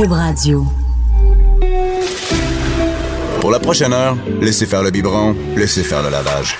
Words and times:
Cube 0.00 0.12
Radio. 0.12 0.64
Pour 3.42 3.50
la 3.50 3.58
prochaine 3.58 3.92
heure, 3.92 4.16
laissez 4.40 4.64
faire 4.64 4.82
le 4.82 4.90
biberon, 4.90 5.36
laissez 5.56 5.82
faire 5.82 6.02
le 6.02 6.08
lavage. 6.08 6.56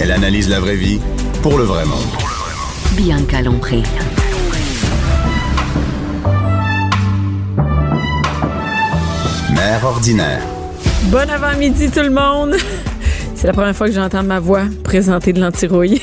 Elle 0.00 0.10
analyse 0.10 0.48
la 0.48 0.58
vraie 0.58 0.74
vie 0.74 0.98
pour 1.40 1.56
le 1.56 1.62
vrai 1.62 1.84
monde. 1.84 2.00
Bianca 2.96 3.42
Lompré. 3.42 3.84
Mère 9.54 9.84
ordinaire. 9.84 10.42
Bon 11.04 11.30
avant-midi 11.30 11.88
tout 11.92 12.00
le 12.00 12.10
monde. 12.10 12.56
C'est 13.36 13.46
la 13.46 13.52
première 13.52 13.76
fois 13.76 13.86
que 13.86 13.94
j'entends 13.94 14.24
ma 14.24 14.40
voix 14.40 14.64
présenter 14.82 15.32
de 15.32 15.40
l'antirouille. 15.40 16.02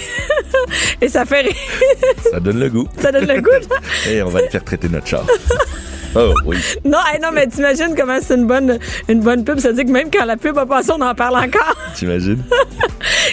Et 1.01 1.09
ça 1.09 1.25
fait 1.25 1.41
rire. 1.41 1.55
Ça 2.31 2.39
donne 2.39 2.59
le 2.59 2.69
goût. 2.69 2.87
Ça 2.97 3.11
donne 3.11 3.27
le 3.27 3.41
goût. 3.41 3.49
Et 4.09 4.21
on 4.21 4.29
va 4.29 4.41
le 4.41 4.47
faire 4.47 4.63
traiter 4.63 4.87
notre 4.87 5.07
char. 5.07 5.25
Oh 6.15 6.33
oui. 6.45 6.57
Non, 6.85 6.99
hey, 7.11 7.19
non, 7.21 7.29
mais 7.33 7.47
t'imagines 7.47 7.93
comment 7.95 8.17
c'est 8.21 8.35
une 8.35 8.47
bonne, 8.47 8.79
une 9.09 9.19
bonne 9.19 9.43
pub. 9.43 9.59
Ça 9.59 9.69
veut 9.69 9.75
dire 9.75 9.85
que 9.85 9.91
même 9.91 10.09
quand 10.11 10.25
la 10.25 10.37
pub 10.37 10.57
a 10.57 10.65
passé, 10.65 10.91
on 10.97 11.01
en 11.01 11.13
parle 11.13 11.35
encore. 11.35 11.75
T'imagines? 11.95 12.41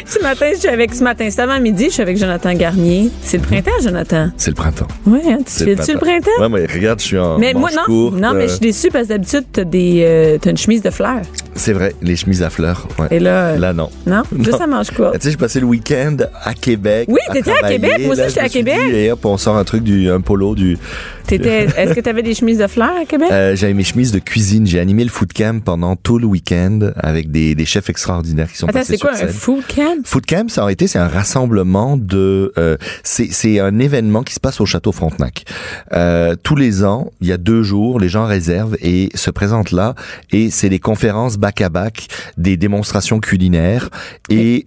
ce 0.05 0.19
matin, 0.21 0.51
je 0.53 0.59
suis 0.59 0.69
avec, 0.69 0.95
ce 0.95 1.05
matin, 1.05 1.29
c'est 1.31 1.41
avant 1.41 1.61
midi, 1.61 1.87
je 1.87 1.91
suis 1.91 2.03
avec 2.03 2.17
Jonathan 2.17 2.53
Garnier. 2.55 3.11
C'est 3.23 3.39
le 3.39 3.45
printemps, 3.45 3.81
Jonathan. 3.83 4.31
C'est 4.37 4.51
le 4.51 4.57
printemps. 4.57 4.89
Ouais, 5.07 5.21
hein, 5.29 5.39
tu 5.45 5.65
fais-tu 5.65 5.93
le 5.93 5.99
printemps? 5.99 6.31
Ouais, 6.41 6.49
mais 6.49 6.67
regarde, 6.67 7.01
je 7.01 7.05
suis 7.05 7.19
en 7.19 7.39
mais 7.39 7.55
moi, 7.55 7.71
non. 7.71 7.85
courte, 7.85 8.15
non, 8.17 8.33
mais 8.35 8.45
euh, 8.45 8.49
je 8.49 8.53
suis 8.53 8.61
déçue 8.61 8.89
parce 8.91 9.05
que 9.05 9.11
d'habitude, 9.11 9.45
t'as 9.53 9.65
des, 9.65 10.05
euh, 10.05 10.39
t'as 10.41 10.51
une 10.51 10.57
chemise 10.57 10.83
de 10.83 10.91
fleurs. 10.91 11.23
C'est 11.55 11.73
vrai, 11.75 11.95
les 12.01 12.17
chemises 12.17 12.43
à 12.43 12.51
fleurs. 12.51 12.89
ouais. 12.99 13.09
Et 13.11 13.19
là, 13.21 13.57
Là, 13.57 13.73
non. 13.73 13.91
non? 14.07 14.23
Non. 14.33 14.45
Juste 14.45 14.61
à 14.61 14.67
manche 14.67 14.91
courte. 14.91 15.15
Tu 15.15 15.21
sais, 15.21 15.31
j'ai 15.33 15.37
passé 15.37 15.61
le 15.61 15.67
week-end 15.67 16.17
à 16.45 16.55
Québec. 16.55 17.07
Oui, 17.11 17.19
t'étais 17.33 17.53
à. 17.53 17.69
Québec, 17.69 17.99
moi 18.01 18.13
aussi, 18.13 18.21
Là, 18.21 18.29
j'étais 18.29 18.41
à 18.41 18.49
Québec. 18.49 18.79
dit, 18.89 18.97
Et 18.97 19.13
hop, 19.13 19.25
on 19.25 19.37
sort 19.37 19.57
un 19.57 19.65
truc 19.65 19.83
du, 19.83 20.11
un 20.11 20.21
polo 20.21 20.55
du. 20.55 20.79
T'étais, 21.27 21.65
est-ce 21.77 21.93
que 21.93 22.01
t'avais 22.01 22.23
des 22.23 22.35
chemises 22.35 22.59
de 22.59 22.67
fleurs 22.67 22.97
à 23.01 23.05
Québec? 23.05 23.29
Euh, 23.31 23.55
j'avais 23.55 23.75
mes 23.75 23.85
chemises 23.85 24.13
de 24.13 24.19
cuisine. 24.19 24.67
J'ai 24.67 24.81
animé 24.81 25.05
le 25.05 25.11
food 25.11 25.33
camp 25.33 25.63
pendant 25.63 25.95
tout 25.97 26.19
le 26.19 26.27
week-end 26.27 26.91
avec 26.97 27.31
des, 27.31 27.55
des 27.55 27.65
chefs 27.67 27.91
extraordinaires 27.91 28.51
qui 28.51 28.57
sont 28.59 28.67
Attends, 28.69 28.79
passés 28.81 28.95
c'est 28.97 28.99
quoi 28.99 29.15
sur 29.15 29.27
un 29.27 29.29
food 29.29 29.63
camp? 29.75 29.99
Food 30.05 30.27
Camp, 30.27 30.51
ça 30.51 30.63
aurait 30.63 30.73
été, 30.73 30.87
c'est 30.87 30.99
un 30.99 31.09
rassemblement 31.09 31.97
de, 31.97 32.53
euh, 32.59 32.77
c'est 33.03 33.29
c'est 33.31 33.61
un 33.61 33.79
événement 33.79 34.23
qui 34.23 34.35
se 34.35 34.41
passe 34.41 34.61
au 34.61 34.67
château 34.67 34.91
Frontenac. 34.93 35.45
Euh, 35.93 36.35
tous 36.43 36.57
les 36.57 36.85
ans, 36.85 37.11
il 37.21 37.29
y 37.29 37.33
a 37.33 37.37
deux 37.37 37.63
jours, 37.63 38.01
les 38.01 38.09
gens 38.09 38.25
réservent 38.27 38.77
et 38.81 39.11
se 39.15 39.31
présentent 39.31 39.71
là, 39.73 39.95
et 40.33 40.51
c'est 40.51 40.69
des 40.71 40.79
conférences 40.81 41.37
back 41.43 41.61
à 41.61 41.69
back, 41.69 42.07
des 42.39 42.57
démonstrations 42.57 43.21
culinaires, 43.21 43.91
et 44.31 44.65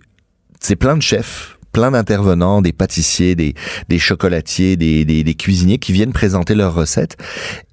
c'est 0.59 0.75
plein 0.75 0.97
de 0.97 1.01
chefs 1.01 1.53
plein 1.75 1.91
d'intervenants, 1.91 2.61
des 2.61 2.71
pâtissiers, 2.71 3.35
des, 3.35 3.53
des 3.89 3.99
chocolatiers, 3.99 4.77
des, 4.77 5.03
des, 5.03 5.25
des 5.25 5.33
cuisiniers 5.33 5.77
qui 5.77 5.91
viennent 5.91 6.13
présenter 6.13 6.55
leurs 6.55 6.73
recettes. 6.73 7.17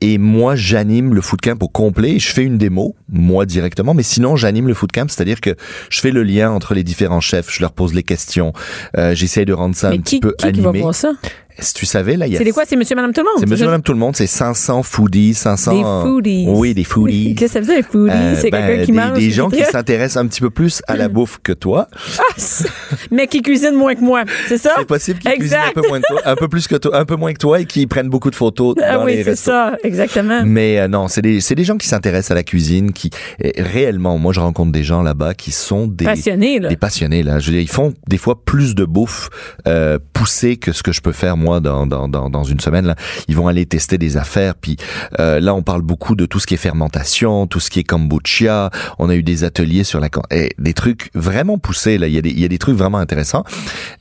Et 0.00 0.18
moi, 0.18 0.56
j'anime 0.56 1.14
le 1.14 1.20
food 1.20 1.40
camp 1.40 1.62
au 1.62 1.68
complet. 1.68 2.18
Je 2.18 2.32
fais 2.32 2.42
une 2.42 2.58
démo, 2.58 2.96
moi 3.08 3.46
directement, 3.46 3.94
mais 3.94 4.02
sinon, 4.02 4.34
j'anime 4.34 4.66
le 4.66 4.74
food 4.74 4.90
camp, 4.90 5.08
c'est-à-dire 5.08 5.40
que 5.40 5.54
je 5.88 6.00
fais 6.00 6.10
le 6.10 6.24
lien 6.24 6.50
entre 6.50 6.74
les 6.74 6.82
différents 6.82 7.20
chefs, 7.20 7.48
je 7.54 7.60
leur 7.60 7.70
pose 7.70 7.94
les 7.94 8.02
questions, 8.02 8.52
euh, 8.98 9.14
j'essaie 9.14 9.44
de 9.44 9.52
rendre 9.52 9.76
ça 9.76 9.90
Mais 9.90 9.98
un 9.98 10.02
qui, 10.02 10.18
petit 10.18 10.20
peu 10.20 10.34
qui, 10.36 10.50
qui 10.50 10.60
va 10.60 10.70
animé. 10.70 10.80
voir 10.82 10.96
ça? 10.96 11.12
Si 11.58 11.74
tu 11.74 11.86
savais, 11.86 12.16
là, 12.16 12.26
il 12.26 12.32
y 12.32 12.36
a... 12.36 12.38
C'est 12.38 12.44
des 12.44 12.52
quoi? 12.52 12.64
C'est 12.66 12.76
monsieur, 12.76 12.96
madame, 12.96 13.12
tout 13.12 13.20
le 13.20 13.24
monde? 13.26 13.34
C'est 13.38 13.48
monsieur, 13.48 13.66
madame, 13.66 13.82
tout 13.82 13.92
le 13.92 13.98
monde, 13.98 14.16
c'est 14.16 14.26
500 14.26 14.82
foodies, 14.82 15.34
500... 15.34 15.72
Des 15.72 16.08
foodies. 16.08 16.44
Oui, 16.48 16.74
des 16.74 16.84
foodies. 16.84 17.34
Qu'est-ce 17.38 17.54
que 17.54 17.60
ça 17.64 17.66
veut 17.66 17.74
dire, 17.74 17.84
un 17.84 17.90
foodie? 17.90 18.12
Euh, 18.12 18.34
c'est 18.40 18.50
ben, 18.50 18.66
quelqu'un 18.66 18.84
qui 18.84 18.92
des, 18.92 18.98
mange. 18.98 19.18
des 19.18 19.30
gens 19.30 19.50
qui 19.50 19.64
s'intéressent 19.64 20.16
un 20.22 20.26
petit 20.26 20.40
peu 20.40 20.50
plus 20.50 20.82
à 20.88 20.96
la 20.96 21.08
bouffe 21.10 21.38
que 21.42 21.52
toi. 21.52 21.88
Ah, 22.18 22.22
c'est- 22.36 22.68
mais 23.10 23.26
qui 23.26 23.42
cuisine 23.42 23.74
moins 23.74 23.94
que 23.94 24.00
moi. 24.00 24.24
C'est 24.48 24.58
ça? 24.58 24.72
C'est 24.78 24.86
possible 24.86 25.18
qu'ils 25.18 25.32
cuisinent 25.32 25.58
un 25.68 25.72
peu 25.72 25.86
moins 25.88 26.00
que 26.00 26.06
toi, 26.08 26.20
un 26.24 26.34
peu 26.36 26.48
plus 26.48 26.66
que 26.68 26.76
toi, 26.76 26.96
un 26.96 27.04
peu 27.04 27.16
moins 27.16 27.32
que 27.32 27.38
toi 27.38 27.60
et 27.60 27.64
qu'ils 27.66 27.88
prennent 27.88 28.08
beaucoup 28.08 28.30
de 28.30 28.36
photos 28.36 28.74
Ah 28.82 28.94
dans 28.96 29.04
oui, 29.04 29.16
les 29.16 29.24
c'est 29.24 29.30
restos. 29.30 29.50
ça, 29.50 29.76
exactement. 29.84 30.42
Mais 30.44 30.78
euh, 30.80 30.88
non, 30.88 31.08
c'est 31.08 31.22
des 31.22 31.40
c'est 31.40 31.54
des 31.54 31.64
gens 31.64 31.76
qui 31.76 31.86
s'intéressent 31.88 32.30
à 32.32 32.34
la 32.34 32.42
cuisine, 32.42 32.92
qui 32.92 33.10
réellement, 33.58 34.18
moi 34.18 34.32
je 34.32 34.40
rencontre 34.40 34.72
des 34.72 34.82
gens 34.84 35.02
là-bas 35.02 35.34
qui 35.34 35.50
sont 35.52 35.86
des 35.86 36.04
Passionné, 36.04 36.58
là. 36.58 36.68
des 36.68 36.76
passionnés 36.76 37.22
là. 37.22 37.38
Je 37.38 37.46
veux 37.46 37.52
dire, 37.52 37.60
ils 37.62 37.70
font 37.70 37.92
des 38.08 38.18
fois 38.18 38.44
plus 38.44 38.74
de 38.74 38.84
bouffe 38.84 39.28
euh, 39.66 39.98
poussée 40.12 40.56
que 40.56 40.72
ce 40.72 40.82
que 40.82 40.92
je 40.92 41.00
peux 41.00 41.12
faire 41.12 41.36
moi 41.42 41.60
dans 41.60 41.86
dans 41.86 42.08
dans, 42.08 42.30
dans 42.30 42.44
une 42.44 42.60
semaine 42.60 42.86
là. 42.86 42.96
Ils 43.28 43.36
vont 43.36 43.48
aller 43.48 43.66
tester 43.66 43.98
des 43.98 44.16
affaires. 44.16 44.54
Puis 44.54 44.76
euh, 45.20 45.40
là, 45.40 45.54
on 45.54 45.62
parle 45.62 45.82
beaucoup 45.82 46.14
de 46.14 46.26
tout 46.26 46.40
ce 46.40 46.46
qui 46.46 46.54
est 46.54 46.62
fermentation, 46.70 47.46
tout 47.46 47.60
ce 47.60 47.68
qui 47.70 47.80
est 47.80 47.84
kombucha. 47.84 48.70
On 48.98 49.10
a 49.10 49.14
eu 49.14 49.22
des 49.22 49.44
ateliers 49.44 49.84
sur 49.84 50.00
la 50.00 50.08
et 50.30 50.54
des 50.58 50.74
trucs 50.74 51.10
vraiment 51.14 51.58
poussés 51.58 51.98
là. 51.98 52.06
Il 52.06 52.14
y 52.14 52.18
a 52.18 52.22
des 52.22 52.30
il 52.30 52.40
y 52.40 52.44
a 52.44 52.48
des 52.48 52.58
trucs 52.58 52.76
vraiment 52.76 52.98
intéressants. 52.98 53.44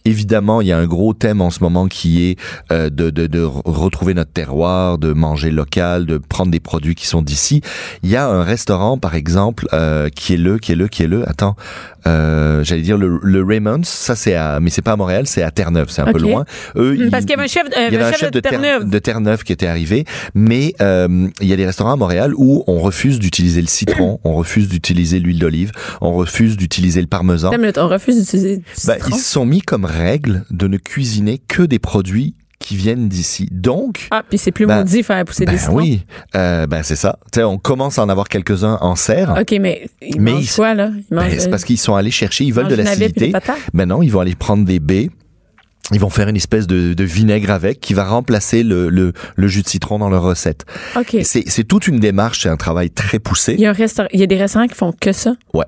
Évidemment, 0.06 0.62
il 0.62 0.68
y 0.68 0.72
a 0.72 0.78
un 0.78 0.88
gros 0.88 1.14
thème 1.14 1.42
en 1.42 1.52
ce 1.52 1.60
moment 1.64 1.88
qui 1.88 2.30
est 2.30 2.40
euh, 2.72 2.90
de, 2.90 3.10
de, 3.10 3.28
de 3.28 3.44
re- 3.44 3.62
retrouver 3.66 4.14
notre 4.14 4.32
terroir, 4.32 4.98
de 4.98 5.14
manger 5.14 5.52
local, 5.52 6.06
de 6.06 6.18
prendre 6.18 6.52
des 6.52 6.60
produits 6.60 6.96
qui 6.96 7.08
sont 7.08 7.22
d'ici. 7.22 7.62
Il 8.04 8.10
y 8.10 8.16
a 8.16 8.28
un 8.28 8.44
restaurant, 8.44 8.98
par 8.98 9.16
exemple, 9.16 9.68
euh, 9.74 10.10
qui 10.10 10.34
est 10.34 10.38
le, 10.38 10.58
qui 10.60 10.72
est 10.74 10.76
le, 10.76 10.88
qui 10.88 11.04
est 11.04 11.08
le. 11.08 11.28
Attends, 11.30 11.56
euh, 12.08 12.64
j'allais 12.64 12.82
dire 12.82 12.98
le, 12.98 13.20
le 13.22 13.44
Raymond's. 13.44 13.88
Ça, 13.88 14.16
c'est 14.16 14.36
à, 14.36 14.60
mais 14.60 14.70
c'est 14.70 14.82
pas 14.82 14.94
à 14.94 14.96
Montréal, 14.96 15.28
c'est 15.28 15.44
à 15.44 15.52
Terre-Neuve, 15.52 15.88
c'est 15.90 16.02
un 16.02 16.12
peu 16.12 16.20
loin. 16.20 16.46
Eux, 16.76 16.98
Hum, 17.02 17.10
Parce 17.10 17.24
qu'il 17.26 17.32
y 17.32 17.34
avait 17.36 17.44
un 17.44 17.48
chef, 17.48 17.68
euh, 17.78 17.88
avait 17.88 17.98
un 18.04 18.12
chef 18.12 18.32
de, 18.32 18.40
Terre-Neuve. 18.40 18.90
de 18.90 19.00
Terre-Neuve 19.00 19.44
qui 19.44 19.54
était 19.54 19.68
arrivé, 19.68 20.06
mais 20.36 20.74
euh, 20.82 21.28
il 21.42 21.48
y 21.48 21.54
a 21.54 21.56
des 21.56 21.66
restaurants 21.66 21.94
à 21.94 21.96
Montréal 21.96 22.34
où 22.36 22.64
on 22.68 22.80
refuse 22.80 23.20
d'utiliser 23.20 23.62
le 23.62 23.68
citron, 23.68 24.20
on 24.24 24.34
refuse 24.34 24.68
d'utiliser 24.70 25.20
l'huile 25.20 25.40
d'olive, 25.40 25.72
on 26.02 26.14
refuse 26.14 26.58
d'utiliser 26.58 27.02
le 27.02 27.08
parmesan. 27.08 27.52
Minute, 27.52 27.78
on 27.78 27.88
refuse 27.88 28.18
d'utiliser 28.20 28.58
du 28.58 28.64
Bah, 28.86 28.96
citron? 28.96 29.10
ils 29.16 29.20
se 29.20 29.32
sont 29.32 29.46
mis 29.46 29.62
comme 29.62 29.86
règle 29.86 30.44
de 30.50 30.68
ne 30.68 30.78
cuisiner 30.78 31.38
que 31.48 31.64
des 31.64 31.80
produits 31.80 32.36
qui 32.62 32.76
viennent 32.76 33.10
d'ici. 33.10 33.48
Donc, 33.52 34.08
Ah, 34.12 34.24
puis 34.28 34.38
c'est 34.38 34.52
plus 34.52 34.66
Ben, 34.66 34.78
maudit 34.80 35.04
faire 35.04 35.24
pousser 35.26 35.46
ben 35.46 35.52
des 35.54 35.58
citrons. 35.58 35.76
oui, 35.78 36.06
euh, 36.36 36.66
ben 36.68 36.84
c'est 36.84 36.96
ça. 36.96 37.20
Tu 37.32 37.40
sais, 37.40 37.44
on 37.44 37.58
commence 37.58 38.00
à 38.00 38.04
en 38.04 38.10
avoir 38.10 38.30
quelques-uns 38.30 38.78
en 38.82 38.96
serre. 38.96 39.36
OK, 39.40 39.54
mais 39.60 39.88
ils 40.02 40.22
Mais 40.22 40.32
mangent 40.34 40.44
ils- 40.52 40.56
quoi, 40.56 40.74
là? 40.74 40.92
Ben, 41.10 41.30
c'est 41.38 41.50
parce 41.50 41.64
qu'ils 41.66 41.78
sont 41.78 41.96
allés 41.96 42.12
chercher, 42.12 42.46
ils 42.46 42.54
veulent 42.54 42.68
de 42.68 42.76
l'acidité. 42.76 43.32
patates? 43.32 43.58
Ben 43.74 43.86
non, 43.86 44.02
ils 44.02 44.10
vont 44.10 44.22
aller 44.22 44.36
prendre 44.36 44.64
des 44.66 44.80
baies. 44.80 45.10
Ils 45.94 46.00
vont 46.00 46.10
faire 46.10 46.30
une 46.30 46.38
espèce 46.38 46.68
de, 46.68 46.94
de 46.94 47.04
vinaigre 47.04 47.52
avec 47.52 47.82
qui 47.82 47.94
va 47.94 48.06
remplacer 48.06 48.64
le, 48.64 48.88
le, 48.90 49.12
le 49.36 49.48
jus 49.50 49.62
de 49.62 49.68
citron 49.68 50.00
dans 50.00 50.10
leur 50.10 50.22
recette. 50.24 50.64
OK. 50.96 51.18
C'est 51.24 51.64
toute 51.68 51.88
une 51.88 52.00
démarche, 52.00 52.44
c'est 52.44 52.50
un 52.50 52.56
travail 52.56 52.92
très 52.92 53.20
poussé. 53.20 53.56
Il 53.56 53.62
y, 53.62 53.66
a 53.66 53.72
un 53.72 54.08
il 54.14 54.20
y 54.20 54.24
a 54.24 54.28
des 54.28 54.38
restaurants 54.38 54.68
qui 54.68 54.76
font 54.76 54.94
que 54.98 55.12
ça? 55.12 55.34
Ouais. 55.54 55.66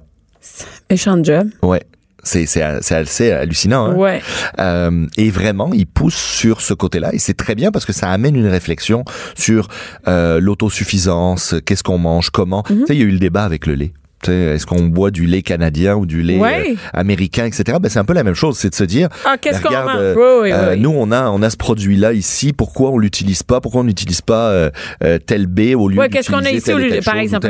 Méchant 0.89 1.21
job. 1.23 1.49
Ouais. 1.61 1.83
C'est 2.23 2.45
c'est 2.45 2.63
c'est 2.81 2.95
assez 2.95 3.31
hallucinant. 3.31 3.85
Hein? 3.87 3.95
Ouais. 3.95 4.21
Euh, 4.59 5.05
et 5.17 5.29
vraiment, 5.29 5.71
ils 5.73 5.87
poussent 5.87 6.15
sur 6.15 6.61
ce 6.61 6.73
côté-là. 6.73 7.13
Et 7.13 7.19
c'est 7.19 7.33
très 7.33 7.55
bien 7.55 7.71
parce 7.71 7.85
que 7.85 7.93
ça 7.93 8.09
amène 8.09 8.35
une 8.35 8.47
réflexion 8.47 9.03
sur 9.35 9.67
euh, 10.07 10.39
l'autosuffisance, 10.39 11.55
qu'est-ce 11.65 11.83
qu'on 11.83 11.97
mange, 11.97 12.29
comment. 12.29 12.63
Mhm. 12.69 12.79
Tu 12.81 12.85
sais, 12.87 12.95
il 12.95 12.99
y 12.99 13.03
a 13.03 13.05
eu 13.05 13.11
le 13.11 13.19
débat 13.19 13.43
avec 13.43 13.65
le 13.65 13.75
lait. 13.75 13.93
Est-ce 14.29 14.65
qu'on 14.65 14.83
boit 14.87 15.11
du 15.11 15.25
lait 15.25 15.41
canadien 15.41 15.95
ou 15.95 16.05
du 16.05 16.21
lait 16.21 16.37
Ouais. 16.37 16.71
euh, 16.71 16.75
américain, 16.93 17.45
etc. 17.45 17.77
Ben, 17.81 17.89
c'est 17.89 17.99
un 17.99 18.05
peu 18.05 18.13
la 18.13 18.23
même 18.23 18.33
chose, 18.35 18.57
c'est 18.57 18.69
de 18.69 18.75
se 18.75 18.83
dire, 18.83 19.09
Ah, 19.25 19.37
qu'est-ce 19.39 19.57
ben, 19.57 19.61
qu'on 19.63 19.69
regarde, 19.69 19.87
mange? 19.87 19.97
euh, 19.99 20.15
Oui, 20.15 20.41
oui, 20.43 20.51
euh, 20.53 20.73
oui. 20.73 20.79
nous 20.79 20.91
on 20.95 21.11
a 21.11 21.29
on 21.29 21.41
a 21.41 21.49
ce 21.49 21.57
produit-là 21.57 22.13
ici, 22.13 22.53
pourquoi 22.53 22.91
on 22.91 22.97
l'utilise 22.97 23.43
pas? 23.43 23.61
Pourquoi 23.61 23.81
on 23.81 23.85
n'utilise 23.85 24.21
pas 24.21 24.49
euh, 24.49 24.69
tel 25.25 25.47
baie 25.47 25.75
au 25.75 25.87
lieu 25.89 25.97
Ouais, 25.99 26.09
qu'est-ce 26.09 26.31
qu'on 26.31 26.43
a 26.45 26.51
ici 26.51 26.73
au 26.73 26.77
lieu 26.77 26.99
par 27.03 27.15
exemple. 27.17 27.47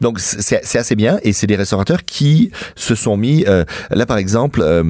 Donc 0.00 0.20
c'est 0.20 0.60
c'est 0.64 0.78
assez 0.78 0.94
bien 0.96 1.18
et 1.22 1.32
c'est 1.32 1.46
des 1.46 1.56
restaurateurs 1.56 2.04
qui 2.04 2.50
se 2.76 2.94
sont 2.94 3.16
mis 3.16 3.44
euh, 3.46 3.64
là 3.90 4.06
par 4.06 4.18
exemple 4.18 4.60
euh, 4.62 4.82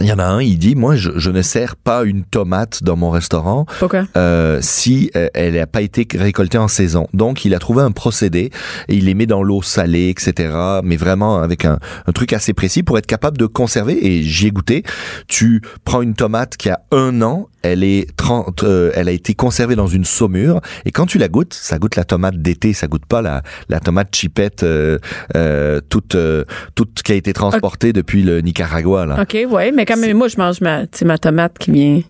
il 0.00 0.06
y 0.06 0.12
en 0.12 0.18
a 0.18 0.24
un, 0.24 0.40
il 0.42 0.58
dit, 0.58 0.74
moi, 0.74 0.96
je, 0.96 1.10
je 1.16 1.30
ne 1.30 1.42
sers 1.42 1.76
pas 1.76 2.04
une 2.04 2.24
tomate 2.24 2.82
dans 2.82 2.96
mon 2.96 3.10
restaurant 3.10 3.66
Pourquoi? 3.78 4.04
euh, 4.16 4.58
si 4.62 5.10
euh, 5.16 5.28
elle 5.34 5.54
n'a 5.54 5.66
pas 5.66 5.82
été 5.82 6.06
récoltée 6.16 6.58
en 6.58 6.68
saison. 6.68 7.06
Donc, 7.12 7.44
il 7.44 7.54
a 7.54 7.58
trouvé 7.58 7.82
un 7.82 7.90
procédé 7.90 8.50
et 8.88 8.94
il 8.94 9.04
les 9.04 9.14
met 9.14 9.26
dans 9.26 9.42
l'eau 9.42 9.62
salée, 9.62 10.08
etc. 10.08 10.54
Mais 10.82 10.96
vraiment 10.96 11.38
avec 11.42 11.64
un, 11.64 11.78
un 12.06 12.12
truc 12.12 12.32
assez 12.32 12.52
précis 12.54 12.82
pour 12.82 12.98
être 12.98 13.06
capable 13.06 13.36
de 13.38 13.46
conserver. 13.46 14.06
Et 14.06 14.22
j'y 14.22 14.46
ai 14.46 14.50
goûté. 14.50 14.82
Tu 15.28 15.60
prends 15.84 16.02
une 16.02 16.14
tomate 16.14 16.56
qui 16.56 16.70
a 16.70 16.80
un 16.90 17.20
an, 17.22 17.48
elle 17.62 17.84
est 17.84 18.08
30, 18.16 18.64
euh, 18.64 18.90
elle 18.94 19.08
a 19.08 19.12
été 19.12 19.34
conservée 19.34 19.76
dans 19.76 19.86
une 19.86 20.04
saumure. 20.04 20.60
Et 20.84 20.90
quand 20.90 21.06
tu 21.06 21.18
la 21.18 21.28
goûtes, 21.28 21.54
ça 21.54 21.78
goûte 21.78 21.96
la 21.96 22.04
tomate 22.04 22.36
d'été, 22.40 22.72
ça 22.72 22.86
goûte 22.88 23.06
pas 23.06 23.22
la, 23.22 23.42
la 23.68 23.78
tomate 23.78 24.14
chipette 24.14 24.62
euh, 24.62 24.98
euh, 25.36 25.80
toute, 25.88 26.14
euh, 26.14 26.44
toute 26.74 27.02
qui 27.02 27.12
a 27.12 27.14
été 27.14 27.32
transportée 27.32 27.92
depuis 27.92 28.22
le 28.22 28.40
Nicaragua. 28.40 29.06
Là. 29.06 29.22
OK, 29.22 29.36
ouais, 29.50 29.70
mais 29.70 29.81
quand 29.84 29.96
même, 29.96 30.16
moi, 30.16 30.28
je 30.28 30.36
mange 30.36 30.60
ma, 30.60 30.82
ma 31.04 31.18
tomate 31.18 31.58
qui 31.58 31.70
vient 31.70 32.00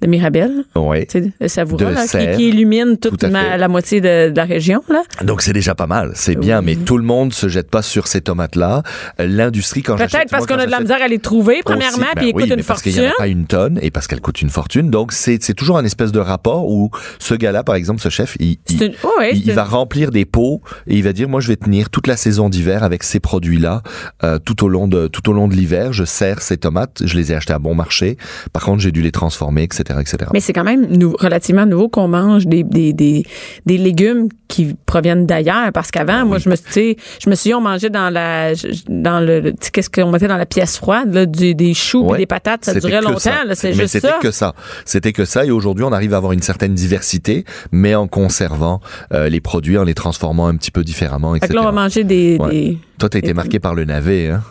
de 0.00 1.04
tu 1.04 1.06
sais, 1.10 1.32
le 1.40 1.48
savoura, 1.48 1.84
De 1.84 1.94
là, 1.94 2.06
qui, 2.06 2.36
qui 2.36 2.48
illumine 2.50 2.96
toute 2.98 3.18
Tout 3.18 3.26
ma- 3.28 3.56
la 3.56 3.68
moitié 3.68 4.00
de, 4.00 4.30
de 4.30 4.36
la 4.36 4.44
région, 4.44 4.82
là. 4.88 5.02
Donc 5.24 5.42
c'est 5.42 5.52
déjà 5.52 5.74
pas 5.74 5.86
mal, 5.86 6.12
c'est 6.14 6.36
bien, 6.36 6.60
Oui. 6.60 6.64
mais 6.66 6.76
tout 6.76 6.96
le 6.98 7.04
monde 7.04 7.32
se 7.32 7.48
jette 7.48 7.70
pas 7.70 7.82
sur 7.82 8.06
ces 8.06 8.20
tomates-là. 8.20 8.82
L'industrie 9.18 9.82
quand 9.82 9.96
j'achète, 9.96 10.12
Peut-être 10.12 10.30
parce 10.30 10.46
qu'on 10.46 10.54
a 10.58 10.66
de 10.66 10.70
la 10.70 10.80
misère 10.80 11.02
à 11.02 11.08
les 11.08 11.18
trouver, 11.18 11.60
premièrement, 11.64 11.98
aussi, 11.98 12.00
ben 12.14 12.20
puis 12.20 12.28
ils 12.30 12.34
oui, 12.34 12.42
coûtent 12.48 12.58
une 12.58 12.64
parce 12.64 12.82
qu'il 12.82 12.92
y 12.92 13.00
en 13.00 13.02
fortune. 13.04 13.14
a 13.18 13.22
pas 13.22 13.28
une 13.28 13.46
tonne 13.46 13.78
et 13.82 13.90
parce 13.90 14.06
qu'elle 14.06 14.20
coûte 14.20 14.40
une 14.42 14.50
fortune. 14.50 14.90
Donc 14.90 15.12
c'est 15.12 15.38
toujours 15.54 15.78
un 15.78 15.84
espèce 15.84 16.12
de 16.12 16.20
rapport 16.20 16.68
où 16.68 16.90
ce 17.18 17.34
gars-là, 17.34 17.64
par 17.64 17.74
exemple, 17.74 18.00
ce 18.00 18.08
chef, 18.08 18.36
il, 18.40 18.58
il, 18.68 18.82
une- 18.82 18.92
oh, 19.02 19.10
ouais, 19.18 19.32
il- 19.34 19.52
va 19.52 19.64
remplir 19.64 20.10
des 20.10 20.24
pots 20.24 20.62
et 20.86 20.96
il 20.96 21.02
va 21.02 21.12
dire 21.12 21.28
moi 21.28 21.40
je 21.40 21.48
vais 21.48 21.56
tenir 21.56 21.90
toute 21.90 22.06
la 22.06 22.16
saison 22.16 22.48
d'hiver 22.48 22.84
avec 22.84 23.02
ces 23.02 23.18
produits-là 23.20 23.82
euh, 24.24 24.38
tout 24.38 24.64
au 24.64 24.68
long 24.68 24.86
de 24.86 25.06
tout 25.08 25.28
au 25.28 25.32
long 25.32 25.48
de 25.48 25.54
l'hiver. 25.54 25.92
Je 25.92 26.04
sers 26.04 26.40
ces 26.42 26.56
tomates, 26.56 27.02
je 27.04 27.16
les 27.16 27.32
ai 27.32 27.34
achetées 27.34 27.52
à 27.54 27.58
bon 27.58 27.74
marché. 27.74 28.16
Par 28.52 28.62
contre 28.64 28.80
j'ai 28.80 28.92
dû 28.92 29.02
les 29.02 29.10
transformer, 29.12 29.62
etc. 29.64 29.84
etc., 29.96 30.14
etc. 30.14 30.30
Mais 30.32 30.40
c'est 30.40 30.52
quand 30.52 30.64
même 30.64 30.86
nou- 30.86 31.16
relativement 31.18 31.66
nouveau 31.66 31.88
qu'on 31.88 32.08
mange 32.08 32.46
des, 32.46 32.62
des, 32.62 32.92
des, 32.92 33.24
des 33.66 33.78
légumes 33.78 34.28
qui 34.48 34.74
proviennent 34.86 35.26
d'ailleurs. 35.26 35.72
Parce 35.72 35.90
qu'avant, 35.90 36.24
moi, 36.24 36.38
je 36.38 36.48
me, 36.48 36.56
suis- 36.56 36.96
je 37.22 37.28
me 37.30 37.34
suis 37.34 37.50
dit, 37.50 37.54
on 37.54 37.60
mangeait 37.60 37.90
dans 37.90 38.10
la, 38.10 38.52
dans 38.88 39.20
le, 39.20 39.52
qu'est-ce 39.72 39.90
qu'on 39.90 40.10
mettait 40.10 40.28
dans 40.28 40.36
la 40.38 40.46
pièce 40.46 40.76
froide, 40.78 41.12
là, 41.12 41.26
du- 41.26 41.54
des 41.54 41.74
choux 41.74 42.02
Ouais. 42.02 42.10
puis 42.12 42.18
des 42.22 42.26
patates, 42.26 42.64
ça 42.64 42.72
C'était 42.74 42.88
durait 42.88 43.00
longtemps, 43.02 43.30
c'est 43.54 43.72
juste 43.74 43.88
c'était 43.88 44.08
ça. 44.08 44.18
que 44.22 44.30
ça. 44.30 44.54
C'était 44.84 45.12
que 45.12 45.24
ça. 45.24 45.44
Et 45.44 45.50
aujourd'hui, 45.50 45.84
on 45.84 45.92
arrive 45.92 46.14
à 46.14 46.16
avoir 46.16 46.32
une 46.32 46.42
certaine 46.42 46.74
diversité, 46.74 47.44
mais 47.72 47.94
en 47.94 48.06
conservant 48.06 48.80
euh, 49.12 49.28
les 49.28 49.40
produits, 49.40 49.76
en 49.78 49.84
les 49.84 49.94
transformant 49.94 50.46
un 50.48 50.56
petit 50.56 50.70
peu 50.70 50.84
différemment, 50.84 51.32
Fait 51.32 51.38
etc. 51.38 51.50
que 51.50 51.54
là, 51.56 51.62
on 51.62 51.66
va 51.66 51.72
manger 51.72 52.04
des, 52.04 52.36
Ouais. 52.40 52.50
des, 52.50 52.78
Toi, 52.98 53.08
t'as 53.08 53.18
été 53.18 53.34
marqué 53.34 53.58
par 53.58 53.74
le 53.74 53.84
navet, 53.84 54.28
hein? 54.30 54.42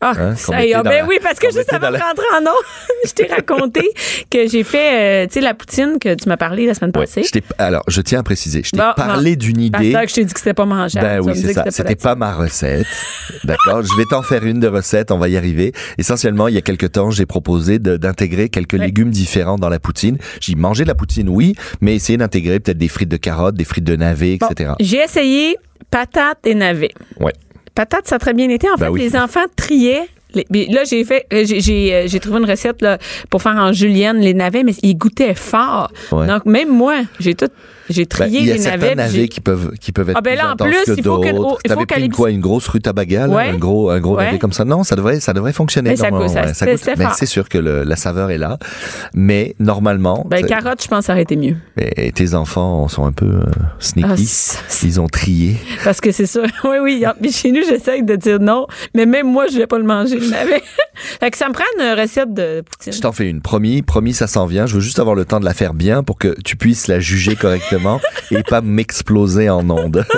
Ah, 0.00 0.12
Hein, 0.18 0.34
ben 0.52 0.84
la- 0.84 1.04
oui, 1.06 1.16
parce 1.22 1.38
que 1.38 1.46
juste 1.50 1.72
avant 1.72 1.90
de 1.90 1.96
rentrer 1.96 2.26
en 2.36 2.42
nom, 2.42 2.50
je 3.06 3.12
t'ai 3.12 3.26
raconté 3.26 3.80
que 4.30 4.46
j'ai 4.46 4.62
fait, 4.62 5.24
euh, 5.24 5.26
tu 5.26 5.34
sais, 5.34 5.40
la 5.40 5.54
poutine 5.54 5.98
que 5.98 6.14
tu 6.14 6.28
m'as 6.28 6.36
parlé 6.36 6.66
la 6.66 6.74
semaine 6.74 6.92
Ouais. 6.94 7.04
passée. 7.06 7.22
Je 7.24 7.40
alors, 7.58 7.82
je 7.88 8.00
tiens 8.02 8.20
à 8.20 8.22
préciser, 8.22 8.62
je 8.62 8.70
t'ai 8.72 8.76
Bon, 8.76 8.92
parlé 8.94 9.36
d'une 9.36 9.56
c'est 9.56 9.62
idée. 9.80 9.92
ça 9.92 10.04
que 10.04 10.10
je 10.10 10.14
t'ai 10.16 10.24
dit 10.26 10.34
que 10.34 10.38
c'était 10.38 10.52
pas 10.54 10.66
mangeable. 10.66 11.06
Ben 11.06 11.20
oui, 11.20 11.32
c'est 11.34 11.54
ça. 11.54 11.64
C'était 11.70 11.90
la 11.90 11.96
pas 11.96 12.14
ma 12.14 12.34
recette. 12.34 12.86
D'accord? 13.44 13.82
Je 13.82 13.96
vais 13.96 14.04
t'en 14.10 14.22
faire 14.22 14.44
une 14.44 14.60
de 14.60 14.68
recette. 14.68 15.10
On 15.10 15.18
va 15.18 15.28
y 15.28 15.36
arriver. 15.36 15.72
Essentiellement, 15.96 16.48
il 16.48 16.54
y 16.54 16.58
a 16.58 16.62
quelques 16.62 16.92
temps, 16.92 17.10
j'ai 17.10 17.26
proposé 17.26 17.78
d'intégrer 17.78 18.48
quelques 18.50 18.74
Ouais. 18.74 18.84
légumes 18.86 19.10
différents 19.10 19.56
dans 19.56 19.70
la 19.70 19.78
poutine. 19.78 20.18
J'ai 20.40 20.54
manger 20.56 20.82
de 20.84 20.88
la 20.88 20.94
poutine, 20.94 21.28
oui, 21.30 21.54
mais 21.80 21.94
essayer 21.94 22.18
d'intégrer 22.18 22.60
peut-être 22.60 22.76
des 22.78 22.88
frites 22.88 23.08
de 23.08 23.16
carottes, 23.16 23.54
des 23.54 23.64
frites 23.64 23.84
de 23.84 23.96
navets, 23.96 24.36
Bon, 24.38 24.46
etc. 24.48 24.72
J'ai 24.78 24.98
essayé 24.98 25.56
patates 25.90 26.46
et 26.46 26.54
navets. 26.54 26.92
Ouais. 27.20 27.32
Patates, 27.76 28.08
ça 28.08 28.16
a 28.16 28.18
très 28.18 28.32
bien 28.32 28.48
été. 28.48 28.68
En 28.68 28.74
Ben 28.74 28.86
fait, 28.86 28.90
oui. 28.90 29.00
les 29.02 29.16
enfants 29.16 29.44
triaient. 29.54 30.08
Les- 30.34 30.66
là, 30.66 30.82
j'ai 30.84 31.04
fait, 31.04 31.26
euh, 31.32 31.44
j'ai- 31.46 31.94
euh, 31.94 32.02
j'ai 32.06 32.20
trouvé 32.20 32.38
une 32.38 32.48
recette 32.50 32.82
là, 32.82 32.98
pour 33.30 33.42
faire 33.42 33.56
en 33.56 33.72
julienne 33.72 34.18
les 34.18 34.34
navets, 34.34 34.62
mais 34.64 34.74
ils 34.82 34.96
goûtaient 34.96 35.34
fort. 35.34 35.90
Ouais. 36.12 36.26
Donc 36.26 36.44
même 36.46 36.68
moi, 36.70 36.96
j'ai 37.20 37.34
tout, 37.34 37.48
j'ai 37.88 38.02
Ben, 38.02 38.08
trié 38.08 38.40
il 38.40 38.46
y 38.46 38.50
a 38.50 38.54
les 38.54 38.60
certains 38.60 38.78
navets. 38.78 38.94
navets 38.96 39.28
qui 39.28 39.40
peuvent 39.40 39.72
qui 39.80 39.92
peuvent 39.92 40.10
être 40.10 40.16
Ah, 40.18 40.20
ben 40.20 40.32
plus 40.32 40.36
là, 40.38 40.48
en 40.48 40.52
intenses 40.52 40.68
plus, 40.68 40.94
que 40.94 40.98
il 40.98 41.04
faut 41.04 41.20
que- 41.20 41.28
oh, 41.36 41.56
il 41.64 41.68
T'avais 41.68 41.80
faut 41.80 41.86
pris 41.86 42.08
quoi 42.08 42.30
une 42.30 42.40
grosse 42.40 42.66
rutabaga, 42.68 43.28
Ouais. 43.28 43.48
un 43.50 43.56
gros 43.56 43.88
un 43.90 44.00
gros 44.00 44.16
Ouais. 44.16 44.24
navet 44.26 44.38
comme 44.38 44.52
ça? 44.52 44.64
Non, 44.64 44.82
ça 44.84 44.96
devrait 44.96 45.20
ça 45.20 45.32
devrait 45.32 45.52
fonctionner. 45.52 45.90
Mais 45.90 45.96
ça 45.96 46.10
goûte- 46.10 46.28
ça- 46.28 46.42
goûte- 46.66 46.84
ben, 46.96 47.06
fort. 47.06 47.14
c'est 47.14 47.26
sûr 47.26 47.48
que 47.48 47.58
le- 47.58 47.84
la 47.84 47.96
saveur 47.96 48.30
est 48.30 48.38
là, 48.38 48.58
mais 49.14 49.54
normalement, 49.60 50.26
Ben 50.28 50.44
carottes, 50.44 50.82
je 50.82 50.88
pense, 50.88 51.06
ça 51.06 51.12
aurait 51.12 51.22
été 51.22 51.36
mieux. 51.36 51.56
et 51.78 52.12
tes 52.12 52.34
enfants 52.34 52.88
sont 52.88 53.04
un 53.06 53.12
peu 53.12 53.26
euh, 53.26 53.44
sneaky. 53.78 54.08
Ah, 54.58 54.62
Ils 54.84 55.00
ont 55.00 55.08
trié. 55.08 55.56
Parce 55.84 56.00
que 56.00 56.10
c'est 56.12 56.26
ça. 56.26 56.40
Oui, 56.64 56.76
oui. 56.82 57.04
chez 57.30 57.52
nous, 57.52 57.62
j'essaye 57.68 58.02
de 58.02 58.16
dire 58.16 58.40
non. 58.40 58.66
Mais 58.94 59.06
même 59.06 59.26
moi, 59.30 59.46
je 59.52 59.56
vais 59.58 59.66
pas 59.66 59.78
le 59.78 59.84
manger, 59.84 60.15
le 60.20 60.28
navet. 60.30 60.62
fait 61.20 61.30
que 61.30 61.36
ça 61.36 61.48
me 61.48 61.52
prend 61.54 61.64
une 61.78 61.98
recette 62.00 62.32
de 62.34 62.62
poutine. 62.62 62.92
Je 62.92 63.00
t'en 63.00 63.12
fais 63.12 63.28
une. 63.28 63.40
Promis, 63.42 63.82
promis, 63.82 64.12
ça 64.12 64.26
s'en 64.26 64.46
vient. 64.46 64.66
Je 64.66 64.74
veux 64.74 64.80
juste 64.80 64.98
avoir 64.98 65.14
le 65.14 65.24
temps 65.24 65.40
de 65.40 65.44
la 65.44 65.54
faire 65.54 65.74
bien 65.74 66.02
pour 66.02 66.18
que 66.18 66.34
tu 66.44 66.56
puisses 66.56 66.86
la 66.88 67.00
juger 67.00 67.36
correctement 67.36 68.00
et 68.30 68.42
pas 68.42 68.60
m'exploser 68.60 69.48
en 69.50 69.68
ondes. 69.70 70.04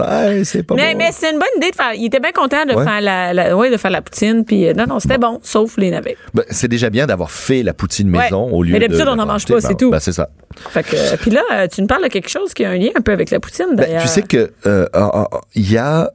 Ah, 0.00 0.26
c'est 0.44 0.62
pas 0.64 0.74
Mais, 0.74 0.92
bon. 0.92 0.98
mais 0.98 1.10
c'est 1.12 1.30
une 1.30 1.38
bonne 1.38 1.48
idée 1.56 1.70
de 1.70 1.76
faire. 1.76 1.92
Il 1.94 2.04
était 2.06 2.20
bien 2.20 2.32
content 2.32 2.64
de 2.66 2.74
Ouais. 2.74 2.84
faire 2.84 3.00
la, 3.00 3.32
la- 3.32 3.56
ouais, 3.56 3.70
de 3.70 3.76
faire 3.76 3.90
la 3.90 4.02
poutine. 4.02 4.44
Puis 4.44 4.66
euh, 4.68 4.72
non, 4.74 4.86
non, 4.86 4.98
c'était 4.98 5.18
bon, 5.18 5.38
sauf 5.42 5.76
les 5.76 5.90
navets. 5.90 6.16
Ben, 6.34 6.44
c'est 6.50 6.68
déjà 6.68 6.90
bien 6.90 7.06
d'avoir 7.06 7.30
fait 7.30 7.62
la 7.62 7.72
poutine 7.74 8.10
Ouais. 8.14 8.24
maison 8.24 8.50
au 8.50 8.62
lieu 8.62 8.72
Mais 8.72 8.80
de. 8.80 8.86
d'habitude, 8.86 9.08
on 9.08 9.16
n'en 9.16 9.26
mange 9.26 9.46
pas, 9.46 9.60
c'est 9.60 9.68
Ben, 9.68 9.76
tout. 9.76 9.90
ben, 9.90 10.00
c'est 10.00 10.12
ça. 10.12 10.28
Fait 10.70 10.82
que, 10.82 10.96
euh, 10.96 11.16
puis 11.20 11.30
là, 11.30 11.42
euh, 11.52 11.66
tu 11.72 11.82
me 11.82 11.86
parles 11.86 12.02
de 12.04 12.08
quelque 12.08 12.28
chose 12.28 12.52
qui 12.54 12.64
a 12.64 12.70
un 12.70 12.76
lien 12.76 12.90
un 12.96 13.00
peu 13.00 13.12
avec 13.12 13.30
la 13.30 13.38
poutine, 13.40 13.66
Ben, 13.70 13.76
d'ailleurs. 13.76 14.02
tu 14.02 14.08
sais 14.08 14.22
que 14.22 14.52
euh, 14.66 14.86
ah, 14.92 15.10
ah, 15.12 15.28
ah, 15.32 15.40
il 15.54 15.70
y 15.70 15.78
a 15.78 16.10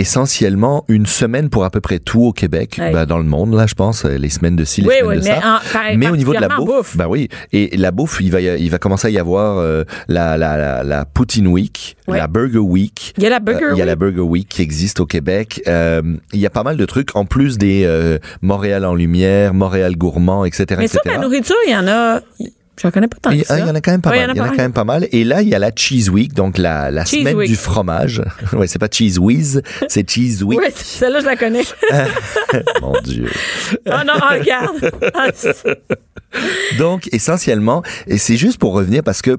essentiellement 0.00 0.84
une 0.88 1.06
semaine 1.06 1.48
pour 1.50 1.64
à 1.64 1.70
peu 1.70 1.80
près 1.80 1.98
tout 1.98 2.22
au 2.22 2.32
Québec, 2.32 2.76
Ouais. 2.78 2.92
ben, 2.92 3.06
dans 3.06 3.18
le 3.18 3.24
monde 3.24 3.54
là, 3.54 3.66
je 3.66 3.74
pense, 3.74 4.04
euh, 4.04 4.16
les 4.18 4.28
semaines 4.28 4.56
de 4.56 4.64
ci, 4.64 4.80
les 4.82 4.88
Oui, 4.88 4.94
semaines 5.00 5.08
oui, 5.10 5.16
de 5.18 5.24
mais, 5.24 5.30
ça. 5.30 5.36
en, 5.38 5.72
par- 5.72 5.82
Mais 5.96 6.08
au 6.08 6.16
niveau 6.16 6.32
de 6.34 6.40
la 6.40 6.48
particulièrement 6.48 6.78
bouffe, 6.78 6.96
ben 6.96 7.06
oui, 7.08 7.28
et 7.52 7.76
la 7.76 7.90
bouffe, 7.90 8.18
il 8.20 8.30
va 8.30 8.40
il 8.40 8.70
va 8.70 8.78
commencer 8.78 9.08
à 9.08 9.10
y 9.10 9.18
avoir 9.18 9.58
euh, 9.58 9.84
la, 10.08 10.36
la, 10.36 10.56
la 10.56 10.82
la 10.84 11.04
Poutine 11.04 11.46
Week, 11.48 11.96
la 12.08 12.26
Burger 12.26 12.58
Week. 12.58 13.14
Il 13.18 13.22
y 13.24 13.26
a 13.26 13.30
la 13.30 13.40
Burger 13.40 13.64
Euh, 13.66 13.72
Il 13.74 13.78
y 13.78 13.82
a 13.82 13.84
la 13.84 13.92
Week. 13.92 13.98
Burger 14.00 14.20
Week 14.28 14.48
qui 14.48 14.62
existe 14.62 15.00
au 15.00 15.06
Québec. 15.06 15.62
Euh, 15.68 16.02
il 16.32 16.40
y 16.40 16.46
a 16.46 16.50
pas 16.50 16.62
mal 16.62 16.76
de 16.76 16.84
trucs 16.86 17.14
en 17.16 17.24
plus 17.24 17.58
des 17.58 17.84
euh, 17.84 18.18
Montréal 18.42 18.84
en 18.84 18.94
lumière, 18.94 19.54
Montréal 19.54 19.96
gourmand, 19.96 20.44
etc., 20.44 20.64
Mais 20.78 20.88
ça, 20.88 20.98
etc. 20.98 21.14
la 21.16 21.18
nourriture, 21.22 21.56
il 21.66 21.72
y 21.72 21.76
en 21.76 21.86
a. 21.88 22.20
Je 22.82 22.88
connais 22.88 23.08
pas 23.08 23.18
tant 23.20 23.30
Il 23.30 23.40
y, 23.40 23.44
ça. 23.44 23.54
ah, 23.54 23.58
il 23.58 23.66
y 23.66 23.70
en 23.70 23.74
a 23.74 23.80
quand 23.80 23.90
même 23.90 24.00
pas 24.00 24.10
Ouais, 24.10 24.26
mal. 24.26 24.30
Il 24.34 24.38
y 24.38 24.40
en 24.40 24.44
a 24.44 24.48
quand 24.50 24.56
même 24.56 24.72
pas 24.72 24.84
mal. 24.84 25.06
Et 25.12 25.24
là, 25.24 25.42
il 25.42 25.48
y 25.48 25.54
a 25.54 25.58
la 25.58 25.70
Cheese 25.74 26.08
Week, 26.08 26.32
donc 26.32 26.56
la, 26.56 26.90
la 26.90 27.04
semaine 27.04 27.36
Week. 27.36 27.48
du 27.48 27.56
fromage. 27.56 28.22
ouais, 28.54 28.66
c'est 28.66 28.78
pas 28.78 28.88
Cheese 28.90 29.18
Whiz, 29.18 29.62
c'est 29.88 30.08
Cheese 30.08 30.42
Week. 30.42 30.58
Oui, 30.58 30.66
celle-là, 30.74 31.20
je 31.20 31.26
la 31.26 31.36
connais. 31.36 31.62
Mon 32.80 32.94
Dieu. 33.02 33.28
oh 33.86 33.90
non, 34.06 34.14
oh, 34.16 34.24
regarde. 34.38 34.90
Ah, 35.14 35.28
Donc, 36.78 37.08
essentiellement, 37.12 37.82
et 38.06 38.18
c'est 38.18 38.36
juste 38.36 38.58
pour 38.58 38.72
revenir 38.72 39.02
parce 39.02 39.20
que 39.22 39.36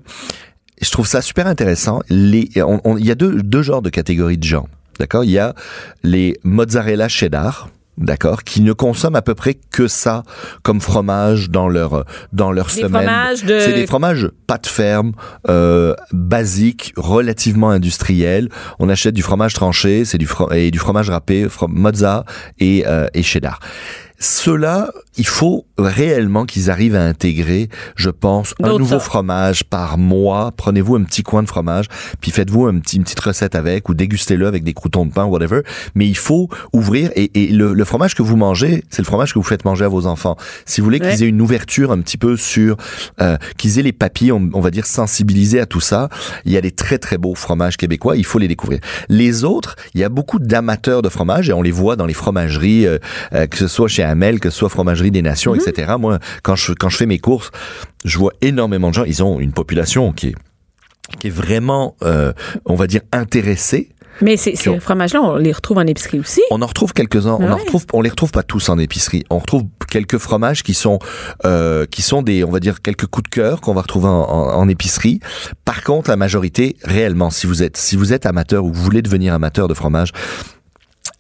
je 0.82 0.90
trouve 0.92 1.08
ça 1.08 1.22
super 1.22 1.48
intéressant. 1.48 2.02
Il 2.10 2.48
y 2.56 3.12
a 3.12 3.16
deux, 3.16 3.42
deux 3.42 3.62
genres 3.64 3.82
de 3.82 3.90
catégories 3.90 4.38
de 4.38 4.44
gens. 4.44 4.68
D'accord? 5.00 5.24
Il 5.24 5.32
y 5.32 5.40
a 5.40 5.56
les 6.04 6.38
mozzarella 6.44 7.08
cheddar. 7.08 7.70
D'accord, 7.98 8.44
qui 8.44 8.62
ne 8.62 8.72
consomment 8.74 9.18
à 9.18 9.22
peu 9.22 9.36
près 9.36 9.54
que 9.70 9.88
ça 9.88 10.24
comme 10.64 10.80
fromage 10.82 11.50
dans 11.50 11.68
leur 11.68 12.06
dans 12.32 12.52
leur 12.52 12.68
Des 12.68 12.72
semaine. 12.84 12.92
fromages 13.04 13.44
de- 13.44 13.60
C'est 13.60 13.74
des 13.74 13.86
fromages 13.86 14.30
pâte 14.48 14.66
ferme, 14.66 15.12
euh, 15.50 15.94
basiques, 16.14 16.94
relativement 16.96 17.70
industriels. 17.70 18.50
On 18.80 18.88
achète 18.90 19.14
du 19.14 19.22
fromage 19.22 19.54
tranché, 19.54 20.06
c'est 20.06 20.18
du 20.18 20.26
fro- 20.26 20.52
et 20.54 20.72
du 20.72 20.80
fromage 20.80 21.10
râpé, 21.10 21.48
mozza 21.68 22.24
et 22.60 22.84
euh, 22.88 23.08
et 23.14 23.24
cheddar. 23.24 23.60
Ceux-là, 24.24 24.92
il 25.18 25.26
faut 25.26 25.66
réellement 25.80 26.46
qu'ils 26.46 26.70
arrivent 26.70 26.96
à 26.96 27.04
intégrer, 27.04 27.70
je 27.96 28.12
pense, 28.12 28.54
un 28.62 28.78
nouveau 28.78 29.00
fromage 29.00 29.64
par 29.64 29.98
mois. 29.98 30.52
Prenez-vous 30.56 30.96
un 30.96 31.04
petit 31.04 31.24
coin 31.24 31.42
de 31.42 31.48
fromage, 31.48 31.88
puis 32.22 32.30
faites-vous 32.30 32.68
un 32.68 32.78
petit, 32.80 32.98
une 32.98 33.04
petite 33.04 33.20
recette 33.20 33.56
avec, 33.56 33.90
ou 33.90 33.96
dégustez-le 33.96 34.46
avec 34.46 34.64
des 34.64 34.74
croutons 34.74 35.08
de 35.08 35.12
pain, 35.12 35.26
whatever. 35.26 35.62
Mais 35.96 36.08
il 36.08 36.16
faut 36.16 36.50
ouvrir, 36.72 37.10
et, 37.16 37.32
et 37.34 37.48
le, 37.52 37.74
le 37.74 37.84
fromage 37.84 38.14
que 38.14 38.22
vous 38.22 38.38
mangez, 38.38 38.84
c'est 38.92 39.02
le 39.02 39.08
fromage 39.08 39.34
que 39.34 39.40
vous 39.40 39.44
faites 39.44 39.66
manger 39.66 39.86
à 39.86 39.88
vos 39.88 40.06
enfants. 40.06 40.38
Si 40.66 40.80
vous 40.82 40.86
voulez 40.86 41.02
Ouais. 41.02 41.10
qu'ils 41.16 41.24
aient 41.24 41.30
une 41.30 41.42
ouverture 41.42 41.92
un 41.92 42.00
petit 42.02 42.18
peu 42.20 42.38
sur, 42.38 42.78
euh, 43.22 43.38
qu'ils 43.58 43.80
aient 43.80 43.84
les 43.84 43.92
papilles, 43.92 44.32
on, 44.32 44.52
on 44.54 44.62
va 44.62 44.70
dire, 44.70 44.86
sensibilisés 44.86 45.60
à 45.60 45.66
tout 45.66 45.80
ça, 45.80 46.10
il 46.46 46.52
y 46.52 46.58
a 46.58 46.62
des 46.62 46.70
très 46.70 47.00
très 47.00 47.18
beaux 47.18 47.34
fromages 47.34 47.76
québécois, 47.76 48.16
il 48.18 48.24
faut 48.26 48.38
les 48.38 48.48
découvrir. 48.48 48.82
Les 49.10 49.44
autres, 49.44 49.76
il 49.96 50.02
y 50.02 50.04
a 50.04 50.10
beaucoup 50.10 50.38
d'amateurs 50.38 51.02
de 51.02 51.10
fromage, 51.10 51.50
et 51.50 51.54
on 51.54 51.64
les 51.64 51.72
voit 51.72 51.96
dans 51.96 52.06
les 52.06 52.14
fromageries, 52.14 52.86
euh, 52.86 53.00
euh, 53.34 53.48
que 53.48 53.58
ce 53.58 53.68
soit 53.68 53.88
chez 53.88 54.04
Que 54.40 54.50
ce 54.50 54.58
soit 54.58 54.70
Fromagerie 54.70 55.12
des 55.12 55.22
Nations, 55.22 55.54
Mhm. 55.54 55.62
etc. 55.68 55.94
Moi, 56.00 56.20
quand 56.44 56.56
je, 56.56 56.74
quand 56.74 56.90
je 56.90 56.98
fais 56.98 57.06
mes 57.06 57.20
courses, 57.20 57.52
je 58.06 58.18
vois 58.18 58.34
énormément 58.42 58.90
de 58.90 58.96
gens, 58.96 59.04
ils 59.04 59.24
ont 59.24 59.40
une 59.40 59.54
population 59.54 60.12
qui 60.14 60.28
est, 60.28 60.36
qui 61.20 61.28
est 61.28 61.32
vraiment, 61.32 61.96
euh, 62.04 62.34
on 62.66 62.76
va 62.76 62.88
dire, 62.88 63.02
intéressée. 63.12 63.90
Mais 64.22 64.38
ces, 64.38 64.56
ces 64.56 64.80
fromages-là, 64.80 65.22
on 65.22 65.36
les 65.38 65.52
retrouve 65.54 65.78
en 65.80 65.88
épicerie 65.88 66.20
aussi. 66.20 66.42
On 66.52 66.62
en 66.62 66.68
retrouve 66.68 66.94
quelques-uns. 66.94 67.38
On 67.40 67.48
Ah 67.48 67.54
en 67.54 67.56
ouais. 67.56 67.62
retrouve, 67.62 67.86
on 67.94 68.02
les 68.02 68.10
retrouve 68.10 68.30
pas 68.32 68.44
tous 68.44 68.70
en 68.70 68.78
épicerie. 68.78 69.24
On 69.32 69.40
retrouve 69.40 69.64
quelques 69.90 70.18
fromages 70.20 70.62
qui 70.64 70.74
sont, 70.76 71.00
euh, 71.46 71.86
qui 71.90 72.02
sont 72.02 72.22
des, 72.22 72.44
on 72.44 72.52
va 72.52 72.60
dire, 72.60 72.82
quelques 72.82 73.08
coups 73.08 73.30
de 73.30 73.34
cœur 73.34 73.62
qu'on 73.62 73.74
va 73.74 73.82
retrouver 73.82 74.08
en, 74.10 74.12
en- 74.22 74.54
en 74.54 74.68
épicerie. 74.70 75.22
Par 75.66 75.84
contre, 75.84 76.10
la 76.10 76.18
majorité, 76.18 76.76
réellement, 76.84 77.30
si 77.32 77.48
vous 77.48 77.64
êtes, 77.64 77.78
si 77.78 77.96
vous 77.96 78.14
êtes 78.14 78.26
amateur 78.28 78.64
ou 78.66 78.72
vous 78.74 78.84
voulez 78.84 79.02
devenir 79.02 79.34
amateur 79.34 79.68
de 79.68 79.74
fromage, 79.74 80.12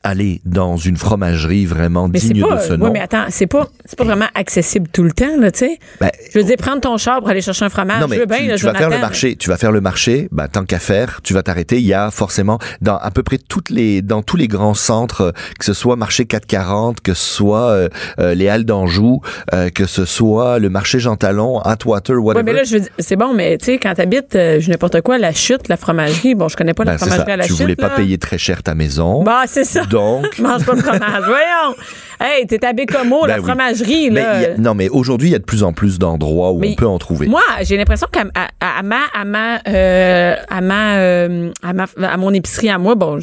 allez 0.03 0.41
dans 0.45 0.77
une 0.77 0.97
fromagerie 0.97 1.65
vraiment 1.65 2.07
Mais 2.07 2.19
digne 2.19 2.41
pas. 2.41 2.55
de 2.57 2.61
ce 2.61 2.73
nom. 2.73 2.91
mais 2.91 2.99
attends, 3.01 3.25
c'est 3.29 3.47
pas, 3.47 3.67
c'est 3.85 3.97
pas 3.97 4.03
vraiment 4.03 4.27
accessible 4.35 4.87
tout 4.91 5.03
le 5.03 5.11
temps, 5.11 5.37
là, 5.39 5.51
tu 5.51 5.59
sais. 5.59 5.79
Ben, 5.99 6.09
Je 6.33 6.39
veux 6.39 6.45
dire, 6.45 6.57
prendre 6.57 6.81
ton 6.81 6.97
char 6.97 7.19
pour 7.19 7.29
aller 7.29 7.41
chercher 7.41 7.65
un 7.65 7.69
fromage. 7.69 7.99
Non 8.01 8.07
je 8.07 8.11
mais 8.11 8.17
veux 8.17 8.25
bien, 8.25 8.37
tu, 8.39 8.47
là, 8.47 8.55
tu 8.57 8.65
vas 8.65 8.73
faire 8.73 8.89
le 8.89 8.99
marché, 8.99 9.35
tu 9.35 9.49
vas 9.49 9.57
faire 9.57 9.71
le 9.71 9.81
marché, 9.81 10.27
bah 10.31 10.47
tant 10.47 10.65
qu'à 10.65 10.79
faire, 10.79 11.19
tu 11.23 11.33
vas 11.33 11.43
t'arrêter. 11.43 11.77
Il 11.79 11.85
y 11.85 11.93
a 11.93 12.09
forcément 12.11 12.57
dans 12.81 12.97
à 12.97 13.11
peu 13.11 13.23
près 13.23 13.37
toutes 13.37 13.69
les 13.69 14.01
dans 14.01 14.21
tous 14.23 14.37
les 14.37 14.47
grands 14.47 14.73
centres, 14.73 15.21
euh, 15.21 15.31
que 15.59 15.65
ce 15.65 15.73
soit 15.73 15.95
marché 15.95 16.25
440, 16.25 17.01
que 17.01 17.13
ce 17.13 17.23
soit 17.35 17.69
euh, 17.69 17.89
euh, 18.19 18.33
les 18.33 18.47
Halles 18.49 18.65
d'Anjou, 18.65 19.21
euh, 19.53 19.69
que 19.69 19.85
ce 19.85 20.05
soit 20.05 20.59
le 20.59 20.69
marché 20.69 20.99
Jean 20.99 21.15
Talon, 21.15 21.59
Atwater, 21.59 22.15
Ouais, 22.17 22.23
whatever. 22.23 22.43
mais 22.43 22.53
là, 22.53 22.63
je 22.63 22.73
veux 22.75 22.79
dire, 22.81 22.89
c'est 22.99 23.15
bon, 23.15 23.33
mais 23.33 23.57
tu 23.57 23.65
sais, 23.65 23.77
quand 23.77 23.93
t'habites, 23.93 24.35
euh, 24.35 24.59
je 24.59 24.69
n'importe 24.69 25.01
quoi, 25.01 25.17
la 25.17 25.31
chute, 25.33 25.67
la 25.67 25.77
fromagerie, 25.77 26.35
bon, 26.35 26.47
je 26.47 26.55
connais 26.57 26.73
pas 26.73 26.83
Ben, 26.85 26.93
la 26.93 26.97
c'est 26.97 27.05
fromagerie 27.05 27.27
ça. 27.27 27.33
à 27.33 27.37
la 27.37 27.43
Tu 27.43 27.49
chute. 27.53 27.61
voulais 27.61 27.75
pas 27.75 27.89
payer 27.89 28.17
très 28.17 28.37
cher 28.37 28.63
ta 28.63 28.75
maison. 28.75 29.23
Bah, 29.23 29.43
c'est 29.47 29.63
ça. 29.63 29.83
Donc? 29.91 30.25
Mange 30.39 30.65
pas 30.65 30.75
de 30.75 30.81
fromage. 30.81 31.23
Voyons. 31.25 31.75
Hey, 32.19 32.45
t'es 32.45 32.63
à 32.65 32.71
Bécomo, 32.73 33.25
la 33.25 33.35
Ben 33.35 33.39
oui. 33.41 33.45
fromagerie, 33.47 34.09
là. 34.11 34.37
a- 34.53 34.57
non 34.59 34.75
mais 34.75 34.89
aujourd'hui 34.89 35.29
il 35.29 35.31
y 35.31 35.35
a 35.35 35.39
de 35.39 35.43
plus 35.43 35.63
en 35.63 35.73
plus 35.73 35.97
d'endroits 35.97 36.51
où 36.51 36.59
Mais 36.59 36.69
on 36.73 36.75
peut 36.75 36.85
en 36.87 36.99
trouver. 36.99 37.25
Moi, 37.27 37.41
j'ai 37.63 37.77
l'impression 37.77 38.05
qu'à 38.11 38.25
à, 38.35 38.79
à 38.79 38.83
ma, 38.83 38.99
à 39.13 39.25
ma, 39.25 39.57
euh, 39.67 40.35
à 40.47 40.61
ma, 40.61 40.97
euh, 40.97 41.49
à 41.63 41.73
ma, 41.73 41.85
à 42.03 42.17
mon 42.17 42.31
épicerie 42.31 42.69
à 42.69 42.77
moi, 42.77 42.93
bon, 42.93 43.19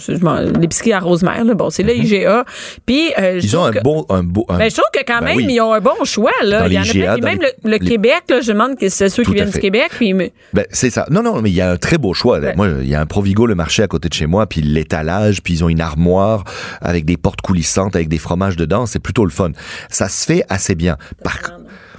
l'épicerie 0.61 0.93
à 0.93 0.99
Rosemère, 0.99 1.45
là, 1.45 1.55
bon, 1.55 1.71
c'est 1.71 1.85
là 1.85 1.93
IGA. 1.93 2.45
Puis, 2.87 3.13
euh, 3.19 3.35
Mhm. 3.35 3.41
Ils 3.43 3.57
ont 3.57 3.65
un 3.67 3.71
que- 3.71 3.83
beau 3.83 4.05
un 4.09 4.23
beau 4.25 4.45
un- 4.49 4.59
Ben, 4.59 4.69
je 4.69 4.75
trouve 4.75 4.91
que 4.93 5.05
quand 5.07 5.21
Ben 5.21 5.27
même, 5.27 5.37
oui. 5.37 5.47
ils 5.49 5.61
ont 5.61 5.73
un 5.73 5.81
bon 5.81 6.05
choix, 6.05 6.33
là. 6.43 6.63
Dans 6.63 6.67
Il 6.67 6.73
y 6.73 6.79
en 6.79 6.83
a 6.83 7.17
plein. 7.17 7.17
Même 7.19 7.39
les- 7.41 7.53
le, 7.65 7.71
le 7.71 7.77
les- 7.79 7.89
Québec, 7.89 8.23
là, 8.29 8.41
je 8.41 8.51
demande 8.53 8.77
que 8.77 8.89
c'est 8.89 9.09
ceux 9.09 9.23
Tout 9.23 9.31
qui 9.31 9.37
viennent 9.37 9.51
du 9.51 9.59
Québec. 9.61 9.91
Puis, 9.97 10.13
Ben, 10.13 10.65
c'est 10.71 10.91
ça. 10.91 11.07
Non, 11.11 11.23
non, 11.23 11.41
mais 11.41 11.51
il 11.51 11.57
y 11.57 11.61
a 11.61 11.71
un 11.71 11.77
très 11.77 11.99
beau 11.99 12.15
choix. 12.15 12.41
Ouais. 12.41 12.55
Moi, 12.57 12.69
il 12.83 12.89
y 12.89 12.95
a 12.97 13.01
un 13.01 13.07
Provigo, 13.07 13.47
le 13.47 13.55
marché 13.55 13.85
à 13.85 13.87
côté 13.87 14.09
de 14.09 14.15
chez 14.15 14.27
moi, 14.27 14.47
puis 14.47 14.61
l'étalage, 14.61 15.41
puis 15.43 15.55
ils 15.55 15.65
ont 15.65 15.69
une 15.69 15.81
armoire 15.81 16.43
avec 16.81 17.05
des 17.05 17.17
portes 17.17 17.41
coulissantes, 17.41 17.97
avec 17.97 18.09
des 18.09 18.19
fromages 18.19 18.57
dedans. 18.57 18.87
C'est 18.87 18.99
plutôt 18.99 19.25
le 19.25 19.31
fun. 19.31 19.53
Ça 19.91 20.09
se 20.09 20.25
fait 20.25 20.45
assez 20.49 20.75
bien. 20.75 20.97
Par, 21.23 21.39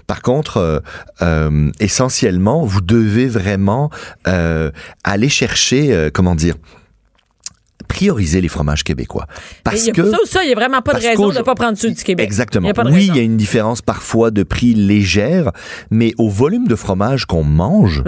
Par 0.10 0.24
contre, 0.24 0.58
euh, 0.58 0.80
euh, 1.22 1.70
essentiellement, 1.80 2.66
vous 2.66 2.82
devez 2.82 3.28
vraiment 3.28 3.92
euh, 4.28 4.72
aller 5.04 5.30
chercher, 5.30 6.10
comment 6.14 6.34
dire, 6.34 6.56
prioriser 7.88 8.42
les 8.42 8.48
fromages 8.48 8.84
québécois. 8.84 9.28
Parce 9.64 9.84
Il 9.84 9.88
y 9.88 9.90
a 9.92 9.94
que 9.94 10.10
ça 10.10 10.18
ça, 10.26 10.44
il 10.44 10.48
n'y 10.48 10.54
a 10.54 10.56
vraiment 10.56 10.82
pas 10.82 10.94
de 10.94 11.00
raison 11.00 11.30
de 11.30 11.38
ne 11.38 11.44
pas 11.44 11.54
prendre 11.54 11.78
ceux 11.78 11.92
du 11.92 12.04
Québec. 12.04 12.26
Exactement. 12.26 12.72
Il 12.76 12.92
oui, 12.92 13.08
il 13.08 13.16
y 13.16 13.20
a 13.20 13.22
une 13.22 13.38
différence 13.38 13.84
parfois 13.84 14.32
de 14.32 14.42
prix 14.42 14.74
légère, 14.74 15.52
mais 15.92 16.14
au 16.18 16.30
volume 16.30 16.68
de 16.68 16.76
fromage 16.76 17.26
qu'on 17.26 17.44
mange, 17.44 18.04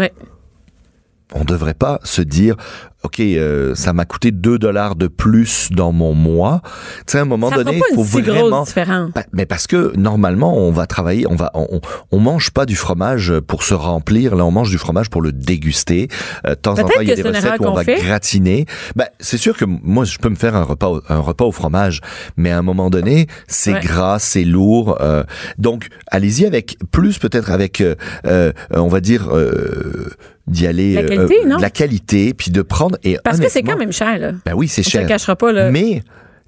on 1.34 1.44
devrait 1.44 1.74
pas 1.74 2.00
se 2.04 2.22
dire, 2.22 2.56
ok, 3.04 3.20
euh, 3.20 3.74
ça 3.76 3.94
m'a 3.94 4.06
coûté 4.06 4.32
2 4.32 4.60
dollars 4.60 4.96
de 4.96 5.08
plus 5.08 5.70
dans 5.72 5.92
mon 5.92 6.14
mois. 6.14 6.62
Tu 7.08 7.14
sais, 7.14 7.18
à 7.18 7.22
un 7.22 7.26
moment 7.26 7.50
Ça 7.50 7.58
donné, 7.64 7.78
il 7.90 7.96
faut 7.96 8.02
une 8.02 8.08
si 8.08 8.22
vraiment. 8.22 8.66
Pa- 9.12 9.26
Mais 9.34 9.46
parce 9.46 9.68
que 9.68 9.92
normalement, 9.98 10.58
on 10.58 10.72
va 10.72 10.86
travailler, 10.88 11.26
on 11.28 11.36
va, 11.36 11.52
on, 11.54 11.68
on- 11.72 11.82
on 12.12 12.20
mange 12.20 12.52
pas 12.52 12.66
du 12.66 12.76
fromage 12.76 13.34
pour 13.48 13.64
se 13.64 13.74
remplir. 13.74 14.36
Là, 14.36 14.46
on 14.46 14.52
mange 14.52 14.70
du 14.70 14.78
fromage 14.78 15.10
pour 15.10 15.22
le 15.22 15.32
déguster. 15.32 16.08
Euh, 16.46 16.52
de 16.52 16.56
temps 16.56 16.74
en 16.74 16.84
temps, 16.84 17.02
il 17.02 17.08
y 17.10 17.12
a 17.12 17.16
des 17.16 17.22
recettes 17.24 17.60
où 17.60 17.66
on 17.66 17.74
va 17.74 17.84
fait. 17.84 17.96
gratiner. 18.02 18.66
Ben, 18.96 19.08
c'est 19.20 19.38
sûr 19.38 19.58
que 19.58 19.66
moi, 19.66 20.06
je 20.06 20.18
peux 20.20 20.30
me 20.30 20.36
faire 20.36 20.56
un 20.56 20.64
repas, 20.64 20.88
au- 20.90 21.02
un 21.10 21.20
repas 21.20 21.46
au 21.46 21.52
fromage, 21.52 22.02
mais 22.38 22.52
à 22.52 22.58
un 22.58 22.62
moment 22.62 22.90
donné, 22.90 23.28
c'est 23.48 23.74
Ouais. 23.74 23.80
gras, 23.80 24.20
c'est 24.20 24.44
lourd. 24.44 24.98
euh, 25.02 25.24
donc, 25.58 25.88
allez-y 26.08 26.46
avec 26.46 26.78
plus, 26.92 27.18
peut-être 27.18 27.52
avec, 27.52 27.82
euh, 27.82 27.96
euh, 28.26 28.52
on 28.72 28.88
va 28.88 29.00
dire. 29.02 29.30
Euh, 29.34 30.10
d'y 30.48 30.66
aller 30.66 30.96
La 30.96 31.04
qualité, 31.04 31.46
non? 31.46 31.58
la 31.58 31.70
qualité 31.70 32.34
puis 32.34 32.52
de 32.52 32.62
prendre 32.64 32.91
et 33.04 33.18
Parce 33.24 33.40
que 33.40 33.50
c'est 33.50 33.64
quand 33.64 33.78
même 33.78 33.92
cher, 33.92 34.18
là. 34.20 34.32
ben 34.46 34.54
oui 34.56 34.68
c'est 34.68 34.84
cher 34.84 35.02
le 35.04 35.08
cachera 35.08 35.36
pas, 35.36 35.52
là. 35.52 35.70
mais 35.72 36.04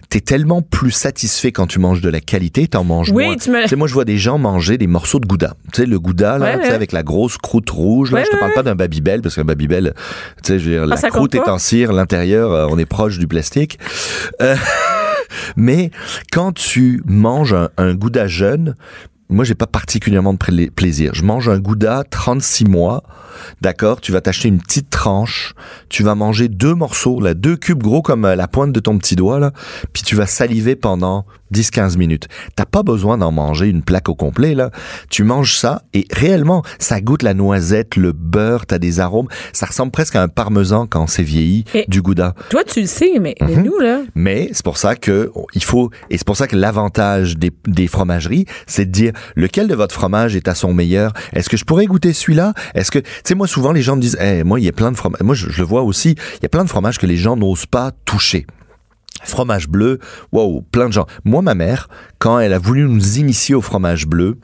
t'es 0.10 0.20
tellement 0.20 0.62
plus 0.62 0.92
satisfait 0.92 1.52
quand 1.52 1.66
tu 1.66 1.80
manges 1.80 2.02
de 2.02 2.10
la 2.10 2.20
qualité, 2.20 2.68
t'en 2.68 2.84
manges 2.84 3.10
Oui, 3.10 3.26
moins. 3.26 3.36
tu 3.38 3.50
me- 3.50 3.76
moi, 3.76 3.88
je 3.88 3.94
vois 3.94 4.06
des 4.06 4.18
gens 4.20 4.38
manger 4.38 4.78
des 4.78 4.86
morceaux 4.86 5.20
de 5.20 5.26
gouda. 5.26 5.56
Tu 5.74 5.82
sais, 5.82 5.88
le 5.88 5.98
gouda, 6.00 6.38
là, 6.38 6.58
Ouais, 6.58 6.70
avec 6.70 6.92
la 6.92 7.02
grosse 7.02 7.38
croûte 7.40 7.70
rouge, 7.72 8.12
là. 8.12 8.20
Ouais, 8.20 8.26
je 8.26 8.30
te 8.30 8.40
parle 8.40 8.54
pas 8.54 8.62
d'un 8.62 8.76
Babybel, 8.76 9.22
parce 9.24 9.34
qu'un 9.36 9.44
Babybel, 9.46 9.94
tu 10.44 10.54
sais, 10.54 10.60
je 10.60 10.70
veux 10.70 10.76
dire, 10.78 10.86
la 10.86 10.98
croûte 11.10 11.34
est 11.34 11.50
en 11.50 11.58
cire, 11.58 11.94
l'intérieur, 11.94 12.52
euh, 12.52 12.68
on 12.70 12.78
est 12.78 12.86
proche 12.86 13.18
du 13.18 13.28
plastique. 13.28 13.80
Euh, 14.42 14.56
mais 15.56 15.90
quand 16.32 16.52
tu 16.52 17.02
manges 17.06 17.54
un, 17.54 17.70
un 17.78 17.96
gouda 17.96 18.28
jeune, 18.28 18.76
moi, 19.30 19.46
j'ai 19.46 19.56
pas 19.56 19.68
particulièrement 19.68 20.34
de 20.34 20.38
pla- 20.38 20.72
plaisir. 20.76 21.14
Je 21.16 21.24
mange 21.24 21.50
un 21.50 21.60
gouda 21.60 22.04
36 22.10 22.66
mois, 22.66 23.04
d'accord 23.62 24.02
Tu 24.02 24.12
vas 24.12 24.22
t'acheter 24.22 24.48
une 24.48 24.60
petite 24.60 24.90
tranche, 24.90 25.54
tu 25.90 26.04
vas 26.04 26.14
manger 26.16 26.48
deux 26.50 26.76
morceaux, 26.76 27.20
là, 27.20 27.34
deux 27.34 27.56
cubes 27.56 27.82
gros 27.82 28.02
comme 28.02 28.26
euh, 28.26 28.36
la 28.36 28.48
pointe 28.48 28.72
de 28.72 28.80
ton 28.80 28.98
petit 28.98 29.16
doigt, 29.16 29.40
là, 29.40 29.52
puis 29.94 30.04
tu 30.04 30.16
vas 30.16 30.28
saliver 30.28 30.76
pendant 30.76 31.26
10-15 31.54 31.98
minutes. 31.98 32.28
T'as 32.56 32.66
pas 32.66 32.84
besoin 32.84 33.18
d'en 33.18 33.32
manger 33.32 33.68
une 33.68 33.84
plaque 33.84 34.10
au 34.10 34.16
complet, 34.16 34.56
là. 34.56 34.72
Tu 35.10 35.24
manges 35.24 35.56
ça 35.58 35.84
et 35.94 36.06
réellement, 36.12 36.64
ça 36.80 37.00
goûte 37.02 37.24
la 37.24 37.34
noisette, 37.34 37.96
le 37.96 38.12
beurre, 38.12 38.66
t'as 38.66 38.80
des 38.80 39.00
arômes. 39.00 39.28
Ça 39.54 39.66
ressemble 39.68 39.92
presque 39.92 40.16
à 40.16 40.24
un 40.24 40.28
parmesan 40.28 40.88
quand 40.88 41.08
c'est 41.08 41.24
vieilli, 41.24 41.66
Et- 41.74 41.86
du 41.88 42.02
gouda. 42.02 42.34
Toi, 42.50 42.64
tu 42.64 42.82
le 42.82 42.88
sais, 42.88 43.20
mais, 43.22 43.36
mais 43.42 43.56
Mhm. 43.56 43.64
nous, 43.64 43.80
là, 43.80 44.02
Mais 44.16 44.50
c'est 44.54 44.64
pour 44.66 44.78
ça 44.78 44.96
que 44.96 45.32
oh, 45.36 45.46
il 45.54 45.64
faut 45.64 45.90
et 46.10 46.18
c'est 46.18 46.26
pour 46.28 46.38
ça 46.38 46.48
que 46.48 46.56
l'avantage 46.56 47.38
des, 47.38 47.52
des 47.68 47.88
fromageries, 47.88 48.46
c'est 48.68 48.86
de 48.86 48.92
dire 48.92 49.14
lequel 49.36 49.68
de 49.68 49.76
votre 49.76 49.94
fromage 49.94 50.36
est 50.36 50.48
à 50.48 50.56
son 50.56 50.74
meilleur? 50.74 51.14
Est-ce 51.34 51.50
que 51.50 51.58
je 51.58 51.66
pourrais 51.66 51.86
goûter 51.86 52.14
celui-là? 52.14 52.54
Est-ce 52.74 52.92
que 52.92 53.00
tu 53.00 53.06
sais 53.24 53.36
moi 53.36 53.48
souvent 53.48 53.72
les 53.72 53.82
gens 53.82 53.96
me 53.96 54.02
disent 54.02 54.18
Eh, 54.22 54.44
moi 54.44 54.60
il 54.60 54.64
y 54.66 54.70
a 54.70 54.72
plein 54.72 54.92
de 54.92 54.98
fromages 54.98 55.22
moi 55.22 55.36
je, 55.36 55.50
je 55.50 55.62
le 55.62 55.68
vois 55.68 55.82
aussi, 55.84 56.12
il 56.12 56.44
y 56.44 56.46
a 56.46 56.50
plein 56.50 56.64
de 56.64 56.70
fromages 56.70 56.98
que 56.98 57.06
les 57.06 57.18
gens 57.18 57.36
n'osent 57.36 57.66
pas 57.66 57.92
toucher. 58.06 58.46
Fromage 59.24 59.68
bleu, 59.68 60.00
wow, 60.32 60.62
plein 60.72 60.88
de 60.88 60.94
gens. 60.94 61.06
Moi 61.24 61.42
ma 61.42 61.56
mère 61.56 61.88
quand 62.20 62.40
elle 62.40 62.54
a 62.54 62.60
voulu 62.60 62.84
nous 62.88 63.18
initier 63.20 63.56
au 63.56 63.62
fromage 63.62 64.06
bleu, 64.08 64.38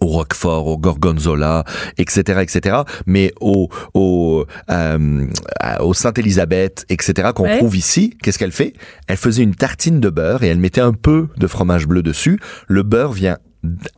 au 0.00 0.06
Roquefort, 0.06 0.66
au 0.66 0.76
Gorgonzola, 0.76 1.64
etc., 1.96 2.40
etc., 2.42 2.78
mais 3.06 3.32
au 3.40 3.68
au 3.94 4.44
euh, 4.70 5.26
à- 5.60 5.82
au 5.82 5.94
Sainte-Élisabeth, 5.94 6.84
etc., 6.90 7.30
qu'on 7.34 7.44
Ouais. 7.44 7.58
trouve 7.58 7.74
ici. 7.76 8.14
Qu'est-ce 8.22 8.38
qu'elle 8.38 8.52
fait? 8.52 8.74
Elle 9.06 9.16
faisait 9.16 9.42
une 9.42 9.54
tartine 9.54 9.98
de 10.00 10.10
beurre 10.10 10.42
et 10.42 10.48
elle 10.48 10.58
mettait 10.58 10.82
un 10.82 10.92
peu 10.92 11.28
de 11.38 11.46
fromage 11.46 11.86
bleu 11.86 12.02
dessus. 12.02 12.38
Le 12.66 12.82
beurre 12.82 13.12
vient 13.12 13.38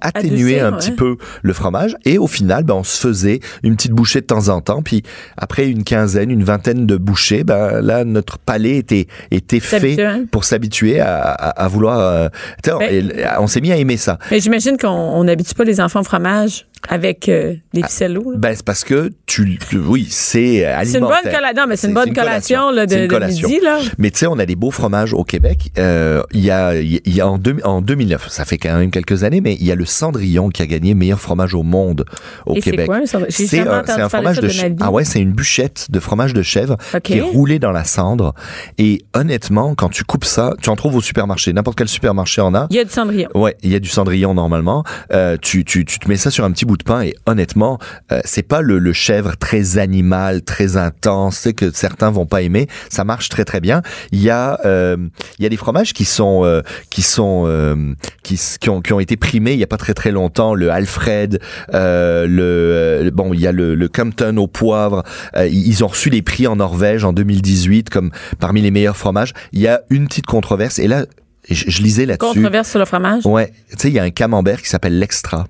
atténuer 0.01 0.61
un 0.61 0.73
ouais. 0.73 0.79
petit 0.79 0.93
peu 0.93 1.17
le 1.43 1.53
fromage 1.53 1.97
et 2.05 2.17
au 2.19 2.27
final 2.27 2.65
ben 2.65 2.75
on 2.75 2.85
se 2.85 2.99
faisait 2.99 3.41
une 3.63 3.77
petite 3.77 3.93
bouchée 3.93 4.21
de 4.23 4.27
temps 4.27 4.49
en 4.49 4.61
temps 4.63 4.83
puis 4.83 5.03
après 5.37 5.69
une 5.69 5.85
quinzaine 5.85 6.31
une 6.31 6.45
vingtaine 6.45 6.87
de 6.87 6.97
bouchées 6.97 7.45
ben 7.45 7.81
là 7.83 8.05
notre 8.05 8.39
palais 8.39 8.77
était 8.77 9.07
était 9.31 9.61
fait 9.61 10.03
hein. 10.03 10.25
pour 10.31 10.45
s'habituer 10.45 11.01
à, 11.01 11.21
à, 11.21 11.49
à 11.65 11.69
vouloir 11.69 11.99
euh, 11.99 12.29
Ben- 12.65 13.13
on, 13.39 13.45
on 13.45 13.47
s'est 13.47 13.61
mis 13.61 13.71
à 13.71 13.77
aimer 13.77 13.99
ça 13.99 14.19
mais 14.31 14.41
j'imagine 14.41 14.79
qu'on 14.79 14.89
on 14.89 15.25
n'habitue 15.25 15.55
pas 15.55 15.65
les 15.65 15.81
enfants 15.81 16.01
au 16.01 16.05
fromage 16.05 16.67
avec 16.89 17.29
euh, 17.29 17.55
des 17.73 17.83
ficellos. 17.83 18.31
là. 18.33 18.37
Ben, 18.39 18.55
c'est 18.55 18.65
parce 18.65 18.85
que 18.85 19.11
tu, 19.27 19.59
tu- 19.69 19.79
oui, 19.79 20.07
c'est 20.11 20.65
alimentaire. 20.65 20.87
C'est 20.87 20.99
une 20.99 21.05
bonne 21.05 21.33
collation. 21.35 21.67
Mais 21.69 21.77
c'est 21.77 21.87
une 21.89 21.95
bonne 21.95 22.13
collation, 22.15 22.71
là, 22.71 22.87
de, 22.87 23.07
collation. 23.07 23.49
midi, 23.49 23.61
là. 23.63 23.79
Mais 23.99 24.11
tu 24.11 24.19
sais, 24.19 24.27
on 24.27 24.39
a 24.39 24.47
des 24.47 24.57
beaux 24.57 24.71
fromages 24.71 25.13
au 25.15 25.23
Québec. 25.25 25.71
Euh, 25.79 26.23
Il 26.33 26.41
y 26.41 26.51
a, 26.51 26.75
il 26.81 27.01
y 27.15 27.21
a 27.21 27.29
en, 27.29 27.39
deux- 27.39 27.57
en 27.65 27.81
2009, 27.83 28.29
ça 28.29 28.45
fait 28.45 28.59
quand 28.59 28.77
même 28.79 28.91
quelques 28.91 29.25
années, 29.25 29.41
mais 29.41 29.55
il 29.61 29.67
y 29.67 29.73
a 29.73 29.75
le 29.75 29.85
Cendrillon 29.85 30.49
qui 30.49 30.63
a 30.63 30.67
gagné 30.67 30.95
meilleur 30.95 31.21
fromage 31.21 31.55
au 31.55 31.63
monde 31.63 32.05
au 32.47 32.55
Et 32.55 32.61
Québec. 32.61 32.91
J'ai 33.29 33.47
C'est 33.47 33.61
un, 33.61 33.83
un 33.87 34.09
fromage 34.09 34.37
de, 34.37 34.43
de 34.43 34.47
ma 34.47 34.53
ch- 34.53 34.71
vie. 34.73 34.77
ah 34.81 34.91
ouais, 34.91 35.05
c'est 35.05 35.21
une 35.21 35.33
bûchette 35.33 35.87
de 35.91 36.01
fromage 36.01 36.33
de 36.35 36.43
chèvre 36.43 36.77
qui 37.03 37.19
est 37.19 37.21
roulée 37.21 37.59
dans 37.59 37.73
la 37.73 37.85
cendre. 37.85 38.35
Et 38.79 39.03
honnêtement, 39.15 39.75
quand 39.75 39.89
tu 39.91 40.05
coupes 40.05 40.25
ça, 40.25 40.55
tu 40.63 40.71
en 40.71 40.77
trouves 40.77 40.97
au 40.97 41.01
supermarché. 41.01 41.53
N'importe 41.53 41.77
quel 41.79 41.89
supermarché 41.89 42.41
en 42.41 42.55
a. 42.55 42.67
Il 42.71 42.77
y 42.77 42.81
a 42.81 42.85
du 42.85 42.91
cendrillon. 42.91 43.29
Ouais, 43.35 43.57
il 43.63 43.71
y 43.71 43.75
a 43.75 43.79
du 43.81 43.89
cendrillon 43.89 44.35
normalement. 44.35 44.85
Euh, 45.13 45.37
tu, 45.41 45.65
tu, 45.65 45.85
tu 45.85 45.99
te 45.99 46.09
mets 46.09 46.17
ça 46.17 46.31
sur 46.31 46.45
un 46.45 46.51
petit 46.53 46.65
bout 46.71 46.77
de 46.77 46.85
pain 46.85 47.01
et 47.03 47.15
honnêtement, 47.27 47.81
euh, 48.13 48.21
c'est 48.25 48.45
pas 48.45 48.61
le, 48.61 48.79
le 48.79 48.93
chèvre 48.93 49.37
très 49.37 49.77
animal, 49.79 50.43
très 50.43 50.77
intense, 50.77 51.49
que 51.57 51.73
certains 51.73 52.13
vont 52.13 52.27
pas 52.27 52.43
aimer. 52.43 52.69
Ça 52.91 53.03
marche 53.03 53.29
très 53.29 53.45
très 53.45 53.61
bien. 53.61 53.83
Il 54.13 54.23
y 54.23 54.31
a 54.31 54.61
euh, 54.65 54.97
il 55.39 55.43
y 55.43 55.47
a 55.47 55.49
des 55.49 55.57
fromages 55.57 55.93
qui 55.93 56.05
sont 56.05 56.45
euh, 56.45 56.63
qui 56.89 57.03
sont 57.03 57.43
euh, 57.47 57.75
qui, 58.23 58.41
qui 58.61 58.71
ont 58.71 58.81
qui 58.81 58.93
ont 58.93 59.01
été 59.01 59.17
primés 59.17 59.53
il 59.55 59.59
y 59.59 59.65
a 59.65 59.67
pas 59.67 59.79
très 59.79 59.95
très 59.95 60.13
longtemps. 60.13 60.55
Le 60.55 60.71
Alfred, 60.71 61.41
euh, 61.75 62.27
le 62.29 62.43
euh, 62.43 63.11
bon, 63.13 63.35
il 63.35 63.41
y 63.41 63.49
a 63.49 63.53
le, 63.53 63.75
le 63.75 63.89
Compton 63.89 64.37
au 64.37 64.47
poivre. 64.47 65.03
Euh, 65.37 65.49
ils 65.49 65.83
ont 65.83 65.89
reçu 65.89 66.09
les 66.09 66.23
prix 66.23 66.47
en 66.47 66.55
Norvège 66.55 67.05
en 67.05 67.13
2018 67.13 67.91
comme 67.91 68.13
parmi 68.39 68.63
les 68.63 68.71
meilleurs 68.71 68.97
fromages. 68.97 69.33
Il 69.53 69.61
y 69.61 69.67
a 69.67 69.81
une 69.91 70.07
petite 70.07 70.27
controverse 70.27 70.79
et 70.79 70.87
là. 70.87 71.05
Je, 71.49 71.65
je 71.69 71.83
lisais 71.83 72.05
là-dessus. 72.05 72.35
Controverse 72.35 72.69
sur 72.69 72.79
le 72.79 72.85
fromage? 72.85 73.25
Ouais, 73.25 73.51
tu 73.71 73.77
sais, 73.79 73.89
il 73.89 73.95
y 73.95 73.99
a 73.99 74.03
un 74.03 74.11
camembert 74.11 74.61
qui 74.61 74.69
s'appelle 74.69 74.99
l'Extra. 74.99 75.47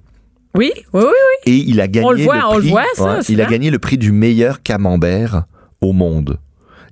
Oui, 0.57 0.73
oui, 0.92 1.02
oui, 1.02 1.04
oui. 1.04 1.52
Et 1.52 1.57
il 1.57 1.80
a 1.80 1.87
gagné 1.88 2.07
On 2.07 2.11
le 2.12 2.23
voit, 2.25 2.49
on 2.50 2.54
le 2.57 2.61
prix, 2.61 2.71
voit, 2.71 2.85
ça, 2.95 3.14
ouais, 3.19 3.21
il 3.28 3.40
a 3.40 3.47
gagné 3.47 3.71
le 3.71 3.78
prix 3.78 3.99
du 3.99 4.11
meilleur 4.12 4.62
camembert 4.62 5.45
au 5.80 5.92
monde. 5.92 6.38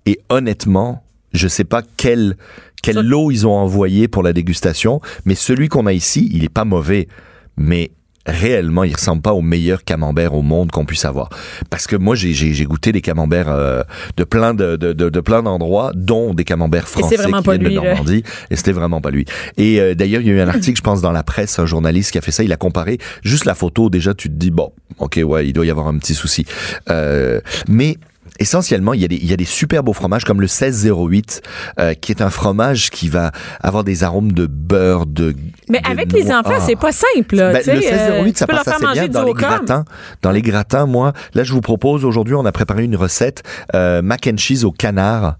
Et 0.07 0.21
honnêtement, 0.29 1.03
je 1.33 1.49
sais 1.49 1.65
pas 1.65 1.83
quel, 1.97 2.37
quel 2.83 2.95
Ça- 2.95 3.03
lot 3.03 3.31
ils 3.31 3.47
ont 3.47 3.53
envoyé 3.55 4.07
pour 4.09 4.23
la 4.23 4.33
dégustation, 4.33 5.01
mais 5.25 5.35
celui 5.35 5.69
qu'on 5.69 5.87
a 5.87 5.93
ici, 5.93 6.31
il 6.33 6.45
est 6.45 6.49
pas 6.49 6.65
mauvais. 6.65 7.09
Mais 7.57 7.91
réellement, 8.29 8.85
il 8.85 8.95
ressemble 8.95 9.23
pas 9.23 9.33
au 9.33 9.41
meilleur 9.41 9.85
camembert 9.85 10.35
au 10.35 10.43
monde 10.43 10.71
qu'on 10.71 10.85
puisse 10.85 11.05
avoir. 11.05 11.31
Parce 11.71 11.87
que 11.87 11.97
moi, 11.97 12.15
j'ai, 12.15 12.33
j'ai, 12.33 12.53
j'ai 12.53 12.65
goûté 12.65 12.93
des 12.93 13.01
camemberts 13.01 13.49
euh, 13.49 13.83
de 14.17 14.25
plein 14.25 14.55
de, 14.55 14.77
de, 14.77 14.93
de, 14.93 15.09
de 15.09 15.21
plein 15.21 15.43
d'endroits, 15.43 15.93
dont 15.95 16.35
des 16.35 16.45
camemberts 16.45 16.89
français 16.89 17.17
qui 17.17 17.23
viennent 17.23 17.59
lui, 17.59 17.75
de. 17.75 17.81
Normandie. 17.81 18.23
Et 18.51 18.57
c'était 18.57 18.73
vraiment 18.73 19.01
pas 19.01 19.11
lui. 19.11 19.25
Et 19.57 19.81
euh, 19.81 19.95
d'ailleurs, 19.95 20.21
il 20.21 20.29
y 20.29 20.31
a 20.31 20.35
eu 20.35 20.41
un 20.41 20.49
article, 20.49 20.77
je 20.77 20.83
pense, 20.83 21.01
dans 21.01 21.13
la 21.13 21.23
presse, 21.23 21.59
un 21.59 21.67
journaliste 21.67 22.13
qui 22.13 22.19
a 22.19 22.21
fait 22.21 22.33
ça. 22.33 22.43
Il 22.43 22.53
a 22.53 22.57
comparé 22.57 22.99
juste 23.23 23.45
la 23.45 23.55
photo. 23.55 23.91
Déjà, 23.91 24.15
tu 24.15 24.29
te 24.29 24.35
dis 24.35 24.51
bon, 24.51 24.73
ok, 24.99 25.21
ouais, 25.25 25.49
il 25.49 25.53
doit 25.53 25.67
y 25.67 25.71
avoir 25.71 25.89
un 25.89 25.99
petit 25.99 26.15
souci. 26.15 26.45
Euh, 26.91 27.41
mais 27.69 27.97
Essentiellement, 28.41 28.95
il 28.95 29.01
y, 29.01 29.05
a 29.05 29.09
des, 29.09 29.17
il 29.17 29.27
y 29.27 29.33
a 29.33 29.37
des 29.37 29.45
super 29.45 29.83
beaux 29.83 29.93
fromages 29.93 30.25
comme 30.25 30.41
le 30.41 30.47
1608, 30.47 31.43
euh, 31.81 31.95
qui 31.95 32.13
est 32.13 32.23
un 32.23 32.31
fromage 32.31 32.91
qui 32.91 33.09
va 33.09 33.33
avoir 33.61 33.83
des 33.83 34.05
arômes 34.05 34.33
de 34.33 34.47
beurre, 34.47 35.07
de. 35.07 35.35
Mais 35.71 35.81
avec 35.89 36.13
les 36.13 36.31
enfants, 36.31 36.53
Ah. 36.57 36.61
c'est 36.65 36.77
pas 36.77 36.93
simple. 36.93 37.37
Là, 37.37 37.53
Ben, 37.53 37.59
tu 37.59 37.65
sais, 37.65 37.75
le 37.75 37.81
1608, 37.81 38.31
euh, 38.31 38.39
ça 38.39 38.47
passe 38.47 38.69
assez 38.69 38.85
manger 38.85 39.01
bien 39.01 39.09
dans 39.09 39.25
les 39.25 39.33
gratins. 39.33 39.85
Dans 40.23 40.31
les 40.31 40.43
gratins, 40.43 40.87
moi, 40.87 41.13
là, 41.35 41.45
je 41.45 41.53
vous 41.53 41.61
propose 41.61 42.05
aujourd'hui, 42.05 42.35
on 42.35 42.45
a 42.45 42.53
préparé 42.53 42.85
une 42.85 42.97
recette 42.97 43.43
euh, 43.75 44.03
mac 44.03 44.29
and 44.33 44.37
cheese 44.39 44.65
au 44.65 44.73
canard 44.73 45.37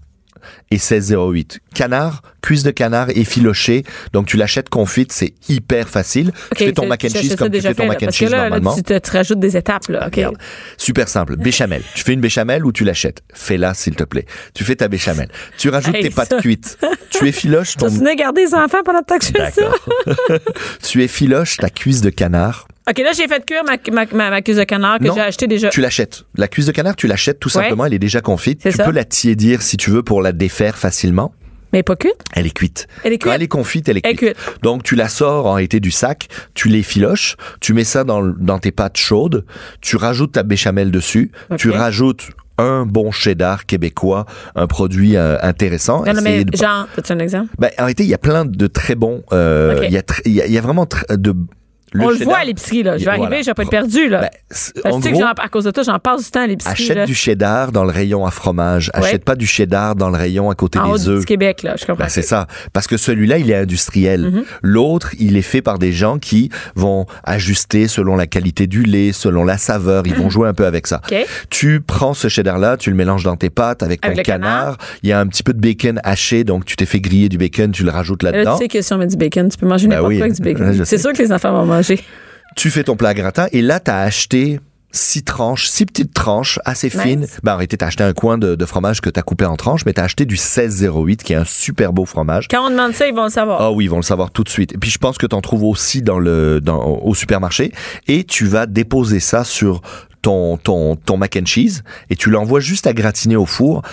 et 0.71 0.75
1608. 0.75 1.59
Canard, 1.73 2.21
cuisse 2.41 2.63
de 2.63 2.71
canard 2.71 3.09
effilochée. 3.09 3.83
Donc 4.13 4.27
tu 4.27 4.37
l'achètes 4.37 4.69
confite, 4.69 5.11
c'est 5.11 5.33
hyper 5.49 5.87
facile. 5.89 6.31
Tu 6.55 6.65
fais 6.65 6.71
ton 6.73 6.83
tu- 6.83 6.87
mac 6.89 7.03
and 7.05 7.07
tu 7.09 7.17
cheese 7.19 7.35
comme 7.35 7.49
tu 7.51 7.61
fais 7.61 7.73
ton 7.73 7.85
mac 7.87 8.01
and 8.03 8.11
cheese 8.11 8.29
normalement. 8.31 8.75
tu 8.75 8.83
te, 8.83 8.97
tu 8.97 9.11
rajoutes 9.11 9.39
des 9.39 9.57
étapes. 9.57 9.87
Là, 9.89 10.07
ok. 10.07 10.15
Regarde. 10.15 10.37
Super 10.77 11.07
simple. 11.07 11.35
Béchamel. 11.37 11.81
Tu 11.95 12.03
fais 12.03 12.13
une 12.13 12.21
béchamel 12.21 12.65
ou 12.65 12.71
tu 12.71 12.83
l'achètes? 12.83 13.21
Fais-la, 13.33 13.73
s'il 13.73 13.95
te 13.95 14.03
plaît. 14.03 14.25
Tu 14.53 14.63
fais 14.63 14.75
ta 14.75 14.87
béchamel. 14.87 15.29
Tu 15.57 15.69
rajoutes 15.69 15.95
Hey, 15.95 16.03
tes 16.03 16.09
pâtes 16.09 16.29
ça. 16.29 16.39
cuites. 16.39 16.77
Tu 17.09 17.27
effiloches 17.27 17.71
Tu 17.73 17.77
ton... 17.77 17.89
souvenir 17.89 18.15
garder 18.15 18.45
les 18.45 18.53
enfants 18.53 18.83
pendant 18.83 19.01
que 19.01 19.25
je 19.25 19.31
fais 19.31 19.51
ça? 19.51 20.35
Tu 20.83 21.03
effiloches 21.03 21.57
ta 21.57 21.69
cuisse 21.69 22.01
de 22.01 22.09
canard. 22.09 22.67
OK, 22.89 22.97
là, 22.99 23.11
j'ai 23.15 23.27
fait 23.27 23.45
cuire 23.45 23.63
ma, 23.65 23.77
ma, 23.93 24.05
ma, 24.11 24.29
ma 24.31 24.41
cuisse 24.41 24.57
de 24.57 24.63
canard 24.63 24.99
que 24.99 25.05
j'ai 25.13 25.19
acheté 25.21 25.47
déjà. 25.47 25.69
Tu 25.69 25.81
l'achètes. 25.81 26.23
La 26.35 26.47
cuisse 26.47 26.65
de 26.65 26.71
canard, 26.71 26.95
tu 26.95 27.07
l'achètes 27.07 27.39
tout 27.39 27.49
Ouais. 27.49 27.63
simplement. 27.63 27.85
Elle 27.85 27.93
est 27.93 27.99
déjà 27.99 28.21
confite. 28.21 28.61
Tu 28.61 28.71
ça. 28.71 28.83
peux 28.85 28.91
la 28.91 29.03
tiédir 29.03 29.61
si 29.61 29.77
tu 29.77 29.91
veux 29.91 30.01
pour 30.03 30.21
la 30.21 30.31
défaire 30.31 30.77
facilement. 30.77 31.33
Mais 31.71 31.83
pas 31.83 31.95
cuite? 31.95 32.15
Elle 32.33 32.47
est 32.47 32.49
cuite. 32.53 32.87
Elle 33.03 33.13
est 33.13 33.19
Quand 33.19 33.29
cuite. 33.29 33.35
elle 33.35 33.43
est 33.43 33.47
confite, 33.47 33.89
elle 33.89 33.97
est 33.97 34.01
Elle 34.03 34.13
est 34.13 34.15
cuite. 34.15 34.33
cuite. 34.35 34.59
Donc, 34.63 34.81
tu 34.81 34.95
la 34.95 35.07
sors 35.07 35.45
en 35.45 35.59
été 35.59 35.79
du 35.79 35.91
sac, 35.91 36.27
tu 36.55 36.67
l'effiloches, 36.67 37.35
tu 37.61 37.73
mets 37.73 37.83
ça 37.83 38.03
dans, 38.03 38.23
dans 38.23 38.57
tes 38.57 38.71
pâtes 38.71 38.97
chaudes, 38.97 39.45
tu 39.81 39.95
rajoutes 39.95 40.31
ta 40.31 40.41
béchamel 40.41 40.89
dessus, 40.89 41.31
tu 41.57 41.69
rajoutes 41.69 42.29
un 42.57 42.87
bon 42.87 43.11
cheddar 43.11 43.67
québécois, 43.67 44.25
un 44.55 44.65
produit 44.65 45.15
euh, 45.15 45.37
intéressant. 45.43 46.03
Non, 46.05 46.13
non, 46.13 46.21
mais 46.23 46.43
de- 46.43 46.57
genre, 46.57 46.87
as-tu 46.97 47.13
un 47.13 47.19
exemple? 47.19 47.49
Ben, 47.59 47.69
en 47.77 47.83
réalité, 47.83 48.03
il 48.03 48.09
y 48.09 48.15
a 48.15 48.17
plein 48.17 48.45
de 48.45 48.67
très 48.67 48.95
bons. 48.95 49.21
euh. 49.31 49.79
Il 49.83 49.91
y, 49.93 49.97
a 49.97 50.01
tr- 50.01 50.21
il 50.25 50.33
y 50.33 50.41
a- 50.41 50.47
il 50.47 50.51
y 50.51 50.57
a 50.57 50.61
vraiment 50.61 50.85
tr- 50.85 51.05
de. 51.93 51.99
On 52.01 52.09
le 52.09 52.17
voit 52.23 52.37
à 52.39 52.45
l'épicerie, 52.45 52.83
là. 52.83 52.93
Je 52.97 53.05
vais 53.05 53.11
Voilà. 53.11 53.23
arriver, 53.25 53.43
je 53.43 53.47
vais 53.49 53.53
pas 53.53 53.63
être 53.63 53.69
perdu, 53.69 54.09
là. 54.09 54.21
Ben, 54.21 54.29
Parce 54.49 54.71
en 54.95 54.97
que 54.99 55.03
tu 55.03 55.03
sais 55.03 55.11
gros, 55.11 55.19
que 55.21 55.25
j'en- 55.25 55.43
à 55.43 55.47
cause 55.49 55.63
de 55.65 55.71
toi, 55.71 55.83
j'en 55.83 55.99
passe 55.99 56.25
du 56.25 56.31
temps 56.31 56.41
à 56.43 56.47
l'épicerie. 56.47 56.73
achète 56.73 56.95
là. 56.97 57.05
du 57.05 57.15
cheddar 57.15 57.71
dans 57.71 57.83
le 57.83 57.91
rayon 57.91 58.25
à 58.25 58.31
fromage. 58.31 58.91
Ouais. 58.95 59.05
Achète 59.05 59.23
pas 59.23 59.35
du 59.35 59.45
cheddar 59.47 59.95
dans 59.95 60.09
le 60.09 60.17
rayon 60.17 60.49
à 60.49 60.55
côté 60.55 60.79
en 60.79 60.93
des 60.95 61.03
du 61.03 61.09
œufs. 61.09 61.19
petit 61.19 61.25
Québec, 61.25 61.63
là. 61.63 61.75
Je 61.77 61.85
comprends. 61.85 62.03
Ben, 62.03 62.09
c'est 62.09 62.21
ça. 62.21 62.47
Parce 62.73 62.87
que 62.87 62.97
celui-là, 62.97 63.37
il 63.37 63.49
est 63.51 63.55
industriel. 63.55 64.21
Mhm. 64.31 64.43
L'autre, 64.61 65.11
il 65.19 65.37
est 65.37 65.41
fait 65.41 65.61
par 65.61 65.79
des 65.79 65.91
gens 65.91 66.17
qui 66.19 66.49
vont 66.75 67.05
ajuster 67.23 67.87
selon 67.87 68.15
la 68.15 68.27
qualité 68.27 68.67
du 68.67 68.83
lait, 68.83 69.11
selon 69.13 69.43
la 69.43 69.57
saveur. 69.57 70.03
Ils 70.05 70.15
vont 70.15 70.29
jouer 70.29 70.47
un 70.47 70.53
peu 70.53 70.65
avec 70.65 70.87
ça. 70.87 71.01
OK. 71.09 71.15
Tu 71.49 71.81
prends 71.81 72.13
ce 72.13 72.27
cheddar-là, 72.27 72.77
tu 72.77 72.89
le 72.89 72.95
mélanges 72.95 73.23
dans 73.23 73.35
tes 73.35 73.49
pâtes 73.49 73.83
avec 73.83 74.01
ton 74.01 74.07
Avec 74.07 74.17
le 74.19 74.23
canard. 74.23 74.49
canard. 74.49 74.77
Il 75.03 75.09
y 75.09 75.13
a 75.13 75.19
un 75.19 75.27
petit 75.27 75.43
peu 75.43 75.53
de 75.53 75.59
bacon 75.59 75.99
haché, 76.03 76.43
donc 76.43 76.65
tu 76.65 76.75
t'es 76.75 76.85
fait 76.85 76.99
griller 76.99 77.29
du 77.29 77.37
bacon, 77.37 77.71
tu 77.71 77.83
le 77.83 77.91
rajoutes 77.91 78.23
Là, 78.23 78.31
là-dedans. 78.31 78.57
tu 78.57 78.63
sais 78.63 78.67
que 78.67 78.81
si 78.81 78.93
on 78.93 78.97
met 78.97 79.07
du 79.07 79.17
bacon, 79.17 79.49
tu 79.49 79.57
peux 79.57 79.67
manger 79.67 79.87
Ben 79.87 79.95
n'importe 79.95 80.09
oui. 80.09 80.17
quoi 80.17 80.25
avec 80.25 80.35
du 80.35 80.41
bacon. 80.41 80.81
C'est 80.85 80.97
sûr 80.97 81.13
que 81.13 81.17
les 81.21 81.31
enfants 81.31 81.51
vont 81.51 81.65
manger. 81.79 81.99
Tu 82.55 82.69
fais 82.69 82.83
ton 82.83 82.95
plat 82.95 83.13
gratin 83.13 83.47
et 83.51 83.61
là, 83.61 83.79
tu 83.79 83.91
as 83.91 83.99
acheté 83.99 84.59
six 84.91 85.21
tranches, 85.23 85.67
six 85.67 85.85
petites 85.85 86.13
tranches 86.15 86.59
assez 86.65 86.87
Nice. 86.87 87.01
fines. 87.01 87.27
Ben, 87.43 87.53
en 87.53 87.57
réalité, 87.57 87.77
t'as 87.77 87.87
acheté 87.87 88.03
un 88.03 88.13
coin 88.13 88.39
de, 88.39 88.55
de 88.55 88.65
fromage 88.65 89.01
que 89.01 89.09
t'as 89.11 89.21
coupé 89.21 89.45
en 89.45 89.55
tranches, 89.55 89.85
mais 89.85 89.93
t'as 89.93 90.03
acheté 90.03 90.25
du 90.25 90.33
1608, 90.33 91.23
qui 91.23 91.33
est 91.33 91.35
un 91.35 91.45
super 91.45 91.93
beau 91.93 92.05
fromage. 92.05 92.47
Quand 92.49 92.65
on 92.65 92.71
demande 92.71 92.93
ça, 92.93 93.07
ils 93.07 93.13
vont 93.13 93.25
le 93.25 93.29
savoir. 93.29 93.61
Ah 93.61 93.71
oui, 93.71 93.85
ils 93.85 93.89
vont 93.89 93.97
le 93.97 94.01
savoir 94.01 94.31
tout 94.31 94.43
de 94.43 94.49
suite. 94.49 94.73
Et 94.73 94.77
puis 94.79 94.89
je 94.89 94.97
pense 94.97 95.19
que 95.19 95.27
t'en 95.27 95.41
trouves 95.41 95.63
aussi 95.63 96.01
dans 96.01 96.17
le 96.17 96.59
dans 96.59 96.83
au 96.83 97.13
supermarché 97.13 97.71
et 98.07 98.23
tu 98.23 98.45
vas 98.47 98.65
déposer 98.65 99.19
ça 99.19 99.43
sur 99.43 99.81
ton 100.23 100.57
ton 100.57 100.95
ton 100.95 101.17
mac 101.17 101.37
and 101.39 101.45
cheese 101.45 101.83
et 102.09 102.15
tu 102.15 102.31
l'envoies 102.31 102.59
juste 102.59 102.87
à 102.87 102.93
gratiner 102.93 103.35
au 103.35 103.45
four. 103.45 103.83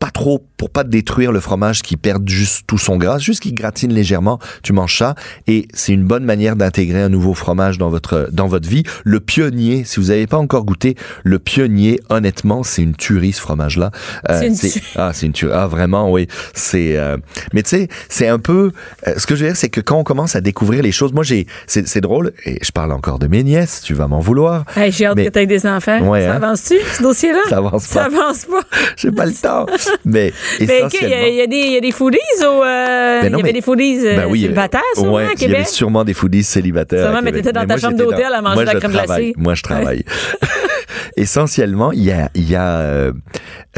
Pas 0.00 0.10
trop 0.10 0.44
pour 0.60 0.68
pas 0.68 0.84
détruire 0.84 1.32
le 1.32 1.40
fromage 1.40 1.80
qui 1.80 1.96
perd 1.96 2.28
juste 2.28 2.64
tout 2.66 2.76
son 2.76 2.98
gras, 2.98 3.16
juste 3.18 3.40
qu'il 3.40 3.54
gratine 3.54 3.94
légèrement, 3.94 4.38
tu 4.62 4.74
manges 4.74 4.98
ça 4.98 5.14
et 5.46 5.66
c'est 5.72 5.94
une 5.94 6.04
bonne 6.04 6.22
manière 6.24 6.54
d'intégrer 6.54 7.00
un 7.00 7.08
nouveau 7.08 7.32
fromage 7.32 7.78
dans 7.78 7.88
votre 7.88 8.28
dans 8.30 8.46
votre 8.46 8.68
vie. 8.68 8.82
Le 9.04 9.20
pionnier, 9.20 9.84
si 9.84 10.00
vous 10.00 10.08
n'avez 10.08 10.26
pas 10.26 10.36
encore 10.36 10.64
goûté 10.66 10.96
le 11.24 11.38
pionnier, 11.38 11.98
honnêtement, 12.10 12.62
c'est 12.62 12.82
une 12.82 12.94
tuerie 12.94 13.32
ce 13.32 13.40
fromage 13.40 13.78
là. 13.78 13.90
C'est 14.28 14.48
une 14.48 14.54
tuerie. 14.58 14.82
ah, 14.96 15.12
c'est 15.14 15.24
une 15.24 15.32
tuerie. 15.32 15.54
Ah, 15.56 15.66
vraiment, 15.66 16.12
oui. 16.12 16.26
C'est. 16.52 16.98
euh, 16.98 17.16
Mais 17.54 17.62
tu 17.62 17.70
sais, 17.70 17.88
c'est 18.10 18.28
un 18.28 18.38
peu. 18.38 18.70
euh, 19.08 19.14
ce 19.16 19.26
que 19.26 19.34
je 19.36 19.40
veux 19.44 19.48
dire, 19.48 19.56
c'est 19.56 19.70
que 19.70 19.80
quand 19.80 19.96
on 19.96 20.04
commence 20.04 20.36
à 20.36 20.42
découvrir 20.42 20.82
les 20.82 20.92
choses, 20.92 21.14
moi, 21.14 21.24
j'ai. 21.24 21.46
C'est 21.66 21.88
c'est 21.88 22.02
drôle. 22.02 22.32
Et 22.44 22.58
je 22.62 22.70
parle 22.70 22.92
encore 22.92 23.18
de 23.18 23.28
mes 23.28 23.42
nièces. 23.44 23.80
Tu 23.82 23.94
vas 23.94 24.08
m'en 24.08 24.20
vouloir. 24.20 24.66
Hey, 24.76 24.92
J'ai 24.92 25.06
hâte 25.06 25.16
mais- 25.16 25.24
que 25.24 25.30
tu 25.30 25.38
aies 25.38 25.46
des 25.46 25.64
enfants. 25.66 26.06
Ouais, 26.06 26.26
ça 26.26 26.34
hein? 26.34 26.36
avance-tu, 26.36 26.74
ce 26.98 27.02
dossier-là? 27.02 27.40
Ça 27.48 27.56
avance 27.56 27.84
Ça 27.84 28.00
pas. 28.00 28.06
avance 28.18 28.44
pas. 28.44 28.60
J'ai 28.98 29.10
pas 29.10 29.24
le 29.24 29.32
temps. 29.32 29.64
Mais 30.04 30.34
Ben, 30.66 30.88
il 30.92 31.08
y, 31.08 31.10
il 31.30 31.34
y 31.36 31.40
a 31.42 31.46
des- 31.46 31.56
il 31.56 31.72
y 31.72 31.76
a 31.76 31.80
des 31.80 31.92
foodies 31.92 32.18
au. 32.40 32.62
euh, 32.62 33.20
Ben 33.22 33.26
il 33.26 33.30
non, 33.32 33.38
y 33.38 33.40
avait 33.40 33.48
mais- 33.48 33.52
des 33.52 33.60
foodies 33.62 33.98
euh, 34.06 34.16
Ben 34.16 34.26
oui, 34.28 34.42
célibataires, 34.42 34.80
sûrement, 34.94 35.14
ouais, 35.14 35.22
à 35.22 35.26
il 35.34 35.40
y 35.40 35.44
avait 35.44 35.52
Québec. 35.54 35.68
sûrement 35.68 36.04
des 36.04 36.14
foodies 36.14 36.42
célibataires. 36.44 37.04
Sûrement, 37.04 37.20
mais 37.22 37.30
Québec. 37.30 37.42
t'étais 37.44 37.52
dans 37.52 37.60
ta 37.60 37.66
moi, 37.66 37.76
chambre 37.78 37.96
d'hôtel 37.96 38.32
à 38.32 38.40
manger 38.42 38.54
moi, 38.54 38.62
de 38.62 38.66
la 38.66 38.72
je 38.72 38.78
crème 38.78 38.92
travaille. 38.92 39.06
glacée. 39.22 39.34
Moi, 39.36 39.54
je 39.54 39.62
travaille. 39.62 40.04
Essentiellement, 41.16 41.92
il 41.92 42.02
y 42.04 42.12
a, 42.12 42.30
il 42.34 42.48
y 42.48 42.54
a 42.56 42.78
euh, 42.78 43.12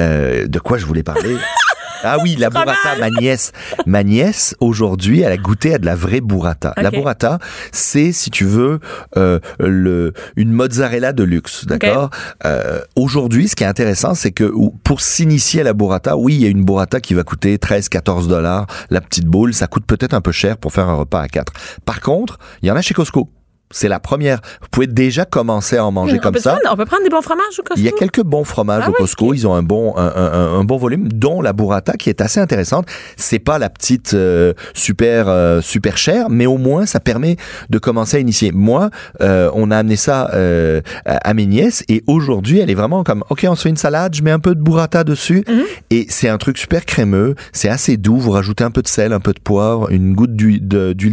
euh, 0.01 0.47
de 0.47 0.59
quoi 0.59 0.79
je 0.79 0.87
voulais 0.87 1.03
parler. 1.03 1.37
Ah 2.05 2.19
oui, 2.23 2.37
la 2.39 2.51
burrata, 2.51 2.97
ma 3.01 3.11
nièce. 3.11 3.53
Ma 3.87 4.03
nièce, 4.03 4.55
aujourd'hui, 4.61 5.21
elle 5.21 5.33
a 5.33 5.37
goûté 5.37 5.75
à 5.75 5.79
de 5.79 5.87
la 5.87 5.95
vraie 5.95 6.21
burrata. 6.21 6.73
La 6.77 6.91
burrata, 6.91 7.39
c'est, 7.73 8.13
si 8.13 8.31
tu 8.31 8.45
veux, 8.45 8.81
euh, 9.17 9.39
le, 9.61 10.13
une 10.37 10.53
mozzarella 10.53 11.13
de 11.13 11.23
luxe, 11.25 11.65
d'accord? 11.67 12.11
Euh, 12.45 12.81
Aujourd'hui, 12.97 13.49
ce 13.49 13.57
qui 13.57 13.65
est 13.65 13.67
intéressant, 13.69 14.15
c'est 14.15 14.33
que 14.33 14.45
ou- 14.45 14.71
pour 14.85 15.01
s'initier 15.01 15.61
à 15.61 15.65
la 15.65 15.73
burrata, 15.73 16.17
oui, 16.17 16.35
il 16.35 16.41
y 16.43 16.47
a 16.47 16.49
une 16.49 16.65
burrata 16.65 17.01
qui 17.01 17.15
va 17.15 17.23
coûter 17.23 17.59
13, 17.59 17.89
14 17.89 18.29
dollars, 18.29 18.67
la 18.91 19.01
petite 19.01 19.27
boule. 19.27 19.55
Ça 19.55 19.67
coûte 19.67 19.85
peut-être 19.87 20.15
un 20.15 20.21
peu 20.21 20.33
cher 20.33 20.57
pour 20.57 20.73
faire 20.73 20.89
un 20.89 20.95
repas 20.95 21.21
à 21.21 21.29
quatre. 21.29 21.53
Par 21.85 22.01
contre, 22.01 22.39
il 22.63 22.69
y 22.69 22.71
en 22.71 22.77
a 22.77 22.83
chez 22.83 22.95
Costco. 22.95 23.31
C'est 23.73 23.89
la 23.89 23.99
première. 23.99 24.39
Vous 24.61 24.69
pouvez 24.71 24.87
déjà 24.87 25.25
commencer 25.25 25.77
à 25.77 25.85
en 25.85 25.91
manger 25.91 26.19
comme 26.19 26.37
ça. 26.37 26.53
Prendre, 26.53 26.73
on 26.73 26.77
peut 26.77 26.85
prendre 26.85 27.03
des 27.03 27.11
bons 27.11 27.23
fromages 27.23 27.59
au 27.59 27.63
Costco? 27.63 27.75
Il 27.81 27.85
y 27.85 27.89
a 27.89 27.93
quelques 27.93 28.23
bons 28.23 28.45
fromages 28.45 28.85
Ah 28.87 28.91
au 28.91 28.93
Costco. 28.93 29.35
Ils 29.35 29.47
ont 29.47 29.55
un 29.55 29.63
bon, 29.63 29.95
un, 29.97 30.07
un- 30.15 30.59
un 30.61 30.65
bon 30.65 30.77
volume, 30.77 31.09
dont 31.09 31.43
la 31.43 31.53
burrata 31.53 31.95
qui 31.95 32.09
est 32.09 32.21
assez 32.21 32.39
intéressante. 32.39 32.87
C'est 33.17 33.39
pas 33.39 33.59
la 33.59 33.69
petite 33.71 34.15
euh, 34.15 34.53
super 34.75 35.29
euh, 35.29 35.61
super 35.61 35.97
chère, 35.99 36.29
mais 36.31 36.47
au 36.47 36.59
moins 36.59 36.87
ça 36.87 37.01
permet 37.01 37.37
de 37.71 37.79
commencer 37.79 38.19
à 38.19 38.21
initier. 38.21 38.53
Moi, 38.53 38.91
euh, 39.23 39.51
on 39.55 39.71
a 39.71 39.79
amené 39.79 39.97
ça 39.97 40.31
à 41.07 41.35
mes 41.35 41.47
nièces 41.47 41.85
et 41.89 42.03
aujourd'hui, 42.07 42.59
elle 42.61 42.71
est 42.71 42.75
vraiment 42.75 43.03
comme 43.05 43.25
ok, 43.31 43.47
on 43.49 43.55
se 43.55 43.63
fait 43.63 43.69
une 43.69 43.77
salade, 43.77 44.15
je 44.15 44.23
mets 44.23 44.31
un 44.31 44.39
peu 44.39 44.55
de 44.55 44.61
burrata 44.61 45.05
dessus 45.05 45.45
Mhm. 45.49 45.63
et 45.91 46.07
c'est 46.09 46.29
un 46.29 46.39
truc 46.39 46.59
super 46.59 46.85
crémeux. 46.85 47.35
C'est 47.53 47.69
assez 47.69 47.97
doux. 47.97 48.19
Vous 48.19 48.31
rajoutez 48.31 48.65
un 48.65 48.71
peu 48.71 48.83
de 48.83 48.89
sel, 48.89 49.13
un 49.13 49.21
peu 49.21 49.33
de 49.33 49.41
poivre, 49.41 49.91
une 49.91 50.15
goutte 50.15 50.35
d'huile 50.37 50.61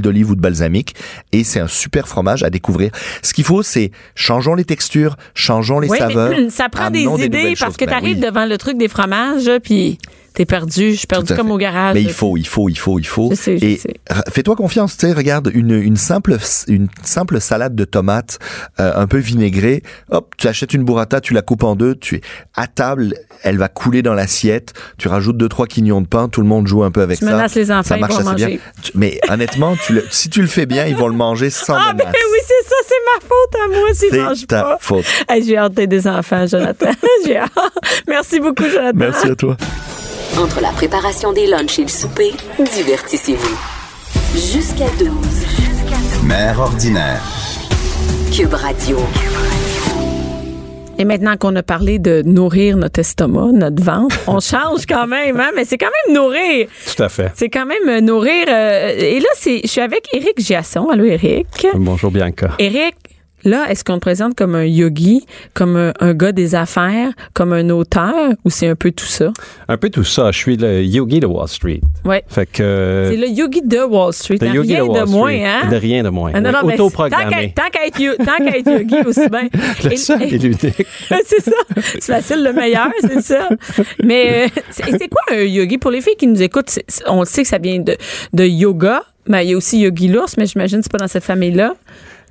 d'olive 0.02 0.32
ou 0.32 0.36
de 0.36 0.42
balsamique 0.42 0.96
et 1.32 1.44
c'est 1.44 1.60
un 1.60 1.68
super 1.68 2.08
fromage 2.08 2.44
à 2.50 2.52
découvrir. 2.52 2.92
Ce 3.22 3.34
qu'il 3.34 3.46
faut, 3.46 3.64
c'est 3.64 3.92
changeons 4.16 4.56
les 4.56 4.66
textures, 4.66 5.16
changeons 5.34 5.80
les 5.80 5.88
Oui, 5.90 5.98
saveurs. 5.98 6.34
ça 6.50 6.68
prend 6.70 6.90
des 6.90 7.04
idées 7.04 7.54
parce 7.60 7.78
que 7.78 7.86
Ben 7.86 7.92
tu 7.92 7.98
arrives 7.98 8.18
oui. 8.18 8.26
devant 8.28 8.46
le 8.46 8.58
truc 8.58 8.78
des 8.78 8.88
fromages, 8.90 9.50
puis 9.64 9.98
t'es 10.34 10.46
perdu. 10.46 10.92
Je 10.92 10.98
suis 10.98 11.08
perdu 11.08 11.34
comme 11.36 11.48
fait. 11.48 11.54
au 11.54 11.58
garage. 11.58 11.94
Mais 11.96 12.02
il 12.02 12.12
faut, 12.12 12.38
il 12.38 12.48
faut, 12.48 12.70
il 12.70 12.78
faut, 12.78 13.00
il 13.00 13.06
faut. 13.08 13.30
Je 13.32 13.36
sais, 13.36 13.58
je 13.58 13.66
Et 13.66 13.80
fais-toi 14.32 14.56
confiance, 14.56 14.98
tu 14.98 15.08
sais, 15.08 15.14
regarde 15.14 15.52
une, 15.54 15.72
une 15.72 15.98
simple 15.98 16.38
une 16.68 16.88
simple 17.04 17.40
salade 17.42 17.76
de 17.76 17.86
tomates 17.86 18.40
euh, 18.80 18.92
un 18.96 19.08
peu 19.08 19.18
vinaigrée. 19.18 19.84
Hop, 20.12 20.34
tu 20.38 20.48
achètes 20.48 20.74
une 20.74 20.84
burrata, 20.84 21.22
tu 21.22 21.34
la 21.34 21.42
coupes 21.42 21.64
en 21.64 21.76
deux, 21.76 21.96
tu 21.96 22.16
es 22.18 22.22
à 22.56 22.68
table, 22.68 23.14
elle 23.44 23.58
va 23.58 23.68
couler 23.68 24.02
dans 24.02 24.14
l'assiette. 24.14 24.74
Tu 24.98 25.08
rajoutes 25.08 25.38
deux 25.38 25.50
trois 25.50 25.68
quignons 25.68 26.02
de 26.02 26.08
pain, 26.08 26.30
tout 26.30 26.42
le 26.42 26.48
monde 26.48 26.68
joue 26.68 26.84
un 26.84 26.92
peu 26.92 27.02
avec 27.02 27.20
Tu 27.20 27.26
ça. 27.26 27.32
menaces 27.32 27.56
les 27.56 27.72
enfants, 27.72 27.84
ça 27.84 27.98
ils 27.98 28.02
marche 28.02 28.14
vont 28.14 28.20
assez 28.28 28.36
bien. 28.36 28.48
manger. 28.48 28.60
Mais 28.96 29.20
honnêtement, 29.30 29.76
tu 29.86 29.94
le- 29.94 30.06
si 30.10 30.30
tu 30.30 30.42
le 30.42 30.48
fais 30.48 30.66
bien, 30.66 30.86
ils 30.86 30.96
vont 30.96 31.08
le 31.08 31.16
manger 31.16 31.50
sans 31.50 31.76
Ah, 31.76 31.94
ben 31.94 32.06
menace. 32.06 32.16
oui, 32.32 32.40
c'est 32.46 32.70
ça, 32.70 32.76
c'est 32.88 32.96
ma 33.06 33.28
faute 33.28 33.56
à 33.56 33.68
moi 33.80 33.88
s'ils 33.94 34.22
mangent 34.22 34.38
C'est 34.40 34.48
ta 34.48 34.64
pas. 34.64 34.78
faute. 34.80 35.06
Hey, 35.28 35.44
J'ai 35.44 35.58
hâte 35.58 35.74
des 35.74 36.08
enfants, 36.08 36.46
Jonathan. 36.48 36.92
J'ai 37.26 37.38
hâte. 37.38 37.52
Merci 38.08 38.40
beaucoup, 38.40 38.64
Jonathan. 38.70 38.92
Merci 38.98 39.28
à 39.30 39.36
toi. 39.36 39.58
Entre 40.38 40.62
la 40.62 40.70
préparation 40.70 41.34
des 41.34 41.48
lunchs 41.48 41.80
et 41.80 41.84
le 41.84 41.88
souper, 41.90 42.32
divertissez-vous. 42.74 43.58
Jusqu'à 44.34 44.90
12. 44.98 45.10
Mère 46.24 46.60
ordinaire. 46.60 47.22
Cube 48.34 48.54
Radio. 48.54 48.98
Et 50.98 51.06
maintenant 51.06 51.38
qu'on 51.38 51.56
a 51.56 51.64
parlé 51.64 51.98
de 51.98 52.22
nourrir 52.26 52.76
notre 52.76 53.00
estomac, 53.00 53.52
notre 53.54 53.82
ventre, 53.82 54.18
on 54.28 54.40
change 54.42 54.86
quand 54.88 55.08
même, 55.08 55.40
hein? 55.40 55.52
Mais 55.56 55.64
c'est 55.64 55.78
quand 55.78 55.88
même 56.06 56.16
nourrir. 56.16 56.68
Tout 56.96 57.04
à 57.04 57.08
fait. 57.10 57.32
C'est 57.36 57.50
quand 57.50 57.66
même 57.66 57.88
euh, 57.88 58.02
nourrir. 58.02 58.46
euh, 58.50 58.94
et 58.98 59.20
là, 59.22 59.30
c'est, 59.36 59.62
je 59.64 59.68
suis 59.68 59.82
avec 59.82 60.08
Éric 60.14 60.40
Giasson. 60.42 60.90
Allô, 60.90 61.06
Éric? 61.06 61.68
Bonjour 61.76 62.12
Bianca. 62.12 62.50
Éric, 62.60 62.96
là, 63.44 63.66
est-ce 63.70 63.84
qu'on 63.84 63.96
te 63.96 64.00
présente 64.00 64.36
comme 64.36 64.56
un 64.56 64.66
yogi, 64.66 65.26
comme 65.54 65.76
un, 65.76 65.94
un 66.00 66.14
gars 66.14 66.32
des 66.32 66.56
affaires, 66.56 67.12
comme 67.34 67.54
un 67.54 67.70
auteur, 67.70 68.14
ou 68.46 68.50
c'est 68.50 68.68
un 68.68 68.76
peu 68.76 68.92
tout 68.92 69.06
ça? 69.06 69.32
Un 69.68 69.78
peu 69.78 69.90
tout 69.90 70.04
ça. 70.04 70.32
Je 70.32 70.38
suis 70.38 70.58
le 70.58 70.84
yogi 70.84 71.20
de 71.20 71.26
Wall 71.28 71.48
Street. 71.48 71.82
Ouais. 72.06 72.24
Fait 72.28 72.46
que. 72.46 73.08
C'est 73.12 73.18
le 73.18 73.28
yogi 73.30 73.62
de 73.64 73.80
Wall 73.80 74.14
Street. 74.14 74.38
le 74.42 74.48
hein, 74.48 74.54
yogi 74.54 74.76
rien 74.76 74.84
de 74.86 74.90
Wall 74.90 75.06
de 75.06 75.12
moins, 75.12 75.32
Street. 75.32 75.46
hein? 75.46 75.70
De 75.70 75.76
rien 75.76 76.04
de 76.04 76.10
moins. 76.10 76.32
Ah, 76.34 76.42
non, 76.42 76.50
Oui, 76.50 76.56
non, 76.56 76.62
tant 76.62 76.74
Autoprogrammé. 76.86 77.54
qu'à 77.56 77.64
tant 77.64 77.70
qu'à 77.72 77.86
être, 78.58 78.70
yogi 78.72 78.96
aussi 79.06 79.30
bien. 79.30 79.48
Le 79.90 79.96
seul 79.96 80.24
et 80.24 80.38
l'unique. 80.38 80.60
c'est 81.26 81.42
ça. 81.44 81.52
C'est 82.00 82.04
facile, 82.14 82.44
le 82.44 82.54
meilleur, 82.54 82.90
c'est 83.02 83.22
ça. 83.22 83.50
Mais 84.04 84.46
euh, 84.48 84.62
c'est 84.72 85.08
quoi 85.10 85.22
un 85.38 85.42
yogi? 85.44 85.78
Pour 85.78 85.92
les 85.92 86.02
filles 86.02 86.16
qui 86.18 86.28
nous 86.28 86.42
écoutent, 86.42 86.80
on 87.08 87.20
le 87.22 87.26
sait 87.26 87.44
que 87.44 87.48
ça 87.48 87.58
vient 87.58 87.80
de, 87.80 87.96
de 88.34 88.44
yoga, 88.46 89.04
mais 89.28 89.46
il 89.46 89.52
y 89.52 89.54
a 89.54 89.58
aussi 89.58 89.80
Yogi 89.80 90.08
l'ours, 90.08 90.38
mais 90.38 90.46
j'imagine 90.48 90.80
que 90.80 90.84
c'est 90.86 90.92
pas 90.92 90.98
dans 90.98 91.08
cette 91.08 91.24
famille-là. 91.24 91.76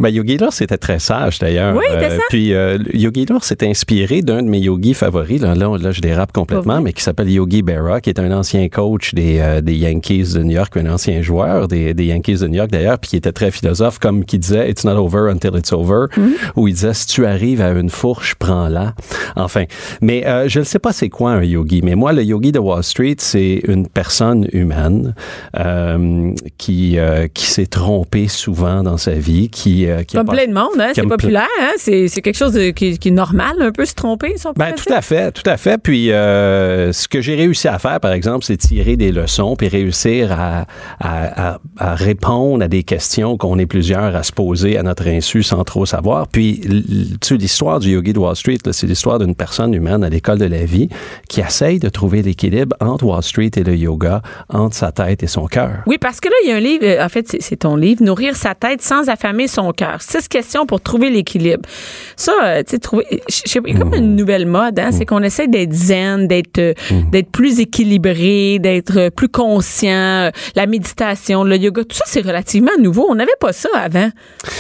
Ben, 0.01 0.09
Yogi 0.09 0.37
Lur, 0.37 0.53
c'était 0.53 0.79
très 0.79 0.99
sage 0.99 1.39
d'ailleurs. 1.39 1.77
Oui, 1.77 1.85
était 1.93 2.11
sage. 2.11 2.21
Puis 2.29 2.55
euh, 2.55 2.79
Yogi 2.93 3.25
Lur 3.27 3.43
s'est 3.45 3.67
inspiré 3.67 4.23
d'un 4.23 4.43
de 4.43 4.49
mes 4.49 4.59
yogis 4.59 4.95
favoris. 4.95 5.41
Là, 5.41 5.55
là, 5.55 5.77
là, 5.79 5.91
je 5.91 6.01
dérape 6.01 6.33
complètement, 6.33 6.81
mais 6.81 6.93
qui 6.93 7.03
s'appelle 7.03 7.31
Yogi 7.31 7.63
Berra, 7.63 8.01
qui 8.01 8.11
est 8.11 8.19
un 8.21 8.31
ancien 8.33 8.69
coach 8.69 9.15
des, 9.15 9.39
euh, 9.41 9.61
des 9.61 9.75
Yankees 9.75 10.35
de 10.35 10.43
New 10.43 10.55
York, 10.55 10.77
un 10.77 10.87
ancien 10.93 11.23
joueur 11.23 11.69
des, 11.69 11.95
des 11.95 12.07
Yankees 12.07 12.39
de 12.39 12.49
New 12.49 12.57
York 12.57 12.71
d'ailleurs, 12.71 12.99
puis 12.99 13.11
qui 13.11 13.17
était 13.17 13.33
très 13.33 13.51
philosophe, 13.51 13.99
comme 13.99 14.25
qui 14.25 14.39
disait 14.39 14.71
It's 14.71 14.85
not 14.85 14.97
over 14.97 15.31
until 15.31 15.57
it's 15.57 15.73
over, 15.73 16.07
Mm-hmm. 16.19 16.53
où 16.57 16.69
il 16.69 16.75
disait 16.75 16.95
si 16.95 17.07
tu 17.07 17.27
arrives 17.27 17.61
à 17.61 17.71
une 17.71 17.91
fourche, 17.91 18.35
prends-la. 18.37 18.95
Enfin, 19.37 19.65
mais 20.01 20.27
euh, 20.27 20.49
je 20.49 20.61
ne 20.61 20.65
sais 20.65 20.79
pas 20.79 20.93
c'est 20.93 21.09
quoi 21.09 21.33
un 21.33 21.43
yogi, 21.43 21.81
mais 21.83 21.95
moi 21.95 22.13
le 22.13 22.23
yogi 22.23 22.53
de 22.53 22.59
Wall 22.59 22.83
Street, 22.83 23.17
c'est 23.19 23.61
une 23.67 23.87
personne 23.89 24.47
humaine 24.53 25.15
euh, 25.59 26.33
qui 26.57 26.99
euh, 26.99 27.27
qui 27.33 27.47
s'est 27.47 27.67
trompée 27.67 28.29
souvent 28.29 28.83
dans 28.83 28.97
sa 28.97 29.13
vie, 29.13 29.49
qui 29.49 29.87
euh, 29.91 30.03
qui 30.03 30.17
Comme 30.17 30.27
plein 30.27 30.47
de 30.47 30.53
monde, 30.53 30.79
hein, 30.81 30.91
c'est 30.95 31.03
populaire, 31.03 31.47
hein, 31.61 31.73
c'est 31.77 32.09
c'est 32.09 32.21
quelque 32.23 32.37
chose 32.37 32.53
de- 32.53 32.71
qui, 32.71 32.99
qui 32.99 33.09
est 33.09 33.13
normal, 33.13 33.57
un 33.61 33.73
peu 33.73 33.85
se 33.85 33.95
tromper, 33.95 34.35
si 34.37 34.47
on 34.47 34.53
peut 34.55 34.59
Ben, 34.61 34.75
tout 34.75 34.93
à 34.93 35.01
fait, 35.03 35.33
tout 35.33 35.49
à 35.49 35.57
fait. 35.57 35.79
Puis, 35.79 36.13
euh, 36.13 36.93
ce 36.93 37.09
que 37.09 37.21
j'ai 37.21 37.35
réussi 37.35 37.69
à 37.69 37.79
faire, 37.79 38.01
par 38.01 38.13
exemple, 38.13 38.45
c'est 38.45 38.57
tirer 38.57 38.97
des 38.97 39.13
leçons 39.13 39.57
puis 39.57 39.69
réussir 39.69 40.33
à, 40.33 40.67
à, 41.01 41.53
à- 41.55 41.59
à 41.79 41.95
répondre 41.95 42.63
à 42.65 42.69
des 42.69 42.83
questions 42.83 43.37
qu'on 43.37 43.59
est 43.59 43.67
plusieurs 43.67 44.15
à 44.17 44.23
se 44.23 44.33
poser 44.33 44.77
à 44.79 44.83
notre 44.83 45.07
insu 45.09 45.43
sans 45.43 45.65
trop 45.65 45.87
savoir. 45.87 46.29
Puis, 46.29 46.61
tu 46.61 47.17
sais, 47.23 47.37
l'histoire 47.37 47.81
du 47.81 47.91
yogi 47.91 48.13
de 48.13 48.19
Wall 48.19 48.37
Street, 48.37 48.59
c'est 48.73 48.87
l'histoire 48.87 49.19
d'une 49.19 49.35
personne 49.35 49.75
humaine 49.75 50.03
à 50.05 50.09
l'école 50.09 50.39
de 50.39 50.45
la 50.47 50.65
vie 50.65 50.89
qui 51.29 51.41
essaye 51.41 51.79
de 51.79 51.89
trouver 51.89 52.23
l'équilibre 52.23 52.77
entre 52.81 53.05
Wall 53.05 53.23
Street 53.23 53.51
et 53.57 53.63
le 53.65 53.77
yoga, 53.77 54.23
entre 54.49 54.75
sa 54.75 54.93
tête 54.93 55.23
et 55.23 55.27
son 55.27 55.47
cœur. 55.47 55.83
Oui, 55.87 55.99
parce 55.99 56.21
que 56.21 56.29
là, 56.29 56.35
il 56.45 56.51
y 56.51 56.53
a 56.53 56.57
un 56.57 56.61
livre, 56.61 56.85
euh, 56.85 57.05
en 57.05 57.09
fait, 57.09 57.29
c'est- 57.29 57.41
c'est 57.43 57.57
ton 57.57 57.77
livre, 57.77 58.03
Nourrir 58.03 58.37
sa 58.37 58.55
tête 58.55 58.83
sans 58.83 59.09
affamer 59.09 59.49
son 59.49 59.73
cœur. 59.79 60.03
Six 60.03 60.29
questions 60.29 60.67
pour 60.67 60.81
trouver 60.81 61.09
l'équilibre. 61.09 61.63
Ça, 62.17 62.33
euh, 62.43 62.63
tu 62.63 62.73
sais, 62.73 62.79
trouver, 62.79 63.07
a 63.09 63.79
comme 63.79 63.95
une 63.95 64.17
nouvelle 64.17 64.47
mode, 64.47 64.79
hein, 64.79 64.91
c'est 64.93 65.07
qu'on 65.07 65.23
essaie 65.23 65.47
d'être 65.47 65.73
zen, 65.73 66.27
d'être 66.27 66.59
euh, 66.59 66.75
d'être 67.13 67.31
plus 67.31 67.61
équilibré, 67.61 68.59
d'être 68.59 68.99
euh, 68.99 69.11
plus 69.11 69.29
conscient, 69.29 70.31
la 70.57 70.67
méditation, 70.67 71.45
le 71.45 71.57
yoga, 71.57 71.85
tout 71.85 71.97
ça, 71.97 72.05
c'est 72.07 72.23
relativement 72.23 72.73
nouveau. 72.81 73.07
On 73.09 73.15
n'avait 73.15 73.39
pas 73.41 73.53
ça 73.53 73.69
avant. 73.75 74.11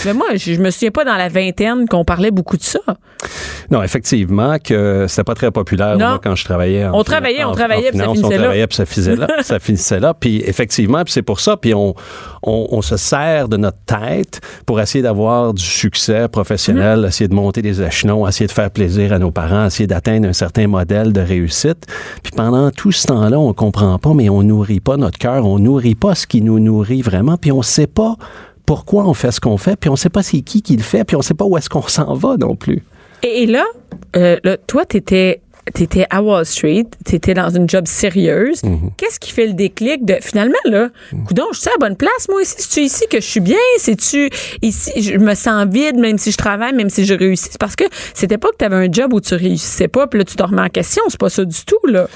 Mais 0.04 0.14
moi, 0.14 0.28
je, 0.34 0.54
je 0.54 0.60
me 0.60 0.70
souviens 0.70 0.92
pas 0.92 1.04
dans 1.04 1.16
la 1.16 1.28
vingtaine 1.28 1.88
qu'on 1.88 2.04
parlait 2.04 2.30
beaucoup 2.30 2.56
de 2.56 2.62
ça. 2.62 2.80
Non, 3.70 3.82
effectivement, 3.82 4.56
que 4.58 5.04
c'était 5.08 5.24
pas 5.24 5.34
très 5.34 5.50
populaire 5.50 5.98
Non. 5.98 6.08
moi, 6.08 6.20
quand 6.22 6.34
je 6.34 6.44
travaillais. 6.44 6.86
en 6.86 6.94
On 6.94 7.04
travaillait, 7.04 7.44
en- 7.44 7.50
on 7.50 7.54
travaillait, 7.54 7.90
puis 7.90 7.98
ça 7.98 8.04
finissait 8.06 8.24
on 8.24 8.30
là. 8.30 8.36
travaillait, 8.38 8.66
puis 8.66 8.76
ça 8.76 8.86
finissait 8.86 9.16
là. 9.16 9.28
ça 9.42 9.58
finissait 9.58 10.00
là. 10.00 10.14
Puis 10.14 10.42
effectivement, 10.46 11.04
puis 11.04 11.12
c'est 11.12 11.22
pour 11.22 11.40
ça, 11.40 11.56
puis 11.58 11.74
on, 11.74 11.94
on, 12.42 12.66
on 12.70 12.80
se 12.82 12.96
sert 12.96 13.48
de 13.48 13.56
notre 13.58 13.78
tête 13.84 14.40
pour 14.64 14.80
essayer 14.80 15.02
d'avoir 15.02 15.52
du 15.52 15.62
succès 15.62 16.28
professionnel, 16.28 17.00
Mm-hmm. 17.00 17.06
essayer 17.08 17.28
de 17.28 17.34
monter 17.34 17.60
des 17.60 17.82
échelons, 17.82 18.26
essayer 18.26 18.46
de 18.46 18.52
faire 18.52 18.70
plaisir 18.70 19.12
à 19.12 19.18
nos 19.18 19.30
parents, 19.30 19.66
essayer 19.66 19.86
d'atteindre 19.86 20.28
un 20.28 20.32
certain 20.32 20.66
modèle 20.66 21.12
de 21.12 21.20
réussite. 21.20 21.86
Puis 22.22 22.32
pendant 22.34 22.70
tout 22.70 22.92
ce 22.92 23.06
temps-là, 23.06 23.38
on 23.38 23.52
comprend 23.52 23.98
pas, 23.98 24.14
mais 24.14 24.28
on 24.30 24.42
nourrit 24.42 24.80
pas 24.80 24.96
notre 24.96 25.18
cœur, 25.18 25.44
on 25.46 25.58
nourrit 25.58 25.94
pas 25.94 26.14
ce 26.14 26.26
qui 26.26 26.40
nous 26.40 26.58
nourrit 26.58 27.02
vraiment, 27.02 27.36
puis 27.36 27.52
on 27.52 27.60
sait 27.62 27.86
pas 27.86 28.16
pourquoi 28.64 29.04
on 29.06 29.14
fait 29.14 29.30
ce 29.30 29.40
qu'on 29.40 29.56
fait, 29.58 29.76
puis 29.76 29.90
on 29.90 29.96
sait 29.96 30.08
pas 30.10 30.22
c'est 30.22 30.40
qui 30.40 30.62
qui 30.62 30.76
le 30.76 30.82
fait, 30.82 31.04
puis 31.04 31.16
on 31.16 31.22
sait 31.22 31.34
pas 31.34 31.44
où 31.44 31.56
est-ce 31.58 31.68
qu'on 31.68 31.82
s'en 31.86 32.14
va 32.14 32.36
non 32.38 32.54
plus. 32.54 32.82
Et, 33.22 33.46
là, 33.46 33.66
euh, 34.16 34.38
là, 34.44 34.56
toi, 34.56 34.84
étais 34.92 35.40
à 36.10 36.22
Wall 36.22 36.44
Street, 36.44 36.86
t'étais 37.04 37.34
dans 37.34 37.50
une 37.50 37.68
job 37.68 37.86
sérieuse. 37.86 38.62
Mhm. 38.62 38.90
Qu'est-ce 38.96 39.20
qui 39.20 39.32
fait 39.32 39.46
le 39.46 39.54
déclic 39.54 40.04
de 40.04 40.16
finalement 40.20 40.54
là, 40.64 40.88
coudonc, 41.26 41.46
je 41.52 41.60
suis 41.60 41.68
à 41.68 41.72
la 41.78 41.88
bonne 41.88 41.96
place 41.96 42.28
moi 42.28 42.42
ici, 42.42 42.54
c'est 42.58 42.68
tu 42.68 42.80
ici 42.80 43.04
que 43.10 43.20
je 43.20 43.26
suis 43.26 43.40
bien, 43.40 43.56
c'est 43.78 43.96
tu 43.96 44.30
ici 44.62 44.90
je 45.02 45.16
me 45.16 45.34
sens 45.34 45.66
vide 45.68 45.96
même 45.96 46.18
si 46.18 46.30
je 46.30 46.36
travaille, 46.36 46.74
même 46.74 46.90
si 46.90 47.04
je 47.04 47.14
réussis? 47.14 47.50
Parce 47.58 47.76
que 47.76 47.84
c'était 48.14 48.38
pas 48.38 48.48
que 48.48 48.56
tu 48.58 48.64
avais 48.64 48.76
un 48.76 48.90
job 48.90 49.12
où 49.12 49.20
tu 49.20 49.34
réussissais 49.34 49.88
pas, 49.88 50.06
puis 50.06 50.18
là 50.18 50.24
tu 50.24 50.36
te 50.36 50.42
remets 50.42 50.62
en 50.62 50.68
question, 50.68 51.02
c'est 51.08 51.20
pas 51.20 51.30
ça 51.30 51.44
du 51.44 51.64
tout 51.64 51.86
là. 51.86 52.08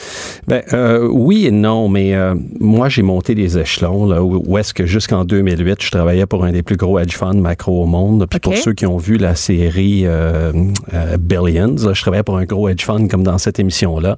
Ben 0.46 0.62
euh, 0.72 1.08
oui 1.10 1.46
et 1.46 1.50
non, 1.50 1.88
mais 1.88 2.14
euh, 2.14 2.34
moi 2.60 2.88
j'ai 2.88 3.02
monté 3.02 3.34
des 3.34 3.58
échelons 3.58 4.06
là 4.06 4.22
où, 4.22 4.58
est-ce 4.58 4.74
que 4.74 4.86
jusqu'en 4.86 5.24
2008 5.24 5.82
je 5.82 5.90
travaillais 5.90 6.26
pour 6.26 6.44
un 6.44 6.52
des 6.52 6.62
plus 6.62 6.76
gros 6.76 6.98
hedge 6.98 7.16
funds 7.16 7.34
macro 7.34 7.82
au 7.82 7.86
monde. 7.86 8.26
Puis 8.28 8.40
pour 8.40 8.56
ceux 8.56 8.72
qui 8.72 8.86
ont 8.86 8.96
vu 8.96 9.18
la 9.18 9.34
série 9.34 10.02
euh, 10.06 10.52
euh, 10.94 11.16
Billions, 11.18 11.76
là, 11.84 11.92
je 11.92 12.00
travaillais 12.00 12.22
pour 12.22 12.38
un 12.38 12.44
gros 12.44 12.68
hedge 12.68 12.84
fund 12.84 13.08
comme 13.08 13.22
dans 13.22 13.38
cette 13.42 13.58
émission 13.58 13.98
là, 14.00 14.16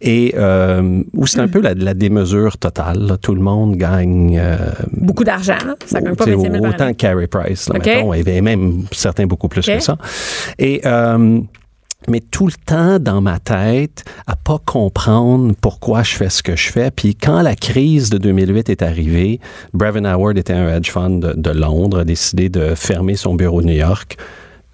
et 0.00 0.34
euh, 0.36 1.02
où 1.14 1.26
c'est 1.26 1.40
un 1.40 1.48
peu 1.48 1.60
la, 1.60 1.74
la 1.74 1.94
démesure 1.94 2.58
totale. 2.58 2.98
là. 3.06 3.16
Tout 3.16 3.34
le 3.34 3.40
monde 3.40 3.76
gagne. 3.76 4.38
euh, 4.40 4.56
Beaucoup 4.92 5.24
d'argent, 5.24 5.56
ça 5.84 6.00
gagne 6.00 6.14
pas 6.14 6.24
tu 6.24 6.30
sais, 6.30 6.36
25 6.36 6.50
000 6.52 6.62
par 6.62 6.70
autant 6.74 6.88
que 6.92 6.96
Carey 6.96 7.26
Price, 7.26 7.68
là, 7.68 7.76
OK. 7.78 7.86
mettons, 7.86 8.12
et 8.12 8.40
même 8.40 8.84
certains 8.92 9.26
beaucoup 9.26 9.48
plus 9.48 9.64
que 9.66 9.80
ça. 9.80 9.96
Et 10.58 10.80
euh, 10.84 11.40
mais 12.08 12.20
tout 12.20 12.46
le 12.46 12.52
temps 12.66 12.98
dans 13.00 13.20
ma 13.20 13.38
tête 13.40 14.04
à 14.26 14.36
pas 14.36 14.58
comprendre 14.64 15.54
pourquoi 15.60 16.02
je 16.04 16.14
fais 16.14 16.28
ce 16.28 16.42
que 16.42 16.54
je 16.54 16.70
fais. 16.70 16.90
Puis 16.90 17.14
quand 17.16 17.42
la 17.42 17.56
crise 17.56 18.10
de 18.10 18.18
2008 18.18 18.68
est 18.68 18.82
arrivée, 18.82 19.40
Brevin 19.72 20.04
Howard 20.04 20.38
était 20.38 20.52
un 20.52 20.76
hedge 20.76 20.90
fund 20.90 21.18
de, 21.20 21.32
de 21.32 21.50
Londres, 21.50 22.00
a 22.00 22.04
décidé 22.04 22.48
de 22.48 22.74
fermer 22.76 23.16
son 23.16 23.34
bureau 23.34 23.60
de 23.62 23.66
New 23.66 23.74
York. 23.76 24.16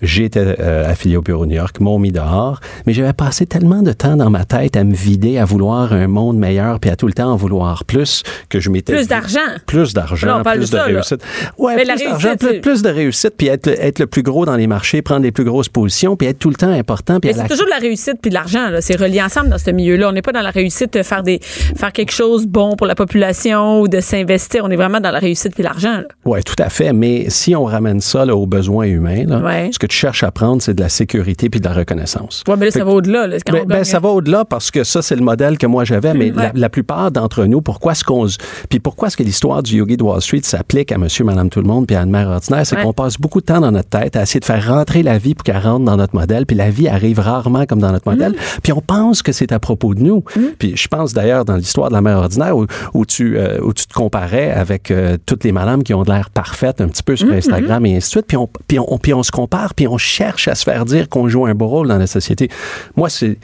J'étais 0.03 0.57
euh, 0.61 0.91
affilié 0.91 1.17
au 1.17 1.23
bureau 1.23 1.45
de 1.47 1.51
New 1.51 1.57
York, 1.57 1.79
m'ont 1.81 1.99
mis 1.99 2.11
dehors, 2.13 2.61
mais 2.87 2.93
j'avais 2.93 3.13
passé 3.13 3.47
tellement 3.47 3.83
de 3.83 3.93
temps 3.93 4.17
dans 4.17 4.31
ma 4.31 4.45
tête 4.45 4.77
à 4.77 4.83
me 4.85 4.95
vider, 4.95 5.39
à 5.39 5.45
vouloir 5.45 5.93
un 5.93 6.09
monde 6.09 6.37
meilleur, 6.39 6.81
puis 6.81 6.91
à 6.91 6.97
tout 6.97 7.07
le 7.07 7.13
temps 7.13 7.31
en 7.31 7.37
vouloir 7.37 7.85
plus, 7.85 8.23
que 8.49 8.59
je 8.61 8.69
m'étais 8.69 8.93
Plus 8.95 9.07
d'argent. 9.09 9.39
plus 9.67 9.95
d'argent, 9.95 10.43
plus 10.43 10.71
de 10.71 10.77
là. 10.77 10.85
réussite. 10.85 11.23
Ouais, 11.57 11.77
Mais 11.77 11.85
plus 11.85 12.05
d'argent, 12.05 12.35
plus, 12.63 12.83
de 12.83 12.89
réussite, 12.89 13.35
puis 13.39 13.47
être, 13.47 13.67
le- 13.69 13.81
être 13.81 13.99
le 14.01 14.07
plus 14.07 14.23
gros 14.23 14.45
dans 14.45 14.57
les 14.57 14.67
marchés, 14.67 15.03
prendre 15.03 15.23
les 15.23 15.33
plus 15.33 15.45
grosses 15.45 15.69
positions, 15.69 16.17
puis 16.17 16.27
être 16.27 16.39
tout 16.39 16.49
le 16.51 16.57
temps 16.57 16.71
important. 16.73 17.21
Puis 17.21 17.31
Mais 17.31 17.37
la- 17.37 17.43
c'est 17.45 17.49
toujours 17.51 17.67
de 17.67 17.71
la 17.71 17.79
réussite 17.79 18.17
puis 18.21 18.31
de 18.31 18.35
l'argent. 18.35 18.69
C'est 18.81 18.97
relié 18.99 19.23
ensemble 19.23 19.51
dans 19.51 19.59
ce 19.59 19.71
milieu-là. 19.71 20.09
On 20.09 20.13
n'est 20.13 20.23
pas 20.23 20.33
dans 20.33 20.43
la 20.43 20.51
réussite 20.51 20.93
de 20.95 21.03
faire 21.03 21.23
des 21.23 21.39
faire 21.41 21.93
quelque 21.93 22.13
chose 22.13 22.47
bon 22.47 22.75
pour 22.77 22.87
la 22.87 22.95
population 22.95 23.81
ou 23.81 23.89
de 23.89 24.01
s'investir. 24.01 24.65
On 24.65 24.71
est 24.71 24.77
vraiment 24.77 25.01
dans 25.01 25.11
la 25.13 25.19
réussite 25.21 25.55
puis 25.55 25.63
l'argent. 25.63 26.01
Oui, 26.25 26.43
tout 26.43 26.57
à 26.59 26.69
fait. 26.71 26.93
Mais 26.93 27.27
si 27.29 27.55
on 27.55 27.65
ramène 27.65 28.01
ça 28.01 28.25
là, 28.25 28.35
aux 28.35 28.47
besoins 28.47 28.87
humains, 28.87 29.25
là, 29.27 29.39
Ouais. 29.39 29.71
ce 29.73 29.79
que 29.79 29.87
tu 29.93 29.99
cherches 29.99 30.23
à 30.23 30.31
prendre, 30.31 30.63
c'est 30.63 30.73
de 30.75 30.81
la 30.81 30.89
sécurité 30.89 31.51
puis 31.51 31.61
de 31.61 31.67
la 31.67 31.75
reconnaissance. 31.75 32.43
Ouais, 32.49 32.57
mais 32.57 32.67
là, 32.67 32.71
ça 32.71 32.85
va 32.85 32.93
au-delà. 32.93 33.27
là. 33.27 33.37
Quand 33.47 33.53
Ben, 33.53 33.63
on 33.65 33.67
ben, 33.67 33.85
ça 33.85 34.01
va 34.01 34.09
au-delà 34.09 34.45
parce 34.47 34.71
que 34.71 34.85
ça, 34.85 35.03
c'est 35.03 35.17
le 35.17 35.23
modèle 35.23 35.59
que 35.59 35.67
moi 35.67 35.85
j'avais, 35.85 36.15
mais 36.15 36.31
la, 36.31 36.43
Ouais. 36.45 36.53
la 36.55 36.69
plupart 36.71 37.11
d'entre 37.11 37.45
nous, 37.45 37.61
pourquoi 37.61 37.93
est-ce 37.93 38.03
qu'on... 38.05 38.27
Puis 38.71 38.81
pourquoi 38.81 39.09
est-ce 39.09 39.17
que 39.17 39.23
l'histoire 39.23 39.63
du 39.63 39.77
yogi 39.77 39.97
de 39.99 40.03
Wall 40.03 40.21
Street 40.23 40.41
s'applique 40.45 40.93
à 40.93 40.99
monsieur, 40.99 41.25
madame, 41.25 41.51
tout 41.51 41.61
le 41.61 41.67
monde, 41.67 41.87
puis 41.87 41.95
à 41.97 42.03
une 42.03 42.11
mère 42.11 42.29
ordinaire, 42.29 42.67
c'est 42.67 42.77
Ouais. 42.77 42.83
qu'on 42.85 42.93
passe 42.95 43.19
beaucoup 43.19 43.41
de 43.41 43.47
temps 43.47 43.61
dans 43.61 43.71
notre 43.71 43.91
tête 43.91 44.17
à 44.17 44.23
essayer 44.23 44.41
de 44.41 44.45
faire 44.47 44.67
rentrer 44.67 45.03
la 45.03 45.19
vie 45.19 45.35
pour 45.35 45.45
qu'elle 45.45 45.59
rentre 45.59 45.85
dans 45.85 45.97
notre 45.99 46.15
modèle, 46.15 46.47
puis 46.47 46.57
la 46.57 46.71
vie 46.71 46.89
arrive 46.89 47.19
rarement 47.21 47.67
comme 47.67 47.81
dans 47.81 47.93
notre 47.93 48.11
modèle, 48.11 48.35
puis 48.63 48.73
on 48.73 48.81
pense 48.81 49.23
que 49.23 49.33
c'est 49.33 49.53
à 49.53 49.59
propos 49.59 49.95
de 49.95 50.01
nous. 50.01 50.25
Puis 50.59 50.73
je 50.77 50.89
pense 50.89 51.13
d'ailleurs 51.13 51.45
dans 51.45 51.57
l'histoire 51.57 51.91
de 51.91 51.95
la 51.95 52.01
mère 52.01 52.17
ordinaire 52.19 52.57
où, 52.57 52.67
où 52.95 53.05
tu, 53.05 53.37
euh, 53.37 53.59
où 53.63 53.73
tu 53.75 53.87
te 53.87 53.93
comparais 53.93 54.51
avec 54.51 54.91
euh, 54.91 55.19
toutes 55.27 55.45
les 55.45 55.53
madames 55.53 55.83
qui 55.83 55.93
ont 55.93 56.03
de 56.03 56.11
l'air 56.11 56.31
parfaites 56.31 56.81
un 56.81 56.89
petit 56.89 57.03
peu 57.03 57.15
sur 57.17 57.31
Instagram 57.33 57.85
et 57.85 57.97
ainsi 57.97 58.09
de 58.09 58.11
suite, 58.13 58.27
puis 58.27 58.37
on, 58.39 58.49
puis, 58.67 58.79
on, 58.79 58.99
puis 58.99 59.13
on 59.13 59.23
se 59.23 59.31
compare, 59.31 59.75
puis 59.75 59.82
on 59.87 59.99
cherche 59.99 60.49
à 60.49 60.55
se 60.55 60.65
faire 60.65 60.85
dire 60.85 61.09
qu'on 61.09 61.29
joue 61.29 61.47
un 61.47 61.55
beau 61.55 61.69
rôle 61.69 61.89
dans 61.89 61.99
la 61.99 62.07
société. 62.07 62.49
Moi, 62.97 63.09
c'est 63.09 63.39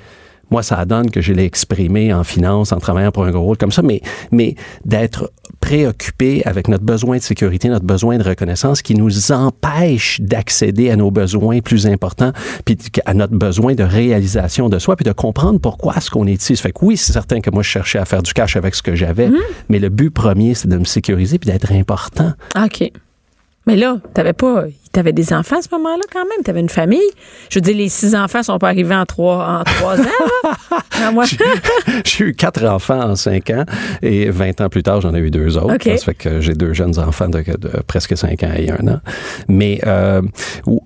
moi, 0.51 0.63
ça 0.63 0.85
donne 0.85 1.11
que 1.11 1.21
je 1.21 1.33
l'ai 1.33 1.45
exprimé 1.45 2.13
en 2.13 2.25
finance, 2.25 2.73
en 2.73 2.79
travaillant 2.79 3.13
pour 3.13 3.25
un 3.25 3.31
gros 3.31 3.43
rôle 3.43 3.59
comme 3.59 3.73
ça, 3.73 3.83
mais, 3.83 4.01
mais 4.33 4.55
d'être 4.85 5.31
préoccupé 5.61 6.43
avec 6.47 6.69
notre 6.69 6.85
besoin 6.85 7.19
de 7.19 7.23
sécurité, 7.23 7.69
notre 7.69 7.85
besoin 7.85 8.17
de 8.17 8.23
reconnaissance 8.23 8.81
qui 8.81 8.95
nous 8.95 9.33
empêche 9.33 10.21
d'accéder 10.21 10.91
à 10.91 10.97
nos 10.97 11.11
besoins 11.11 11.61
plus 11.61 11.87
importants, 11.87 12.33
puis 12.65 12.79
à 13.05 13.13
notre 13.13 13.35
besoin 13.35 13.75
de 13.75 13.83
réalisation 13.83 14.69
de 14.69 14.79
soi, 14.79 14.97
puis 14.97 15.05
de 15.05 15.13
comprendre 15.13 15.61
pourquoi 15.61 15.97
est-ce 15.97 16.11
qu'on 16.11 16.27
est 16.27 16.41
ici. 16.41 16.57
Ça 16.57 16.63
fait 16.63 16.73
que 16.73 16.85
oui, 16.85 16.97
c'est 16.97 17.13
certain 17.13 17.41
que 17.41 17.51
moi, 17.51 17.63
je 17.63 17.69
cherchais 17.69 17.99
à 17.99 18.05
faire 18.05 18.23
du 18.23 18.33
cash 18.33 18.57
avec 18.57 18.75
ce 18.75 18.83
que 18.83 18.95
j'avais, 18.95 19.31
mais 19.69 19.79
le 19.79 19.91
but 19.91 20.11
premier, 20.11 20.55
c'est 20.55 20.69
de 20.69 20.79
me 20.79 20.85
sécuriser 20.85 21.39
puis 21.39 21.51
d'être 21.51 21.73
important. 21.73 22.33
OK. 22.57 22.91
Mais 23.67 23.77
là, 23.77 23.99
t'avais 24.15 24.33
pas. 24.33 24.65
T'avais 24.99 25.13
des 25.13 25.33
enfants 25.33 25.59
à 25.61 25.63
ce 25.63 25.69
moment-là 25.71 26.03
quand 26.13 26.25
même? 26.25 26.43
T'avais 26.45 26.59
une 26.59 26.69
famille? 26.69 26.99
Je 27.51 27.59
veux 27.59 27.61
dire, 27.61 27.77
les 27.77 27.89
six 27.89 28.17
enfants 28.17 28.43
sont 28.43 28.59
pas 28.59 28.67
arrivés 28.67 28.97
en 28.97 29.07
trois, 29.07 29.61
en 29.61 29.63
trois 29.63 29.97
ans. 29.97 30.51
Ah, 31.01 31.13
moi- 31.13 31.25
J'ai 32.05 32.25
eu 32.25 32.35
quatre 32.35 32.65
enfants 32.65 33.01
en 33.11 33.15
cinq 33.15 33.51
ans 33.51 33.65
et 34.03 34.29
20 34.29 34.61
ans 34.61 34.69
plus 34.69 34.83
tard, 34.83 35.01
j'en 35.01 35.15
ai 35.15 35.21
eu 35.21 35.31
deux 35.31 35.57
autres. 35.57 35.77
Ça 35.85 35.97
fait 36.05 36.15
que 36.15 36.41
j'ai 36.41 36.55
deux 36.55 36.73
jeunes 36.75 36.99
enfants 36.99 37.29
de, 37.29 37.39
de 37.39 37.71
presque 37.87 38.17
cinq 38.17 38.43
ans 38.43 38.51
et 38.57 38.73
un 38.73 38.89
an. 38.89 38.99
Mais, 39.47 39.81
euh, 39.87 40.21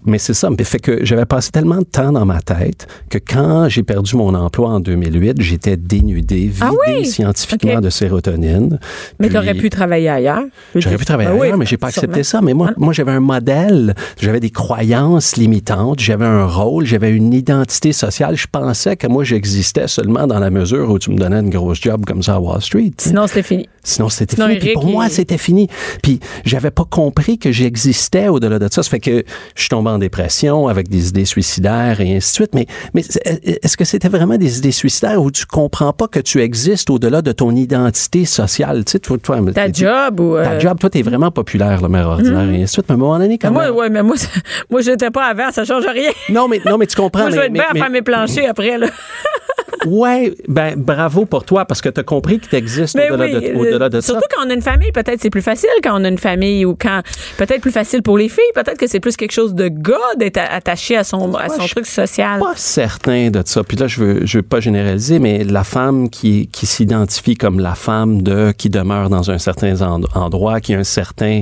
mais 0.04 0.18
c'est 0.18 0.34
ça. 0.34 0.50
Mais 0.50 0.62
fait 0.64 0.78
que 0.78 1.02
j'avais 1.06 1.24
passé 1.24 1.50
tellement 1.50 1.78
de 1.78 1.84
temps 1.84 2.12
dans 2.12 2.26
ma 2.26 2.42
tête 2.42 2.86
que 3.08 3.16
quand 3.16 3.70
j'ai 3.70 3.82
perdu 3.82 4.14
mon 4.16 4.34
emploi 4.34 4.68
en 4.68 4.80
2008, 4.80 5.40
j'étais 5.40 5.78
dénudé, 5.78 6.48
vidé 6.48 6.56
Ah 6.60 6.70
oui? 6.86 7.06
scientifiquement 7.06 7.80
de 7.80 7.88
sérotonine. 7.88 8.78
mais 9.18 9.28
Puis- 9.28 9.34
t'aurais 9.36 9.54
pu 9.54 9.70
travailler 9.70 10.10
ailleurs. 10.10 10.42
J'aurais 10.74 10.98
pu 10.98 11.06
travailler 11.06 11.30
Ben 11.30 11.36
oui, 11.36 11.46
ailleurs, 11.46 11.56
mais 11.56 11.64
j'ai 11.64 11.78
pas 11.78 11.90
sûrement. 11.90 12.08
accepté 12.12 12.22
ça. 12.24 12.40
Mais 12.42 12.52
moi, 12.52 12.68
Hein? 12.68 12.74
moi 12.76 12.92
j'avais 12.92 13.12
un 13.12 13.20
modèle, 13.20 13.94
j'avais 14.20 14.40
des 14.40 14.50
croyances 14.50 15.36
limitantes, 15.36 16.00
j'avais 16.00 16.24
un 16.26 16.46
rôle, 16.46 16.86
j'avais 16.86 17.10
une 17.10 17.32
identité 17.32 17.92
sociale. 17.92 18.36
Je 18.36 18.46
pensais 18.50 18.96
que 18.96 19.06
moi, 19.06 19.24
j'existais 19.24 19.88
seulement 19.88 20.26
dans 20.26 20.38
la 20.38 20.50
mesure 20.50 20.90
où 20.90 20.98
tu 20.98 21.10
me 21.10 21.16
donnais 21.16 21.40
une 21.40 21.50
grosse 21.50 21.80
job 21.80 22.04
comme 22.06 22.22
ça 22.22 22.34
à 22.34 22.40
Wall 22.40 22.60
Street. 22.62 22.92
Sinon, 22.98 23.26
c'était 23.26 23.42
fini. 23.42 23.68
Sinon, 23.84 24.08
c'était 24.08 24.36
fini. 24.36 24.58
Puis 24.58 24.72
pour 24.74 24.86
moi, 24.86 25.08
c'était 25.08 25.38
fini. 25.38 25.68
Puis 26.02 26.20
j'avais 26.44 26.70
pas 26.70 26.84
compris 26.84 27.38
que 27.38 27.50
j'existais 27.50 28.28
au-delà 28.28 28.58
de 28.58 28.68
ça. 28.70 28.82
Ça 28.82 28.90
fait 28.90 29.00
que 29.00 29.24
je 29.54 29.60
suis 29.60 29.68
tombé 29.68 29.90
en 29.90 29.98
dépression 29.98 30.68
avec 30.68 30.88
des 30.88 31.08
idées 31.08 31.24
suicidaires 31.24 32.00
et 32.00 32.16
ainsi 32.16 32.30
de 32.30 32.34
suite. 32.34 32.54
Mais, 32.54 32.66
mais 32.94 33.02
est-ce 33.62 33.76
que 33.76 33.84
c'était 33.84 34.08
vraiment 34.08 34.36
des 34.36 34.58
idées 34.58 34.72
suicidaires 34.72 35.20
où 35.22 35.30
tu 35.30 35.46
comprends 35.46 35.92
pas 35.92 36.06
que 36.08 36.20
tu 36.20 36.40
existes 36.40 36.90
au-delà 36.90 37.22
de 37.22 37.32
ton 37.32 37.50
identité 37.54 38.24
sociale? 38.24 38.84
Tu 38.84 38.92
sais, 38.92 38.98
toi, 39.00 39.18
toi, 39.18 39.38
Ta 39.52 39.70
job 39.70 40.20
ou. 40.20 40.34
ta 40.36 40.52
euh, 40.52 40.60
job, 40.60 40.78
toi, 40.78 40.90
t'es 40.90 41.02
vraiment 41.02 41.30
populaire, 41.30 41.82
le 41.82 41.88
maire 41.88 42.08
ordinaire 42.08 42.48
et 42.50 42.62
ainsi 42.62 42.62
de 42.62 42.66
suite. 42.66 42.84
Mais 42.88 42.92
à 42.92 42.94
un 42.94 42.98
moment 42.98 43.18
donné, 43.18 43.38
quand 43.38 43.50
même- 43.50 43.72
ouais, 43.82 43.90
mais 43.90 44.02
moi, 44.02 44.16
moi, 44.70 44.80
j'étais 44.80 45.10
pas 45.10 45.26
avant, 45.26 45.50
ça 45.52 45.64
change 45.64 45.84
rien. 45.86 46.10
Non, 46.30 46.48
mais, 46.48 46.60
non, 46.64 46.78
mais 46.78 46.86
tu 46.86 46.96
comprends. 46.96 47.22
moi, 47.22 47.30
je 47.30 47.36
vais 47.36 47.46
être 47.46 47.52
bien 47.52 47.64
mais- 47.74 47.80
à 47.80 47.82
faire 47.84 47.92
mes 47.92 48.02
planchers 48.02 48.48
après, 48.48 48.78
là. 48.78 48.86
ouais, 49.86 50.32
ben 50.48 50.74
bravo 50.76 51.24
pour 51.24 51.44
toi 51.44 51.64
parce 51.64 51.80
que 51.80 51.88
tu 51.88 51.98
as 52.00 52.04
compris 52.04 52.38
qu'il 52.38 52.56
existe 52.56 52.96
au-delà 52.96 53.24
oui, 53.38 53.50
de, 53.52 53.54
au-delà 53.56 53.88
de 53.88 54.00
ça. 54.00 54.12
Surtout 54.12 54.26
quand 54.34 54.46
on 54.46 54.50
a 54.50 54.54
une 54.54 54.62
famille, 54.62 54.92
peut-être 54.92 55.20
c'est 55.20 55.30
plus 55.30 55.42
facile 55.42 55.68
quand 55.82 56.00
on 56.00 56.04
a 56.04 56.08
une 56.08 56.18
famille 56.18 56.64
ou 56.64 56.76
quand 56.80 57.00
peut-être 57.36 57.60
plus 57.60 57.72
facile 57.72 58.02
pour 58.02 58.16
les 58.18 58.28
filles, 58.28 58.44
peut-être 58.54 58.78
que 58.78 58.86
c'est 58.86 59.00
plus 59.00 59.16
quelque 59.16 59.32
chose 59.32 59.54
de 59.54 59.68
gars 59.68 59.96
d'être 60.18 60.38
attaché 60.38 60.96
à 60.96 61.04
son 61.04 61.34
à 61.34 61.48
son 61.48 61.62
je- 61.66 61.72
truc 61.72 61.86
social. 61.86 62.38
pas 62.40 62.52
certain 62.56 63.30
de 63.30 63.42
ça. 63.44 63.64
Puis 63.64 63.76
là, 63.76 63.86
je 63.88 64.00
veux, 64.00 64.26
je 64.26 64.38
veux 64.38 64.42
pas 64.42 64.60
généraliser, 64.60 65.18
mais 65.18 65.42
la 65.44 65.64
femme 65.64 66.08
qui, 66.10 66.46
qui 66.48 66.66
s'identifie 66.66 67.34
comme 67.36 67.58
la 67.58 67.74
femme 67.74 68.22
de 68.22 68.52
qui 68.56 68.70
demeure 68.70 69.10
dans 69.10 69.30
un 69.30 69.38
certain 69.38 69.80
en- 69.82 70.02
endroit, 70.14 70.60
qui 70.60 70.74
a 70.74 70.78
un 70.78 70.84
certain 70.84 71.40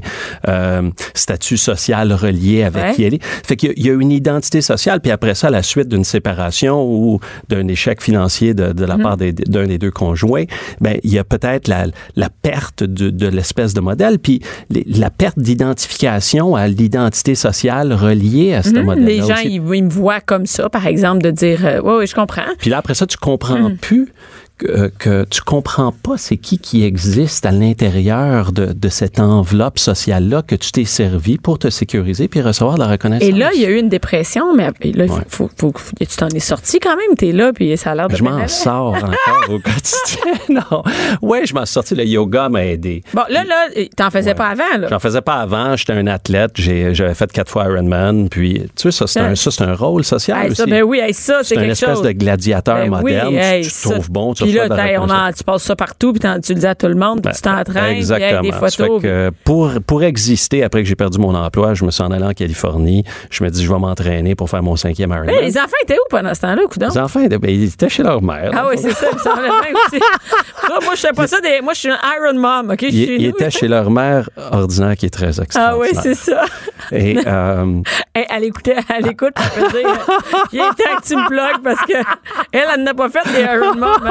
euh, 0.49 0.91
statut 1.15 1.57
social 1.57 2.13
relié 2.13 2.63
avec 2.63 2.81
Ouais. 2.81 2.95
qui 2.95 3.05
elle 3.05 3.15
est. 3.15 3.23
Fait 3.25 3.57
qu'il 3.57 3.73
y 3.77 3.89
y 3.89 3.91
a 3.91 3.95
une 3.95 4.13
identité 4.13 4.61
sociale. 4.63 5.01
Puis 5.01 5.11
après 5.11 5.35
ça, 5.35 5.49
à 5.49 5.51
la 5.51 5.63
suite 5.63 5.89
d'une 5.89 6.05
séparation 6.05 6.83
ou 6.85 7.19
d'un 7.49 7.67
échec 7.69 7.90
financier 7.99 8.55
de, 8.55 8.73
de 8.73 8.85
la 8.85 8.97
Mm-hmm. 8.97 9.03
part 9.03 9.17
d'un 9.17 9.67
des 9.67 9.79
deux 9.79 9.91
conjoints, 9.91 10.45
ben 10.81 10.99
il 11.03 11.11
y 11.11 11.19
a 11.19 11.25
peut-être 11.25 11.69
la, 11.69 11.87
la 12.17 12.29
perte 12.29 12.85
de, 12.85 13.11
de 13.11 13.27
l'espèce 13.27 13.75
de 13.75 13.81
modèle, 13.81 14.19
puis 14.19 14.41
les- 14.69 14.85
la 14.87 15.11
perte 15.11 15.39
d'identification 15.39 16.55
à 16.57 16.69
l'identité 16.69 17.35
sociale 17.35 17.93
reliée 17.93 18.55
à 18.55 18.63
ce 18.63 18.71
Mhm. 18.71 18.83
modèle. 18.85 19.05
Les 19.05 19.19
gens, 19.23 19.37
ils, 19.43 19.63
ils 19.75 19.85
me 19.85 19.89
voient 19.91 20.21
comme 20.21 20.47
ça, 20.47 20.69
par 20.69 20.87
exemple, 20.87 21.23
de 21.23 21.31
dire, 21.31 21.65
euh, 21.65 21.81
ouais, 21.81 21.97
ouais, 21.99 22.07
je 22.07 22.15
comprends. 22.15 22.43
Puis 22.59 22.71
là, 22.71 22.79
après 22.79 22.95
ça, 22.95 23.07
tu 23.07 23.17
comprends 23.17 23.71
plus 23.81 24.13
que, 24.61 24.93
que 24.99 25.25
tu 25.25 25.41
comprends 25.43 25.93
pas 25.93 26.17
c'est 26.17 26.37
qui 26.37 26.59
qui 26.59 26.85
existe 26.85 27.47
à 27.47 27.51
l'intérieur 27.51 28.53
de, 28.53 28.67
de 28.73 28.89
cette 28.89 29.19
enveloppe 29.21 29.79
sociale-là 29.79 30.43
que 30.43 30.55
tu 30.55 30.73
t'es 30.73 30.85
servi 30.85 31.39
pour 31.39 31.59
te 31.59 31.71
sécuriser 31.71 32.29
puis 32.29 32.41
recevoir 32.43 32.75
de 32.75 32.81
la 32.81 32.89
reconnaissance. 32.89 33.29
Et 33.29 33.33
là, 33.33 33.51
il 33.55 33.61
y 33.63 33.65
a 33.67 33.71
eu 33.71 33.79
une 33.79 33.89
dépression, 33.89 34.55
mais 34.55 34.67
là, 34.67 35.05
il 35.05 35.09
faut, 35.09 35.15
Ouais. 35.45 35.51
faut, 35.57 35.73
faut- 35.75 35.93
tu 35.99 36.07
t'en 36.17 36.29
es 36.29 36.41
sorti 36.41 36.79
quand 36.81 36.97
même, 36.97 37.17
t'es 37.17 37.33
là, 37.33 37.53
puis 37.53 37.77
ça 37.77 37.93
a 37.93 37.95
l'air 37.95 38.09
de 38.09 38.17
Je 38.17 38.23
m'en 38.25 38.47
sors 38.49 38.95
encore 38.95 39.45
au 39.49 39.59
quotidien. 39.59 40.33
non. 40.71 40.83
Ouais, 41.23 41.47
je 41.47 41.55
m'en 41.55 41.65
suis 41.65 41.73
sorti. 41.75 41.95
Le 41.95 42.05
yoga 42.05 42.49
m'a 42.49 42.65
aidé. 42.67 43.03
Bon, 43.15 43.23
là, 43.29 43.45
là, 43.45 43.69
t'en 43.97 44.11
faisais 44.11 44.31
Ouais. 44.31 44.35
pas 44.35 44.49
avant, 44.49 44.79
là. 44.79 44.89
J'en 44.91 44.99
faisais 44.99 45.21
pas 45.23 45.35
avant. 45.37 45.77
J'étais 45.77 45.93
un 45.95 46.07
athlète. 46.07 46.53
J'avais 46.57 47.15
fait 47.15 47.31
quatre 47.33 47.51
fois 47.51 47.65
Ironman. 47.65 48.29
Puis, 48.29 48.55
tu 48.55 48.69
sais, 48.77 48.91
ça, 48.91 49.07
c'est 49.07 49.21
un, 49.21 49.35
ça, 49.35 49.51
c'est 49.51 49.63
un 49.65 49.75
rôle 49.75 50.05
social 50.05 50.39
Hey, 50.47 50.55
ça, 50.55 50.63
aussi. 50.65 50.71
ben 50.71 50.83
oui, 50.83 50.99
hey, 51.03 51.13
ça, 51.15 51.39
c'est 51.43 51.55
c'est 51.55 51.57
un 51.57 51.61
quelque 51.63 51.73
espèce 51.73 51.89
chose. 51.97 52.03
de 52.03 52.13
gladiateur 52.13 52.77
Ben 52.77 52.85
oui, 53.03 53.15
moderne. 53.15 53.35
hey, 53.35 53.63
tu, 53.65 53.71
tu 53.71 53.75
te 53.77 53.89
trouves 53.91 54.11
bon, 54.11 54.35
tu 54.35 54.45
Puis 54.51 54.69
là, 54.69 55.01
on 55.01 55.11
en- 55.11 55.33
tu 55.33 55.45
passes 55.45 55.63
ça 55.63 55.77
partout, 55.77 56.13
puis 56.13 56.21
tu 56.43 56.55
le 56.55 56.61
dis 56.61 56.67
à 56.67 56.75
tout 56.75 56.87
le 56.89 56.95
monde, 56.95 57.23
puis 57.23 57.33
tu 57.35 57.43
t'entraînes, 57.43 57.99
puis 58.05 58.07
des 58.43 58.53
fait 58.53 58.77
photos. 58.77 59.03
que 59.03 59.31
pour, 59.45 59.71
pour 59.87 60.03
exister, 60.03 60.63
après 60.65 60.83
que 60.83 60.89
j'ai 60.89 60.97
perdu 60.97 61.19
mon 61.19 61.35
emploi, 61.35 61.75
je 61.75 61.85
me 61.85 61.91
suis 61.91 62.03
en 62.03 62.11
allé 62.11 62.25
en 62.25 62.33
Californie. 62.33 63.05
Je 63.31 63.45
me 63.45 63.51
dis, 63.51 63.65
je 63.65 63.73
vais 63.73 63.79
m'entraîner 63.79 64.35
pour 64.35 64.49
faire 64.51 64.63
mon 64.63 64.77
cinquième 64.77 65.11
Ironman. 65.11 65.35
Hey, 65.35 65.45
les 65.45 65.57
enfants 65.59 65.77
étaient 65.83 65.97
où 65.97 66.09
pendant 66.11 66.35
ce 66.35 66.41
temps-là, 66.43 66.63
coudonc? 66.71 66.89
Les 66.89 66.99
enfants, 66.99 67.21
ben, 67.29 67.39
ils 67.51 67.65
étaient 67.73 67.89
chez 67.89 68.03
leur 68.03 68.23
mère. 68.23 68.51
Ah 68.55 68.67
oui, 68.69 68.77
c'est 68.79 68.93
ça, 68.93 69.07
ils 69.13 69.17
aussi. 69.17 70.05
Ça, 70.61 70.79
moi, 70.85 70.95
je 70.95 71.01
sais 71.01 71.13
pas 71.13 71.27
ça. 71.27 71.41
Des, 71.41 71.61
moi, 71.63 71.73
je 71.73 71.81
suis 71.81 71.91
un 71.91 71.99
Iron 72.19 72.39
Mom, 72.39 72.71
OK? 72.71 72.83
Ils, 72.83 73.23
nous. 73.23 73.29
étaient 73.31 73.51
chez 73.51 73.67
leur 73.69 73.91
mère 73.91 74.29
ordinaire 74.53 74.97
qui 74.97 75.07
est 75.07 75.11
très 75.11 75.39
Ah 75.39 75.43
extraordinaire. 75.43 75.91
oui, 75.95 75.99
c'est 76.03 76.15
ça. 76.15 76.45
Et 76.93 77.17
euh, 77.27 77.81
Hey, 78.15 78.27
elle 78.31 78.45
écoutait, 78.45 78.77
elle 78.95 79.07
écoute, 79.09 79.33
elle 79.37 79.63
peut 79.63 79.79
dire, 79.79 79.89
il 80.53 80.59
est 80.61 80.63
temps 80.63 80.97
que 81.01 81.07
tu 81.07 81.17
me 81.17 81.27
plugues 81.27 81.63
parce 81.63 81.81
que 81.87 81.93
elle, 82.53 82.65
elle 82.75 82.83
n'a 82.83 82.95
pas 82.95 83.09
fait 83.09 83.23
des 83.33 83.41
Iron 83.43 83.75
Mom. 83.75 83.89
hein. 84.05 84.11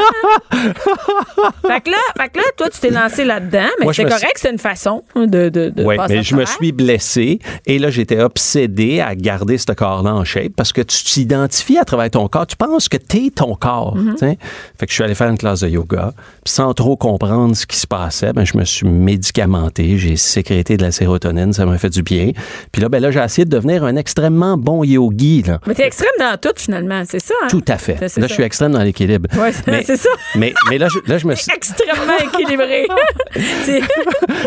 fait 0.52 1.82
que 1.82 1.90
là, 1.92 1.98
fait 2.18 2.30
que 2.30 2.38
là, 2.38 2.44
toi, 2.58 2.70
tu 2.70 2.80
t'es 2.80 2.90
lancé 2.90 3.24
là-dedans, 3.26 3.68
mais 3.80 3.88
c'est 3.94 4.04
correct, 4.04 4.38
c'est 4.38 4.52
une 4.52 4.58
façon 4.60 5.04
de, 5.16 5.26
de, 5.50 5.70
de 5.70 5.84
Oui, 5.84 5.96
passer 5.98 6.16
mais 6.16 6.24
je 6.24 6.36
me 6.36 6.46
suis 6.46 6.72
blessé 6.72 7.40
et 7.66 7.80
là, 7.80 7.90
j'étais 7.90 8.20
obsédé 8.22 9.00
à 9.02 9.16
garder 9.16 9.58
ce 9.58 9.72
corps-là 9.72 10.14
en 10.14 10.24
shape 10.24 10.54
parce 10.56 10.74
que 10.74 10.82
tu 10.82 11.04
t'identifies 11.04 11.78
à 11.78 11.86
travers 11.86 12.10
ton 12.10 12.28
corps. 12.28 12.48
Tu 12.48 12.56
penses 12.56 12.90
que 12.90 12.98
t'es 12.98 13.30
ton 13.34 13.56
corps. 13.56 13.96
Tu 13.96 14.18
sais. 14.18 14.38
Fait 14.80 14.86
que 14.86 14.92
je 14.92 14.96
suis 14.96 15.04
allé 15.04 15.16
faire 15.16 15.30
une 15.30 15.38
classe 15.38 15.62
de 15.62 15.68
yoga. 15.70 16.14
Puis 16.44 16.54
sans 16.54 16.74
trop 16.74 16.96
comprendre 16.98 17.56
ce 17.56 17.66
qui 17.66 17.78
se 17.78 17.88
passait, 17.88 18.34
ben, 18.34 18.46
je 18.46 18.58
me 18.58 18.66
suis 18.66 18.88
médicamenté. 18.88 19.98
J'ai 19.98 20.16
sécrété 20.16 20.78
de 20.78 20.84
la 20.84 20.92
sérotonine. 20.92 21.54
Ça 21.54 21.66
m'a 21.66 21.78
fait 21.78 21.90
du 21.90 22.04
bien. 22.04 22.32
Puis 22.72 22.82
là, 22.82 22.90
ben, 22.90 23.00
là 23.02 23.12
j'ai 23.12 23.20
essayé 23.20 23.46
de 23.46 23.50
devenir 23.50 23.84
un 23.84 23.96
extrêmement 23.96 24.58
bon 24.58 24.84
yogi. 24.84 25.44
Là. 25.44 25.60
Mais 25.68 25.76
t'es 25.76 25.86
extrême 25.86 26.10
dans 26.20 26.38
tout, 26.40 26.54
finalement, 26.56 27.04
c'est 27.08 27.20
ça? 27.20 27.34
hein? 27.44 27.48
Tout 27.50 27.64
à 27.68 27.78
fait. 27.78 28.00
Là, 28.00 28.10
ça. 28.10 28.22
je 28.22 28.34
suis 28.34 28.44
extrême 28.44 28.72
dans 28.72 28.84
l'équilibre. 28.84 29.30
Mais- 29.68 29.84
c'est 29.84 29.98
ça. 29.98 30.10
Mais, 30.36 30.54
mais 30.70 30.78
là, 30.78 30.88
je, 30.90 31.00
là, 31.10 31.18
je 31.18 31.28
me 31.28 31.36
suis... 31.36 31.52
Extrêmement 31.56 32.18
équilibré. 32.24 32.88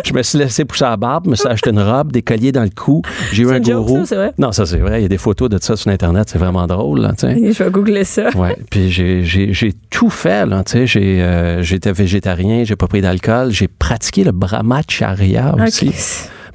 Je 0.04 0.12
me 0.12 0.22
suis 0.22 0.38
laissé 0.38 0.64
pousser 0.64 0.85
la 0.85 0.96
barbe, 0.96 1.26
me 1.26 1.35
suis 1.35 1.48
acheté 1.48 1.70
une 1.70 1.80
robe, 1.80 2.12
des 2.12 2.22
colliers 2.22 2.52
dans 2.52 2.62
le 2.62 2.70
cou. 2.70 3.02
J'ai 3.32 3.42
eu 3.42 3.50
un 3.50 3.61
gourou. 3.61 4.00
ça, 4.00 4.06
c'est 4.06 4.16
vrai? 4.16 4.32
Non, 4.38 4.52
ça 4.52 4.66
c'est 4.66 4.78
vrai. 4.78 5.00
Il 5.00 5.02
y 5.02 5.06
a 5.06 5.08
des 5.08 5.18
photos 5.18 5.48
de 5.48 5.58
ça 5.61 5.76
sur 5.76 5.90
Internet. 5.90 6.28
C'est 6.30 6.38
vraiment 6.38 6.66
drôle. 6.66 7.00
Là, 7.00 7.12
je 7.20 7.62
vais 7.62 7.70
googler 7.70 8.04
ça. 8.04 8.30
Ouais. 8.37 8.56
Puis 8.70 8.90
j'ai, 8.90 9.72
tout 9.90 10.11
fait. 10.11 10.46
Là, 10.46 10.62
j'ai, 10.85 11.22
euh, 11.22 11.62
j'étais 11.62 11.92
végétarien, 11.92 12.64
j'ai 12.64 12.76
pas 12.76 12.87
pris 12.87 13.00
d'alcool. 13.00 13.50
J'ai 13.50 13.68
pratiqué 13.68 14.24
le 14.24 14.32
brahmacharya 14.32 15.54
aussi. 15.62 15.92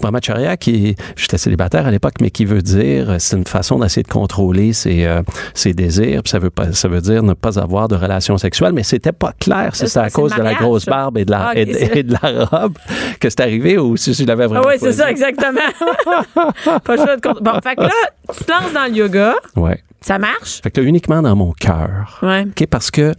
Brahmacharya, 0.02 0.58
qui 0.58 0.96
j'étais 1.16 1.38
célibataire 1.38 1.86
à 1.88 1.92
l'époque, 1.92 2.16
mais 2.22 2.30
qui 2.30 2.46
veut 2.46 2.62
dire, 2.62 3.16
c'est 3.20 3.38
une 3.38 3.46
façon 3.48 3.80
d'essayer 3.80 4.04
de 4.04 4.08
contrôler 4.08 4.74
ses, 4.74 5.06
euh, 5.06 5.22
ses 5.54 5.74
désirs. 5.74 6.24
Puis 6.24 6.30
ça 6.32 6.40
veut 6.40 6.50
pas, 6.50 6.72
ça 6.74 6.88
veut 6.88 7.02
dire 7.02 7.24
ne 7.24 7.34
pas 7.34 7.60
avoir 7.60 7.88
de 7.88 7.96
relations 7.96 8.38
sexuelles, 8.38 8.74
mais 8.74 8.84
c'était 8.84 9.12
pas 9.12 9.34
clair 9.40 9.76
si 9.76 9.88
c'est 9.88 10.00
à 10.00 10.10
cause 10.10 10.34
de 10.36 10.42
la 10.42 10.54
grosse 10.54 10.86
barbe 10.86 11.18
et 11.18 11.26
de 11.26 11.32
la, 11.32 11.48
Ah, 11.50 11.52
et, 11.56 11.66
de- 11.66 11.74
c'est- 11.74 11.98
et 11.98 12.04
de 12.04 12.14
la 12.22 12.46
robe 12.46 12.78
que 13.20 13.30
c'est 13.30 13.40
arrivé 13.42 13.78
ou 13.78 13.96
si 13.98 14.14
je 14.14 14.24
l'avais 14.26 14.44
Ah 14.46 14.48
vraiment 14.48 14.68
oui, 14.68 14.76
c'est 14.80 14.94
ça, 14.94 15.10
exactement. 15.10 15.60
pas 16.84 16.96
le 16.96 16.98
choix 16.98 17.16
de. 17.16 17.40
Bon, 17.42 17.60
fait 17.64 17.76
que 17.76 17.82
là, 17.82 17.90
tu 18.38 18.44
te 18.44 18.52
lances 18.52 18.74
dans 18.74 18.86
le 18.86 18.96
yoga, 18.98 19.36
Ouais. 19.56 19.82
ça 20.02 20.18
marche? 20.18 20.62
Fait 20.62 20.72
que 20.72 20.82
là, 20.82 20.88
uniquement 20.88 21.22
dans 21.22 21.36
mon 21.36 21.52
cœur. 21.54 22.20
Ouais. 22.22 22.46
OK, 22.48 22.68
parce 22.68 22.92
que 22.92 23.14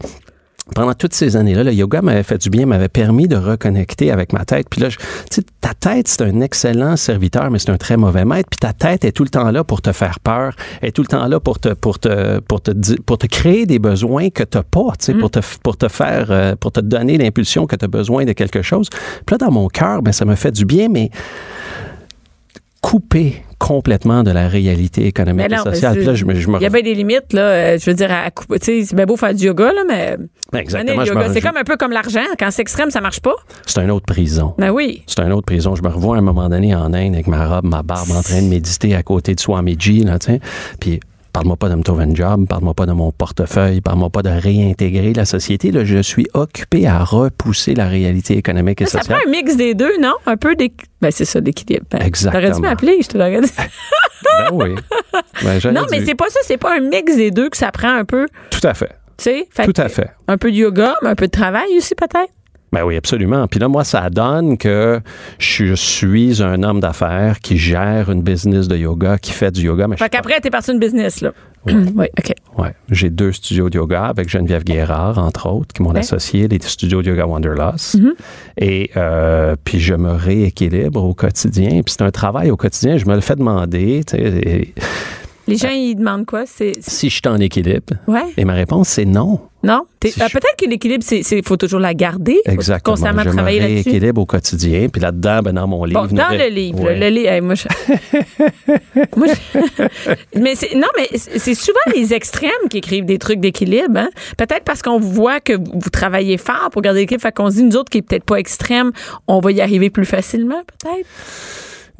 pendant 0.74 0.94
toutes 0.94 1.14
ces 1.14 1.36
années-là, 1.36 1.64
le 1.64 1.72
yoga 1.72 2.02
m'avait 2.02 2.22
fait 2.22 2.38
du 2.38 2.50
bien, 2.50 2.66
m'avait 2.66 2.88
permis 2.88 3.28
de 3.28 3.36
reconnecter 3.36 4.10
avec 4.10 4.32
ma 4.32 4.44
tête. 4.44 4.66
Puis 4.70 4.80
là, 4.80 4.88
tu 4.88 4.96
sais, 5.30 5.42
ta 5.60 5.74
tête, 5.74 6.08
c'est 6.08 6.22
un 6.22 6.40
excellent 6.40 6.96
serviteur, 6.96 7.50
mais 7.50 7.58
c'est 7.58 7.70
un 7.70 7.76
très 7.76 7.96
mauvais 7.96 8.24
maître. 8.24 8.48
Puis 8.50 8.58
ta 8.58 8.72
tête 8.72 9.04
est 9.04 9.12
tout 9.12 9.24
le 9.24 9.30
temps 9.30 9.50
là 9.50 9.64
pour 9.64 9.82
te 9.82 9.92
faire 9.92 10.20
peur, 10.20 10.54
est 10.82 10.92
tout 10.92 11.02
le 11.02 11.08
temps 11.08 11.26
là 11.26 11.40
pour 11.40 11.58
te, 11.58 11.70
pour 11.70 11.98
te, 11.98 12.40
pour 12.40 12.60
te, 12.60 12.72
pour 13.02 13.18
te 13.18 13.26
créer 13.26 13.66
des 13.66 13.78
besoins 13.78 14.30
que 14.30 14.42
tu 14.42 14.58
n'as 14.58 14.64
pas, 14.64 14.92
tu 14.98 15.06
sais, 15.06 15.14
pour, 15.14 15.30
te, 15.30 15.40
pour 15.62 15.76
te 15.76 15.88
faire, 15.88 16.30
euh, 16.30 16.54
pour 16.56 16.72
te 16.72 16.80
donner 16.80 17.18
l'impulsion 17.18 17.66
que 17.66 17.76
tu 17.76 17.84
as 17.84 17.88
besoin 17.88 18.24
de 18.24 18.32
quelque 18.32 18.62
chose. 18.62 18.88
Puis 18.90 19.34
là, 19.34 19.38
dans 19.38 19.52
mon 19.52 19.68
cœur, 19.68 20.02
ben, 20.02 20.12
ça 20.12 20.24
me 20.24 20.34
fait 20.34 20.52
du 20.52 20.64
bien, 20.64 20.88
mais 20.88 21.10
couper 22.80 23.42
complètement 23.58 24.22
de 24.22 24.30
la 24.30 24.48
réalité 24.48 25.06
économique 25.06 25.50
et 25.52 25.56
sociale. 25.56 25.96
Puis 25.96 26.04
là, 26.04 26.14
je 26.14 26.24
me, 26.24 26.34
je 26.34 26.48
me 26.48 26.58
Il 26.58 26.62
y 26.62 26.66
a 26.66 26.70
bien 26.70 26.82
des 26.82 26.94
limites, 26.94 27.32
là. 27.32 27.40
euh, 27.40 27.78
je 27.78 27.90
veux 27.90 27.94
dire, 27.94 28.10
à 28.10 28.30
couper. 28.30 28.58
Tu 28.60 28.64
sais, 28.66 28.84
c'est 28.86 28.96
bien 28.96 29.04
beau 29.04 29.16
faire 29.16 29.34
du 29.34 29.44
yoga, 29.44 29.72
là, 29.72 29.82
mais. 29.86 30.16
Ben, 30.52 30.60
exactement, 30.60 31.02
C'est 31.32 31.40
comme 31.40 31.56
un 31.56 31.64
peu 31.64 31.76
comme 31.76 31.92
l'argent. 31.92 32.20
Quand 32.38 32.50
c'est 32.50 32.62
extrême, 32.62 32.90
ça 32.90 33.00
marche 33.00 33.20
pas. 33.20 33.34
C'est 33.66 33.80
une 33.82 33.90
autre 33.90 34.06
prison. 34.06 34.54
Ben 34.58 34.70
oui. 34.70 35.02
C'est 35.06 35.20
une 35.20 35.32
autre 35.32 35.46
prison. 35.46 35.74
Je 35.74 35.82
me 35.82 35.88
revois 35.88 36.16
à 36.16 36.18
un 36.18 36.22
moment 36.22 36.48
donné 36.48 36.74
en 36.74 36.92
Inde 36.94 37.14
avec 37.14 37.26
ma 37.26 37.46
robe, 37.46 37.66
ma 37.66 37.82
barbe, 37.82 38.10
en 38.12 38.22
train 38.22 38.40
de 38.42 38.48
méditer 38.48 38.94
à 38.94 39.02
côté 39.02 39.34
de 39.34 39.40
Swamiji, 39.40 40.04
là, 40.04 40.18
tu 40.18 40.32
sais. 40.32 40.40
Puis, 40.80 41.00
parle-moi 41.38 41.56
pas 41.56 41.68
de 41.68 41.76
me 41.76 41.84
trouver 41.84 42.02
un 42.02 42.12
job, 42.16 42.48
parle-moi 42.48 42.74
pas 42.74 42.84
de 42.86 42.90
mon 42.90 43.12
portefeuille, 43.12 43.80
parle-moi 43.80 44.10
pas 44.10 44.22
de 44.22 44.28
réintégrer 44.28 45.12
la 45.12 45.24
société. 45.24 45.70
Là, 45.70 45.84
je 45.84 45.98
suis 46.02 46.26
occupé 46.34 46.88
à 46.88 47.04
repousser 47.04 47.76
la 47.76 47.86
réalité 47.86 48.36
économique 48.36 48.80
et 48.82 48.86
Ça 48.86 48.98
sociale. 48.98 49.18
prend 49.20 49.28
un 49.28 49.30
mix 49.30 49.56
des 49.56 49.74
deux, 49.74 50.00
non? 50.00 50.14
Un 50.26 50.36
peu 50.36 50.56
d'équilibre. 50.56 50.90
Ben, 51.00 51.12
c'est 51.12 51.24
ça, 51.24 51.38
l'équilibre. 51.38 51.86
Ben, 51.92 52.00
Exactement. 52.02 52.42
T'aurais 52.42 52.54
dû 52.56 52.60
m'appeler, 52.60 52.98
je 53.02 53.06
te 53.08 53.16
l'aurais 53.18 53.40
dit. 53.40 53.52
Ben 53.56 54.48
oui. 54.52 54.74
Ben, 55.44 55.60
non, 55.72 55.82
mais 55.92 56.04
c'est 56.04 56.16
pas 56.16 56.28
ça. 56.28 56.40
C'est 56.42 56.56
pas 56.56 56.76
un 56.76 56.80
mix 56.80 57.14
des 57.14 57.30
deux 57.30 57.48
que 57.50 57.56
ça 57.56 57.70
prend 57.70 57.94
un 57.94 58.04
peu. 58.04 58.26
Tout 58.50 58.66
à 58.66 58.74
fait. 58.74 58.90
Tu 59.16 59.24
sais? 59.24 59.48
Tout 59.64 59.80
à 59.80 59.88
fait. 59.88 60.10
Un 60.26 60.38
peu 60.38 60.50
de 60.50 60.56
yoga, 60.56 60.96
mais 61.02 61.10
un 61.10 61.14
peu 61.14 61.26
de 61.26 61.30
travail 61.32 61.68
aussi, 61.76 61.94
peut-être. 61.94 62.32
Ben 62.72 62.84
oui, 62.84 62.96
absolument. 62.96 63.46
Puis 63.46 63.58
là, 63.60 63.68
moi, 63.68 63.82
ça 63.84 64.10
donne 64.10 64.58
que 64.58 65.00
je 65.38 65.74
suis 65.74 66.42
un 66.42 66.62
homme 66.62 66.80
d'affaires 66.80 67.40
qui 67.40 67.56
gère 67.56 68.10
une 68.10 68.22
business 68.22 68.68
de 68.68 68.76
yoga, 68.76 69.16
qui 69.18 69.32
fait 69.32 69.50
du 69.50 69.62
yoga. 69.62 69.88
Mais 69.88 69.96
Fait 69.96 70.08
qu'après, 70.10 70.38
t'es 70.40 70.50
parti 70.50 70.70
d'une 70.70 70.80
business, 70.80 71.22
là. 71.22 71.32
Ouais. 71.66 71.72
oui, 71.96 72.06
OK. 72.18 72.32
Ouais. 72.58 72.74
J'ai 72.90 73.10
deux 73.10 73.32
studios 73.32 73.70
de 73.70 73.76
yoga 73.76 74.04
avec 74.04 74.28
Geneviève 74.28 74.64
Guérard, 74.64 75.18
entre 75.18 75.48
autres, 75.48 75.72
qui 75.74 75.82
m'ont 75.82 75.92
Ouais. 75.92 76.00
associé, 76.00 76.46
les 76.46 76.58
studios 76.60 77.00
de 77.02 77.08
yoga 77.10 77.26
Wanderlust. 77.26 77.96
Mm-hmm. 77.98 78.12
Et 78.58 78.90
euh, 78.96 79.56
puis 79.64 79.80
je 79.80 79.94
me 79.94 80.10
rééquilibre 80.12 81.02
au 81.02 81.14
quotidien. 81.14 81.68
Puis 81.82 81.94
c'est 81.96 82.02
un 82.02 82.10
travail 82.10 82.50
au 82.50 82.56
quotidien, 82.56 82.98
je 82.98 83.06
me 83.06 83.14
le 83.14 83.20
fais 83.22 83.36
demander. 83.36 84.02
tu 84.06 84.16
sais, 84.16 84.22
et 84.22 84.74
Les 85.48 85.56
gens, 85.56 85.70
ils 85.70 85.94
demandent 85.96 86.26
quoi? 86.26 86.44
C'est. 86.46 86.72
si 86.80 87.08
je 87.10 87.14
suis 87.14 87.22
en 87.26 87.38
équilibre. 87.40 87.94
Ouais. 88.06 88.22
Et 88.36 88.44
ma 88.44 88.52
réponse, 88.54 88.88
c'est 88.88 89.04
non. 89.04 89.40
Non? 89.64 89.82
Si 90.04 90.12
je- 90.12 90.18
Peut-être 90.18 90.54
que 90.56 90.66
l'équilibre, 90.70 91.02
c'est, 91.04 91.24
c'est- 91.24 91.44
faut 91.44 91.56
toujours 91.56 91.80
la 91.80 91.92
garder. 91.92 92.38
Faut 92.46 92.52
Exactement. 92.52 92.94
constamment 92.94 93.22
je 93.24 93.30
travailler 93.30 93.58
là-dessus. 93.58 93.88
rééquilibre 93.90 94.20
au 94.20 94.26
quotidien. 94.26 94.88
Puis 94.88 95.00
là-dedans, 95.02 95.40
ben, 95.42 95.52
dans 95.54 95.66
mon 95.66 95.82
livre... 95.84 96.06
Bon, 96.06 96.14
dans 96.14 96.30
nous- 96.30 96.38
le 96.38 96.48
livre, 96.48 96.80
Ouais. 96.84 96.96
le 97.00 97.08
livre, 97.08 97.28
hey, 97.28 97.40
moi, 97.40 97.54
je- 97.56 97.66
Moi, 99.16 99.26
je- 99.26 100.38
mais 100.38 100.54
c'est, 100.54 100.74
non, 100.76 100.86
mais 100.96 101.08
c'est 101.18 101.54
souvent 101.54 101.78
les 101.94 102.14
extrêmes 102.14 102.50
qui 102.70 102.78
écrivent 102.78 103.04
des 103.04 103.18
trucs 103.18 103.40
d'équilibre. 103.40 103.96
Hein? 103.98 104.10
Peut-être 104.36 104.62
parce 104.64 104.82
qu'on 104.82 105.00
voit 105.00 105.40
que 105.40 105.54
vous 105.54 105.64
vous 105.80 105.90
travaillez 105.90 106.36
fort 106.38 106.68
pour 106.70 106.82
garder 106.82 107.00
l'équilibre. 107.00 107.22
Fait 107.22 107.34
qu'on 107.34 107.50
se 107.50 107.56
dit, 107.56 107.64
nous 107.64 107.76
autres, 107.76 107.90
qui 107.90 107.98
est 107.98 108.02
peut-être 108.02 108.24
pas 108.24 108.36
extrême, 108.36 108.92
on 109.26 109.40
va 109.40 109.50
y 109.50 109.60
arriver 109.60 109.90
plus 109.90 110.04
facilement, 110.06 110.62
peut-être? 110.66 111.06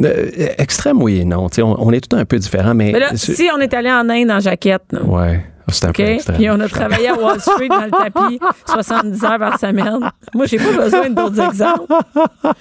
Euh, 0.04 0.30
extrême, 0.58 1.02
oui 1.02 1.20
et 1.20 1.24
non. 1.24 1.48
On, 1.58 1.76
on 1.88 1.92
est 1.92 2.08
tout 2.08 2.16
un 2.16 2.24
peu 2.24 2.38
différents, 2.38 2.74
mais... 2.74 2.92
Mais 2.92 3.00
là, 3.00 3.11
c'est- 3.16 3.34
si 3.34 3.48
on 3.54 3.58
est 3.58 3.74
allé 3.74 3.90
en 3.90 4.08
Inde 4.08 4.30
en 4.30 4.38
jaquette, 4.40 4.82
Ouais. 5.04 5.44
C'est 5.70 5.87
un 5.87 5.90
OK? 5.90 5.96
peu 5.96 6.02
extrême. 6.04 6.37
Puis 6.37 6.50
on 6.50 6.61
a 6.61 6.68
travaillé 6.68 7.09
à 7.09 7.14
Wall 7.14 7.40
Street 7.40 7.68
dans 7.68 7.85
le 7.85 7.90
tapis 7.90 8.40
70 8.66 9.24
heures 9.24 9.38
par 9.38 9.59
semaine. 9.59 9.98
Moi, 10.35 10.46
j'ai 10.46 10.59
pas 10.59 10.72
besoin 10.85 11.11
d'autres 11.11 11.40
exemples. 11.40 11.92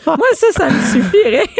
Moi, 0.06 0.28
ça, 0.34 0.48
ça 0.52 0.70
me 0.70 0.80
suffirait. 0.82 1.48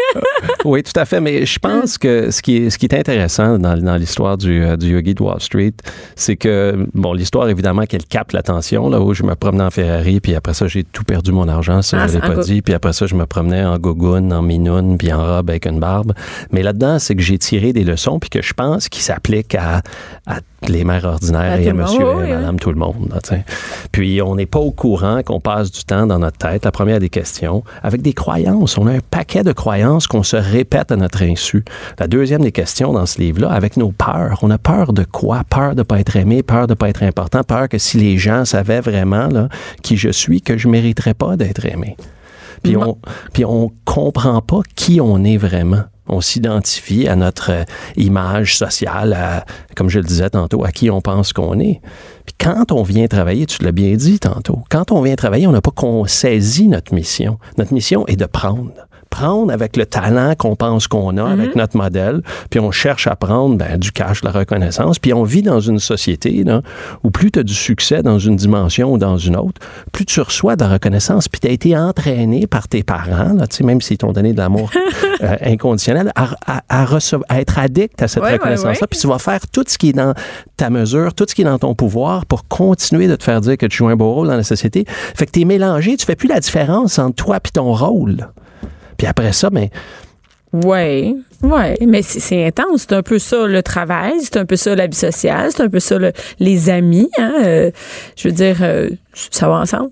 Oui, 0.64 0.82
tout 0.82 0.98
à 0.98 1.04
fait. 1.04 1.20
Mais 1.20 1.46
je 1.46 1.58
pense 1.58 1.98
que 1.98 2.30
ce 2.30 2.42
qui 2.42 2.56
est, 2.56 2.70
ce 2.70 2.78
qui 2.78 2.86
est 2.86 2.94
intéressant 2.94 3.58
dans, 3.58 3.76
dans 3.80 3.96
l'histoire 3.96 4.36
du, 4.36 4.62
euh, 4.62 4.76
du 4.76 4.88
yogi 4.92 5.14
de 5.14 5.22
Wall 5.22 5.40
Street, 5.40 5.72
c'est 6.16 6.36
que, 6.36 6.86
bon, 6.94 7.12
l'histoire, 7.14 7.48
évidemment, 7.48 7.84
qu'elle 7.84 8.04
capte 8.04 8.32
l'attention, 8.32 8.88
là 8.90 9.00
où 9.00 9.14
je 9.14 9.22
me 9.22 9.34
promenais 9.34 9.64
en 9.64 9.70
Ferrari, 9.70 10.20
puis 10.20 10.34
après 10.34 10.54
ça, 10.54 10.66
j'ai 10.66 10.84
tout 10.84 11.04
perdu 11.04 11.32
mon 11.32 11.48
argent, 11.48 11.80
ça, 11.82 11.98
Ah, 12.02 12.06
je 12.08 12.14
l'ai 12.14 12.20
pas 12.20 12.36
dit. 12.42 12.60
Puis 12.62 12.74
après 12.74 12.92
ça, 12.92 13.06
je 13.06 13.14
me 13.14 13.24
promenais 13.26 13.64
en 13.64 13.78
gogoune, 13.78 14.32
en 14.32 14.42
minoune, 14.42 14.98
puis 14.98 15.12
en 15.12 15.24
robe 15.24 15.50
avec 15.50 15.66
une 15.66 15.80
barbe. 15.80 16.12
Mais 16.50 16.62
là-dedans, 16.62 16.98
c'est 16.98 17.14
que 17.14 17.22
j'ai 17.22 17.38
tiré 17.38 17.72
des 17.72 17.84
leçons, 17.84 18.18
puis 18.18 18.30
que 18.30 18.42
je 18.42 18.52
pense 18.52 18.88
qu'ils 18.88 19.02
s'appliquent 19.02 19.54
à, 19.54 19.82
à 20.26 20.38
les 20.66 20.84
mères 20.84 21.04
ordinaires 21.04 21.52
À 21.52 21.60
et 21.60 21.68
à 21.68 21.72
monde, 21.72 21.82
monsieur 21.82 22.04
oui, 22.04 22.24
et 22.24 22.26
oui. 22.26 22.32
madame 22.32 22.58
tout 22.58 22.70
le 22.70 22.78
monde. 22.78 23.18
Puis 23.92 24.20
on 24.22 24.34
n'est 24.34 24.46
pas 24.46 24.58
au 24.58 24.72
courant 24.72 25.22
qu'on 25.22 25.40
passe 25.40 25.70
du 25.70 25.84
temps 25.84 26.06
dans 26.06 26.18
notre 26.18 26.38
tête, 26.38 26.64
la 26.64 26.72
première 26.72 26.98
des 26.98 27.08
questions, 27.08 27.62
avec 27.82 28.02
des 28.02 28.12
croyances. 28.12 28.76
On 28.76 28.86
a 28.86 28.92
un 28.92 29.00
paquet 29.10 29.44
de 29.44 29.52
croyances 29.52 30.06
qu'on 30.06 30.22
se 30.22 30.36
répète 30.36 30.90
à 30.90 30.96
notre 30.96 31.22
insu. 31.22 31.64
La 31.98 32.08
deuxième 32.08 32.42
des 32.42 32.52
questions 32.52 32.92
dans 32.92 33.06
ce 33.06 33.20
livre-là, 33.20 33.50
avec 33.50 33.76
nos 33.76 33.92
peurs. 33.92 34.40
On 34.42 34.50
a 34.50 34.58
peur 34.58 34.92
de 34.92 35.04
quoi? 35.04 35.42
Peur 35.48 35.74
de 35.74 35.82
pas 35.82 36.00
être 36.00 36.16
aimé, 36.16 36.42
peur 36.42 36.66
de 36.66 36.74
pas 36.74 36.88
être 36.88 37.02
important, 37.02 37.44
peur 37.44 37.68
que 37.68 37.78
si 37.78 37.98
les 37.98 38.18
gens 38.18 38.44
savaient 38.44 38.80
vraiment 38.80 39.28
là, 39.28 39.48
qui 39.82 39.96
je 39.96 40.10
suis, 40.10 40.42
que 40.42 40.58
je 40.58 40.68
mériterais 40.68 41.14
pas 41.14 41.36
d'être 41.36 41.64
aimé. 41.66 41.96
Puis 42.62 42.76
on, 42.76 42.98
puis 43.32 43.44
on 43.44 43.70
comprend 43.84 44.40
pas 44.42 44.60
qui 44.74 45.00
on 45.00 45.22
est 45.24 45.36
vraiment. 45.36 45.84
On 46.08 46.20
s'identifie 46.20 47.08
à 47.08 47.16
notre 47.16 47.50
euh, 47.50 47.64
image 47.96 48.56
sociale, 48.56 49.44
comme 49.76 49.88
je 49.88 49.98
le 49.98 50.04
disais 50.04 50.30
tantôt, 50.30 50.64
à 50.64 50.72
qui 50.72 50.90
on 50.90 51.00
pense 51.00 51.32
qu'on 51.32 51.58
est. 51.58 51.80
Puis 52.26 52.34
quand 52.38 52.72
on 52.72 52.82
vient 52.82 53.06
travailler, 53.06 53.46
tu 53.46 53.62
l'as 53.62 53.72
bien 53.72 53.94
dit 53.94 54.18
tantôt, 54.18 54.60
quand 54.70 54.92
on 54.92 55.02
vient 55.02 55.16
travailler, 55.16 55.46
on 55.46 55.52
n'a 55.52 55.60
pas 55.60 55.70
qu'on 55.70 56.06
saisit 56.06 56.68
notre 56.68 56.94
mission. 56.94 57.38
Notre 57.56 57.72
mission 57.72 58.06
est 58.06 58.16
de 58.16 58.26
prendre. 58.26 58.87
Prendre 59.10 59.52
avec 59.52 59.76
le 59.76 59.86
talent 59.86 60.34
qu'on 60.36 60.54
pense 60.56 60.86
qu'on 60.86 61.16
a, 61.16 61.24
avec 61.28 61.56
notre 61.56 61.76
modèle, 61.76 62.22
puis 62.50 62.60
on 62.60 62.70
cherche 62.70 63.06
à 63.06 63.16
prendre 63.16 63.56
ben, 63.56 63.76
du 63.78 63.90
cash, 63.90 64.20
de 64.20 64.26
la 64.26 64.32
reconnaissance, 64.32 64.98
puis 64.98 65.12
on 65.12 65.22
vit 65.24 65.42
dans 65.42 65.60
une 65.60 65.78
société 65.78 66.44
là, 66.44 66.62
où 67.02 67.10
plus 67.10 67.30
tu 67.32 67.38
as 67.38 67.42
du 67.42 67.54
succès 67.54 68.02
dans 68.02 68.18
une 68.18 68.36
dimension 68.36 68.92
ou 68.92 68.98
dans 68.98 69.16
une 69.18 69.36
autre, 69.36 69.60
plus 69.92 70.04
tu 70.04 70.20
reçois 70.20 70.56
de 70.56 70.62
la 70.64 70.70
reconnaissance, 70.70 71.28
puis 71.28 71.40
tu 71.40 71.48
as 71.48 71.50
été 71.50 71.76
entraîné 71.76 72.46
par 72.46 72.68
tes 72.68 72.82
parents, 72.82 73.32
là, 73.34 73.46
même 73.64 73.80
s'ils 73.80 73.98
t'ont 73.98 74.12
donné 74.12 74.32
de 74.32 74.38
l'amour 74.38 74.70
euh, 75.22 75.36
inconditionnel, 75.42 76.12
à, 76.14 76.28
à- 76.46 76.62
à 77.28 77.40
être 77.40 77.58
addict 77.58 78.00
à 78.02 78.08
cette 78.08 78.22
Ouais, 78.22 78.28
ouais, 78.30 78.34
reconnaissance-là, 78.36 78.72
ouais. 78.82 78.86
puis 78.90 78.98
tu 79.00 79.06
vas 79.08 79.18
faire 79.18 79.40
tout 79.48 79.64
ce 79.66 79.78
qui 79.78 79.90
est 79.90 79.92
dans 79.94 80.14
ta 80.56 80.70
mesure, 80.70 81.14
tout 81.14 81.24
ce 81.28 81.34
qui 81.34 81.42
est 81.42 81.46
dans 81.46 81.58
ton 81.58 81.74
pouvoir 81.74 82.26
pour 82.26 82.46
continuer 82.46 83.08
de 83.08 83.16
te 83.16 83.24
faire 83.24 83.40
dire 83.40 83.56
que 83.56 83.66
tu 83.66 83.78
joues 83.78 83.88
un 83.88 83.96
beau 83.96 84.12
rôle 84.12 84.28
dans 84.28 84.36
la 84.36 84.42
société. 84.42 84.84
Fait 84.86 85.26
que 85.26 85.30
tu 85.32 85.40
es 85.40 85.44
mélangé, 85.44 85.96
tu 85.96 86.04
fais 86.06 86.16
plus 86.16 86.28
la 86.28 86.40
différence 86.40 86.98
entre 86.98 87.14
toi 87.16 87.36
et 87.36 87.50
ton 87.50 87.72
rôle. 87.72 88.28
Puis 88.98 89.06
après 89.06 89.32
ça, 89.32 89.48
ben, 89.48 89.68
Oui, 90.52 91.14
oui, 91.42 91.86
mais 91.86 92.02
c'est- 92.02 92.46
intense. 92.46 92.82
C'est 92.88 92.94
un 92.94 93.02
peu 93.02 93.18
ça 93.18 93.46
le 93.46 93.62
travail, 93.62 94.14
c'est 94.22 94.38
un 94.38 94.46
peu 94.46 94.56
ça 94.56 94.74
la 94.74 94.86
vie 94.86 94.96
sociale, 94.96 95.50
c'est 95.54 95.62
un 95.62 95.68
peu 95.68 95.78
ça 95.80 95.98
le- 95.98 96.12
les 96.38 96.70
amis. 96.70 97.08
Hein? 97.18 97.34
euh, 97.44 97.70
je 98.16 98.28
veux 98.28 98.34
dire, 98.34 98.56
euh, 98.62 98.88
ça 99.12 99.46
va 99.48 99.56
ensemble. 99.56 99.90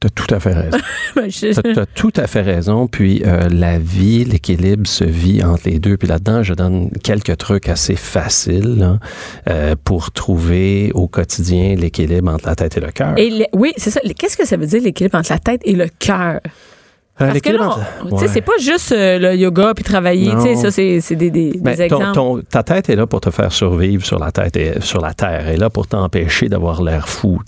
tu 0.00 0.06
as 0.06 0.10
tout 0.10 0.32
à 0.32 0.38
fait 0.38 0.52
raison. 0.52 0.78
Je- 1.16 1.60
Tu 1.72 1.80
as, 1.80 1.86
tout 1.86 2.12
à 2.16 2.26
fait 2.28 2.42
raison. 2.42 2.86
Puis 2.86 3.22
euh, 3.26 3.48
la 3.50 3.78
vie, 3.80 4.24
l'équilibre 4.24 4.86
se 4.86 5.02
vit 5.04 5.42
entre 5.42 5.62
les 5.68 5.78
deux. 5.80 5.96
Puis 5.96 6.06
là-dedans, 6.06 6.42
je 6.44 6.54
donne 6.54 6.90
quelques 7.02 7.36
trucs 7.38 7.68
assez 7.68 7.96
faciles 7.96 9.00
euh, 9.48 9.74
pour 9.82 10.12
trouver 10.12 10.92
au 10.94 11.08
quotidien 11.08 11.74
l'équilibre 11.74 12.30
entre 12.32 12.46
la 12.46 12.54
tête 12.54 12.76
et 12.76 12.80
le 12.80 12.92
cœur. 12.92 13.14
Et 13.16 13.30
le- 13.30 13.46
oui, 13.54 13.72
c'est 13.78 13.90
ça. 13.90 14.00
Qu'est-ce 14.16 14.36
que 14.36 14.46
ça 14.46 14.56
veut 14.56 14.66
dire 14.66 14.82
l'équilibre 14.82 15.18
entre 15.18 15.32
la 15.32 15.38
tête 15.40 15.62
et 15.64 15.72
le 15.72 15.88
cœur? 15.98 16.38
Euh, 17.20 17.26
Parce 17.26 17.40
que 17.40 17.50
là, 17.50 17.76
Ouais. 18.10 18.28
c'est 18.28 18.42
pas 18.42 18.52
juste 18.60 18.92
euh, 18.92 19.18
le 19.18 19.34
yoga 19.34 19.72
puis 19.74 19.82
travailler. 19.82 20.30
Tu 20.30 20.40
sais, 20.40 20.54
ça, 20.54 20.70
c'est 20.70 21.16
des, 21.16 21.30
des, 21.30 21.52
Ben, 21.60 21.80
exemples. 21.80 22.12
ton- 22.14 22.40
ta 22.42 22.62
tête 22.62 22.88
est 22.90 22.94
là 22.96 23.06
pour 23.08 23.20
te 23.20 23.30
faire 23.30 23.52
survivre 23.52 24.04
sur 24.06 24.18
la 24.20 24.30
tête 24.30 24.56
et 24.56 24.80
sur 24.80 25.00
la 25.00 25.14
terre. 25.14 25.44
Elle 25.48 25.54
est 25.54 25.58
là 25.58 25.68
pour 25.68 25.88
t'empêcher 25.88 26.48
d'avoir 26.48 26.80
l'air 26.82 27.08
fou. 27.08 27.40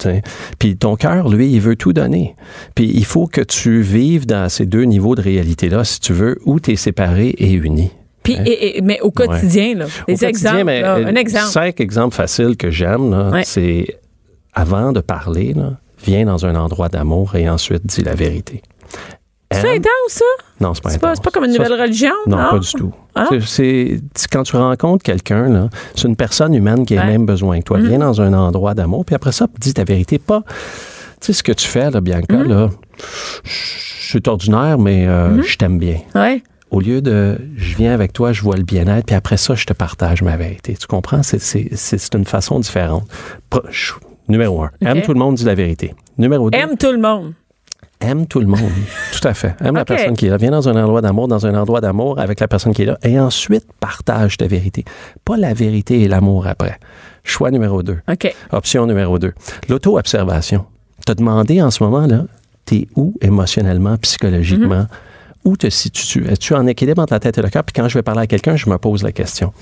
Puis 0.58 0.76
ton 0.76 0.96
cœur, 0.96 1.28
lui, 1.28 1.50
il 1.52 1.60
veut 1.60 1.76
tout 1.76 1.92
donner. 1.92 2.34
Puis 2.74 2.90
il 2.92 3.04
faut 3.04 3.26
que 3.28 3.40
tu 3.42 3.80
vives 3.80 4.26
dans 4.26 4.48
ces 4.48 4.66
deux 4.66 4.82
niveaux 4.84 5.14
de 5.14 5.22
réalité-là, 5.22 5.84
si 5.84 6.00
tu 6.00 6.12
veux, 6.12 6.38
où 6.46 6.58
tu 6.58 6.72
es 6.72 6.76
séparé 6.76 7.28
et 7.38 7.52
uni. 7.52 7.90
Puis, 8.24 8.34
et- 8.44 8.78
et- 8.78 8.80
mais 8.82 9.00
au 9.00 9.10
quotidien, 9.10 9.74
là, 9.76 9.84
Au 9.84 9.88
des 10.08 10.14
quotidien, 10.14 10.28
exemples. 10.28 10.64
mais, 10.64 10.80
là, 10.82 10.96
euh, 10.96 11.06
un 11.06 11.14
exemple. 11.14 11.46
Cinq 11.46 11.80
exemples 11.80 12.14
faciles 12.16 12.56
que 12.56 12.70
j'aime, 12.70 13.10
là, 13.10 13.30
Ouais. 13.30 13.42
c'est 13.44 13.86
avant 14.52 14.92
de 14.92 15.00
parler, 15.00 15.54
là, 15.54 15.78
viens 16.04 16.24
dans 16.26 16.44
un 16.44 16.54
endroit 16.56 16.88
d'amour 16.88 17.36
et 17.36 17.48
ensuite 17.48 17.86
dis 17.86 18.02
la 18.02 18.14
vérité. 18.14 18.62
C'est 19.60 19.76
intense, 19.76 19.90
ça? 20.08 20.24
Non, 20.60 20.74
c'est 20.74 20.82
pas 20.82 20.90
C'est 20.90 20.96
intense. 20.96 21.16
c'est 21.16 21.24
pas 21.24 21.30
comme 21.30 21.44
une 21.44 21.52
nouvelle 21.52 21.68
c'est- 21.76 21.82
religion? 21.82 22.14
non, 22.26 22.36
pas 22.50 22.58
du 22.58 22.70
tout. 22.72 22.92
Ah. 23.14 23.26
C'est- 23.28 23.40
C'est 23.40 24.00
c'est- 24.14 24.28
quand 24.30 24.42
tu 24.42 24.56
rencontres 24.56 25.02
quelqu'un, 25.02 25.68
c'est 25.94 26.06
une 26.08 26.16
personne 26.16 26.54
humaine 26.54 26.84
qui 26.86 26.96
a 26.96 27.00
Ouais. 27.00 27.06
le 27.06 27.12
même 27.12 27.26
besoin 27.26 27.58
que 27.60 27.64
toi. 27.64 27.78
Mhm. 27.78 27.86
Viens 27.88 27.98
dans 27.98 28.20
un 28.20 28.32
endroit 28.32 28.74
d'amour, 28.74 29.04
puis 29.04 29.14
après 29.14 29.32
ça, 29.32 29.46
dis 29.58 29.74
ta 29.74 29.84
vérité. 29.84 30.18
Pas, 30.18 30.42
tu 31.20 31.26
sais, 31.26 31.32
ce 31.32 31.42
que 31.42 31.52
tu 31.52 31.66
fais, 31.66 31.90
là, 31.90 32.00
Bianca, 32.00 32.36
Mhm. 32.36 32.48
là, 32.48 32.70
je 33.44 33.50
suis 34.18 34.22
ordinaire, 34.26 34.78
mais 34.78 35.06
euh, 35.06 35.42
je 35.42 35.56
t'aime 35.56 35.78
bien. 35.78 35.98
Ouais. 36.14 36.42
Au 36.70 36.80
lieu 36.80 37.02
de 37.02 37.36
je 37.56 37.76
viens 37.76 37.92
avec 37.92 38.12
toi, 38.12 38.32
je 38.32 38.42
vois 38.42 38.56
le 38.56 38.62
bien-être, 38.62 39.06
puis 39.06 39.16
après 39.16 39.36
ça, 39.36 39.54
je 39.56 39.64
te 39.66 39.72
partage 39.72 40.22
ma 40.22 40.36
vérité. 40.36 40.76
Tu 40.78 40.86
comprends? 40.86 41.22
C'est- 41.24 41.40
C'est 41.40 41.68
c'est 41.74 42.14
une 42.14 42.24
façon 42.24 42.60
différente. 42.60 43.04
Pro- 43.50 43.62
Numéro 44.28 44.62
un, 44.62 44.70
aime 44.82 45.02
tout 45.02 45.12
le 45.12 45.18
monde, 45.18 45.34
dis 45.34 45.44
la 45.44 45.56
vérité. 45.56 45.92
Numéro 46.16 46.50
deux, 46.50 46.56
Aime 46.58 46.76
tout 46.78 46.92
le 46.92 46.98
monde. 47.00 47.32
Aime 48.00 48.26
tout 48.26 48.40
le 48.40 48.46
monde. 48.46 48.70
tout 49.12 49.26
à 49.26 49.34
fait. 49.34 49.54
Aime 49.60 49.76
la 49.76 49.84
personne 49.84 50.16
qui 50.16 50.26
est 50.26 50.30
là. 50.30 50.36
Viens 50.36 50.50
dans 50.50 50.68
un 50.68 50.82
endroit 50.82 51.00
d'amour, 51.00 51.28
dans 51.28 51.46
un 51.46 51.54
endroit 51.54 51.80
d'amour 51.80 52.18
avec 52.18 52.40
la 52.40 52.48
personne 52.48 52.72
qui 52.72 52.82
est 52.82 52.86
là. 52.86 52.98
Et 53.02 53.18
ensuite, 53.18 53.66
partage 53.78 54.36
ta 54.36 54.46
vérité. 54.46 54.84
Pas 55.24 55.36
la 55.36 55.54
vérité 55.54 56.00
et 56.02 56.08
l'amour 56.08 56.46
après. 56.46 56.78
Choix 57.24 57.50
numéro 57.50 57.82
deux. 57.82 57.98
OK. 58.10 58.34
Option 58.52 58.86
numéro 58.86 59.18
deux. 59.18 59.32
L'auto-observation. 59.68 60.64
Te 61.06 61.12
demander 61.12 61.62
en 61.62 61.70
ce 61.70 61.82
moment-là, 61.84 62.24
t'es 62.64 62.88
où 62.96 63.14
émotionnellement, 63.20 63.96
psychologiquement? 63.98 64.86
Où 65.44 65.56
te 65.56 65.70
situes-tu? 65.70 66.26
Es-tu 66.28 66.54
en 66.54 66.66
équilibre 66.66 67.02
entre 67.02 67.14
la 67.14 67.20
tête 67.20 67.38
et 67.38 67.42
le 67.42 67.48
cœur? 67.48 67.64
Puis 67.64 67.72
quand 67.72 67.88
je 67.88 67.98
vais 67.98 68.02
parler 68.02 68.22
à 68.22 68.26
quelqu'un, 68.26 68.56
je 68.56 68.68
me 68.68 68.76
pose 68.78 69.02
la 69.02 69.12
question. 69.12 69.52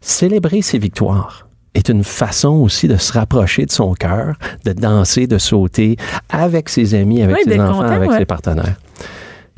Célébrer 0.00 0.62
ses 0.62 0.78
victoires 0.78 1.48
est 1.74 1.88
une 1.88 2.04
façon 2.04 2.50
aussi 2.50 2.88
de 2.88 2.96
se 2.96 3.12
rapprocher 3.12 3.66
de 3.66 3.72
son 3.72 3.94
cœur, 3.94 4.36
de 4.64 4.72
danser, 4.72 5.26
de 5.26 5.38
sauter 5.38 5.96
avec 6.28 6.68
ses 6.68 6.94
amis, 6.94 7.22
avec 7.22 7.36
Oui, 7.36 7.42
ses 7.52 7.60
enfants, 7.60 7.82
content, 7.82 7.88
avec 7.92 8.10
ouais. 8.10 8.18
ses 8.18 8.24
partenaires. 8.24 8.76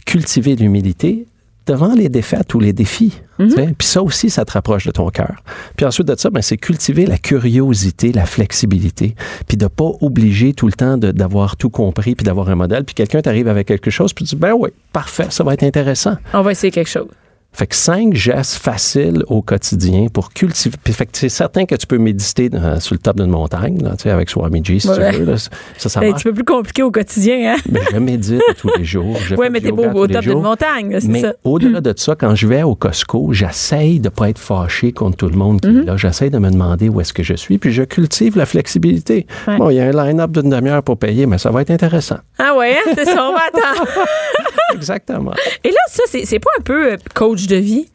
Cultiver 0.04 0.56
l'humilité 0.56 1.26
devant 1.66 1.94
les 1.94 2.08
défaites 2.08 2.54
ou 2.54 2.60
les 2.60 2.72
défis. 2.72 3.20
Mhm. 3.38 3.74
Puis 3.76 3.88
ça 3.88 4.02
aussi, 4.02 4.30
ça 4.30 4.44
te 4.44 4.52
rapproche 4.52 4.86
de 4.86 4.92
ton 4.92 5.08
cœur. 5.10 5.42
Puis 5.76 5.84
ensuite 5.84 6.06
de 6.06 6.14
ça, 6.16 6.30
ben, 6.30 6.40
c'est 6.40 6.56
cultiver 6.56 7.06
la 7.06 7.18
curiosité, 7.18 8.12
la 8.12 8.24
flexibilité, 8.24 9.14
puis 9.48 9.56
de 9.56 9.66
pas 9.66 9.90
obliger 10.00 10.54
tout 10.54 10.66
le 10.66 10.72
temps 10.72 10.96
d'avoir 10.96 11.56
tout 11.56 11.70
compris, 11.70 12.14
puis 12.14 12.24
d'avoir 12.24 12.48
un 12.48 12.54
modèle. 12.54 12.84
Puis 12.84 12.94
quelqu'un 12.94 13.20
t'arrive 13.20 13.48
avec 13.48 13.66
quelque 13.66 13.90
chose, 13.90 14.12
puis 14.12 14.24
tu 14.24 14.36
dis, 14.36 14.40
ben 14.40 14.54
oui, 14.56 14.70
parfait, 14.92 15.26
ça 15.30 15.42
va 15.42 15.54
être 15.54 15.64
intéressant. 15.64 16.16
On 16.32 16.42
va 16.42 16.52
essayer 16.52 16.70
quelque 16.70 16.88
chose. 16.88 17.08
Fait 17.56 17.66
que 17.66 17.74
cinq 17.74 18.12
gestes 18.14 18.56
faciles 18.62 19.22
au 19.28 19.40
quotidien 19.40 20.08
pour 20.12 20.30
cultiver. 20.30 20.76
Fait 20.84 21.06
que 21.06 21.12
c'est 21.16 21.30
certain 21.30 21.64
que 21.64 21.74
tu 21.74 21.86
peux 21.86 21.96
méditer 21.96 22.50
euh, 22.52 22.78
sur 22.80 22.94
le 22.94 22.98
top 22.98 23.16
d'une 23.16 23.30
montagne, 23.30 23.82
là, 23.82 23.92
tu 23.96 24.02
sais, 24.02 24.10
avec 24.10 24.28
Swamiji, 24.28 24.80
si 24.80 24.88
Ouais. 24.90 25.10
tu 25.12 25.18
veux. 25.20 25.24
là. 25.24 25.38
Ça, 25.38 25.48
ça 25.78 25.88
C'est 25.88 25.98
un 25.98 26.00
marche. 26.10 26.22
petit 26.22 26.24
peu 26.28 26.34
plus 26.34 26.44
compliqué 26.44 26.82
au 26.82 26.90
quotidien, 26.90 27.54
hein? 27.54 27.60
Mais 27.70 27.80
je 27.90 27.96
médite 27.96 28.42
tous 28.58 28.70
les 28.76 28.84
jours. 28.84 29.16
Oui, 29.38 29.46
mais 29.50 29.60
t'es 29.62 29.72
beau 29.72 29.84
au 29.86 30.06
top 30.06 30.22
d'une 30.22 30.42
montagne, 30.42 30.98
c'est 31.00 31.20
ça. 31.20 31.32
au-delà 31.44 31.80
de 31.80 31.94
ça, 31.96 32.14
quand 32.14 32.34
je 32.34 32.46
vais 32.46 32.62
au 32.62 32.74
Costco, 32.74 33.32
j'essaye 33.32 34.00
de 34.00 34.10
pas 34.10 34.28
être 34.28 34.38
fâché 34.38 34.92
contre 34.92 35.16
tout 35.16 35.28
le 35.28 35.36
monde 35.36 35.60
qui 35.62 35.68
est 35.68 35.72
Mhm. 35.72 35.84
là. 35.86 35.96
J'essaye 35.96 36.28
de 36.30 36.38
me 36.38 36.50
demander 36.50 36.90
où 36.90 37.00
est-ce 37.00 37.14
que 37.14 37.22
je 37.22 37.34
suis, 37.34 37.56
puis 37.56 37.72
je 37.72 37.84
cultive 37.84 38.36
la 38.36 38.44
flexibilité. 38.44 39.26
Ouais. 39.48 39.56
Bon, 39.56 39.70
il 39.70 39.76
y 39.76 39.80
a 39.80 39.84
un 39.84 39.92
line-up 40.06 40.30
d'une 40.32 40.50
demi-heure 40.50 40.82
pour 40.82 40.98
payer, 40.98 41.24
mais 41.24 41.38
ça 41.38 41.50
va 41.50 41.62
être 41.62 41.70
intéressant. 41.70 42.18
Ah 42.38 42.54
ouais, 42.54 42.72
hein? 42.76 42.90
c'est 42.94 43.06
ça, 43.06 43.28
on 43.30 43.32
va 43.32 43.40
attendre. 43.48 43.88
Exactement. 44.74 45.32
Et 45.64 45.70
là, 45.70 45.78
ça, 45.88 46.02
c'est 46.10 46.38
pas 46.38 46.50
un 46.58 46.62
peu 46.62 46.92
euh, 46.92 46.96
coach 47.46 47.56
de 47.56 47.56
vie? 47.56 47.86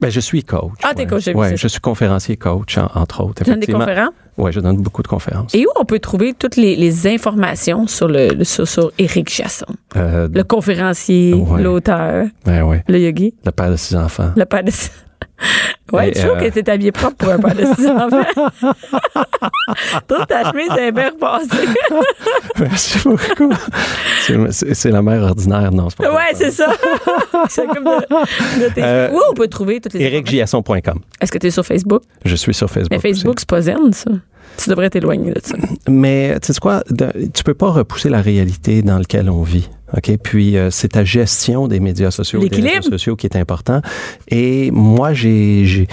Ben, 0.00 0.10
je 0.10 0.20
suis 0.20 0.42
coach. 0.42 0.72
Ah, 0.82 0.94
t'es 0.94 1.02
ouais. 1.02 1.06
coach 1.06 1.24
de 1.26 1.30
vie, 1.32 1.36
Ouais, 1.38 1.56
je 1.56 1.68
suis 1.68 1.80
conférencier 1.80 2.36
coach, 2.36 2.76
en- 2.78 2.88
entre 2.94 3.22
autres. 3.24 3.44
Tu 3.44 3.50
donnes 3.50 3.60
des 3.60 3.72
conférences? 3.72 4.10
Oui, 4.36 4.50
je 4.52 4.60
donne 4.60 4.78
beaucoup 4.78 5.02
de 5.02 5.08
conférences. 5.08 5.54
Et 5.54 5.64
où 5.64 5.68
on 5.78 5.84
peut 5.84 5.98
trouver 6.00 6.34
toutes 6.36 6.56
les, 6.56 6.74
les 6.74 7.06
informations 7.06 7.86
sur, 7.86 8.08
le, 8.08 8.42
sur, 8.44 8.66
sur 8.66 8.90
Éric 8.98 9.28
Chasson? 9.30 9.66
Euh, 9.96 10.28
Le 10.32 10.42
conférencier, 10.42 11.34
Ouais. 11.34 11.62
l'auteur, 11.62 12.26
ben 12.44 12.82
le 12.88 12.98
yogi, 12.98 13.34
le 13.44 13.52
père 13.52 13.70
de 13.70 13.76
six 13.76 13.94
enfants. 13.94 14.32
le 14.36 14.44
père 14.44 14.64
de... 14.64 14.72
Ouais, 15.92 16.08
Et, 16.08 16.12
tu 16.12 16.20
trouves 16.20 16.38
euh, 16.38 16.48
que 16.50 16.54
t'es 16.58 16.70
habillé 16.70 16.90
propre 16.92 17.16
pour 17.16 17.28
un 17.30 17.38
père 17.38 17.54
de 17.54 17.66
six 17.74 17.86
enfants. 17.86 18.24
Toute 20.08 20.26
ta 20.26 20.50
chemise 20.50 20.70
est 20.78 20.92
bien 20.92 21.10
repassée. 21.10 21.66
Merci 22.58 22.98
beaucoup. 23.08 23.52
C'est- 24.72 24.90
la 24.90 25.02
mère 25.02 25.22
ordinaire, 25.22 25.70
non? 25.72 25.88
c'est 25.90 25.98
pas 25.98 26.14
ouais, 26.14 26.32
c'est 26.34 26.50
ça. 26.50 26.72
c'est 27.48 27.66
comme 27.66 27.84
de, 27.84 28.64
de 28.64 28.74
tes- 28.74 28.82
Euh, 28.82 29.10
Où 29.12 29.20
on 29.30 29.34
peut 29.34 29.48
trouver 29.48 29.80
toutes 29.80 29.94
les? 29.94 30.04
EricJasson.com. 30.04 31.00
Est-ce 31.20 31.32
que 31.32 31.38
tu 31.38 31.46
es 31.48 31.50
sur 31.50 31.64
Facebook? 31.66 32.02
Je 32.24 32.36
suis 32.36 32.54
sur 32.54 32.70
Facebook. 32.70 32.90
Mais 32.90 32.98
Facebook, 32.98 33.36
c'est 33.38 33.48
pas 33.48 33.60
zen, 33.62 33.92
ça. 33.92 34.10
Tu 34.58 34.68
devrais 34.70 34.90
t'éloigner 34.90 35.32
de 35.32 35.40
ça. 35.42 35.56
Mais 35.88 36.38
tu 36.40 36.52
sais 36.52 36.60
quoi, 36.60 36.82
de- 36.90 37.12
tu 37.32 37.42
peux 37.42 37.54
pas 37.54 37.70
repousser 37.70 38.08
la 38.08 38.20
réalité 38.20 38.82
dans 38.82 38.98
laquelle 38.98 39.30
on 39.30 39.42
vit. 39.42 39.68
OK? 39.96 40.16
Puis 40.22 40.56
euh, 40.56 40.70
c'est 40.70 40.88
ta 40.88 41.04
gestion 41.04 41.68
des 41.68 41.80
médias 41.80 42.10
sociaux, 42.10 42.46
des 42.46 42.60
réseaux 42.60 42.90
sociaux 42.90 43.16
qui 43.16 43.26
est 43.26 43.36
important. 43.36 43.80
Et 44.28 44.70
moi, 44.70 45.12
j'ai 45.12 45.86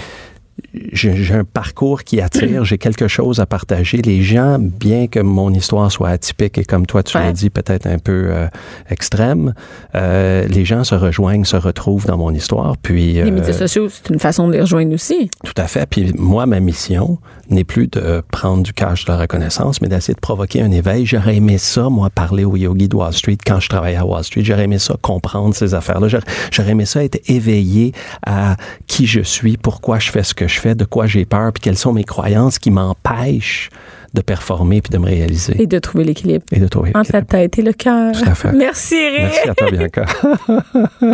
j'ai 0.92 1.34
un 1.34 1.44
parcours 1.44 2.04
qui 2.04 2.20
attire, 2.20 2.64
j'ai 2.64 2.78
quelque 2.78 3.08
chose 3.08 3.40
à 3.40 3.46
partager. 3.46 3.98
Les 3.98 4.22
gens, 4.22 4.58
bien 4.60 5.06
que 5.06 5.20
mon 5.20 5.52
histoire 5.52 5.90
soit 5.90 6.08
atypique 6.10 6.58
et 6.58 6.64
comme 6.64 6.86
toi 6.86 7.02
tu 7.02 7.16
Ouais. 7.16 7.24
l'as 7.24 7.32
dit, 7.32 7.50
peut-être 7.50 7.86
un 7.86 7.98
peu 7.98 8.28
euh, 8.30 8.46
extrême, 8.88 9.54
euh, 9.94 10.46
les 10.46 10.64
gens 10.64 10.84
se 10.84 10.94
rejoignent, 10.94 11.44
se 11.44 11.56
retrouvent 11.56 12.06
dans 12.06 12.16
mon 12.16 12.32
histoire. 12.32 12.76
Puis 12.76 13.14
Les 13.14 13.20
euh, 13.22 13.30
médias 13.30 13.52
sociaux, 13.52 13.88
c'est 13.88 14.10
une 14.12 14.18
façon 14.20 14.48
de 14.48 14.52
les 14.54 14.60
rejoindre 14.60 14.94
aussi. 14.94 15.30
tout 15.44 15.52
à 15.56 15.66
fait. 15.66 15.86
Puis 15.86 16.12
moi, 16.16 16.46
ma 16.46 16.60
mission 16.60 17.18
n'est 17.48 17.64
plus 17.64 17.88
de 17.88 18.22
prendre 18.30 18.62
du 18.62 18.72
cash 18.72 19.04
de 19.06 19.12
la 19.12 19.18
reconnaissance, 19.18 19.80
mais 19.82 19.88
d'essayer 19.88 20.14
de 20.14 20.20
provoquer 20.20 20.62
un 20.62 20.70
éveil. 20.70 21.04
J'aurais 21.06 21.36
aimé 21.36 21.58
ça, 21.58 21.88
moi, 21.88 22.08
parler 22.10 22.44
au 22.44 22.56
yogi 22.56 22.88
de 22.88 22.94
Wall 22.96 23.12
Street 23.12 23.38
quand 23.44 23.58
je 23.60 23.68
travaillais 23.68 23.96
à 23.96 24.06
Wall 24.06 24.22
Street. 24.22 24.44
J'aurais 24.44 24.64
aimé 24.64 24.78
ça 24.78 24.94
comprendre 25.02 25.54
ces 25.54 25.74
affaires-là. 25.74 26.06
J'aurais- 26.08 26.24
J'aurais 26.52 26.70
aimé 26.70 26.86
ça 26.86 27.02
être 27.04 27.18
éveillé 27.28 27.92
à 28.24 28.56
qui 28.86 29.06
je 29.06 29.20
suis, 29.20 29.56
pourquoi 29.56 29.98
je 29.98 30.10
fais 30.10 30.22
ce 30.22 30.34
que 30.34 30.46
je 30.46 30.49
fais, 30.58 30.74
de 30.74 30.84
quoi 30.84 31.06
j'ai 31.06 31.24
peur, 31.24 31.52
puis 31.52 31.60
quelles 31.60 31.78
sont 31.78 31.92
mes 31.92 32.04
croyances 32.04 32.58
qui 32.58 32.70
m'empêchent 32.70 33.70
de 34.14 34.22
performer 34.22 34.80
puis 34.80 34.90
de 34.90 34.98
me 34.98 35.06
réaliser 35.06 35.60
Et 35.62 35.66
de 35.68 35.78
trouver 35.78 36.02
l'équilibre 36.04 36.44
et 36.50 36.58
de 36.58 36.66
trouver. 36.66 36.90
entre 36.96 37.10
la 37.12 37.22
tête 37.22 37.58
et 37.58 37.62
le 37.62 37.72
cœur. 37.72 38.12
Tout 38.12 38.28
à 38.28 38.34
fait. 38.34 38.52
Merci, 38.52 38.96
Eric. 38.96 39.20
Merci 39.22 39.48
à 39.50 39.54
toi, 39.54 39.70
Bianca. 39.70 40.06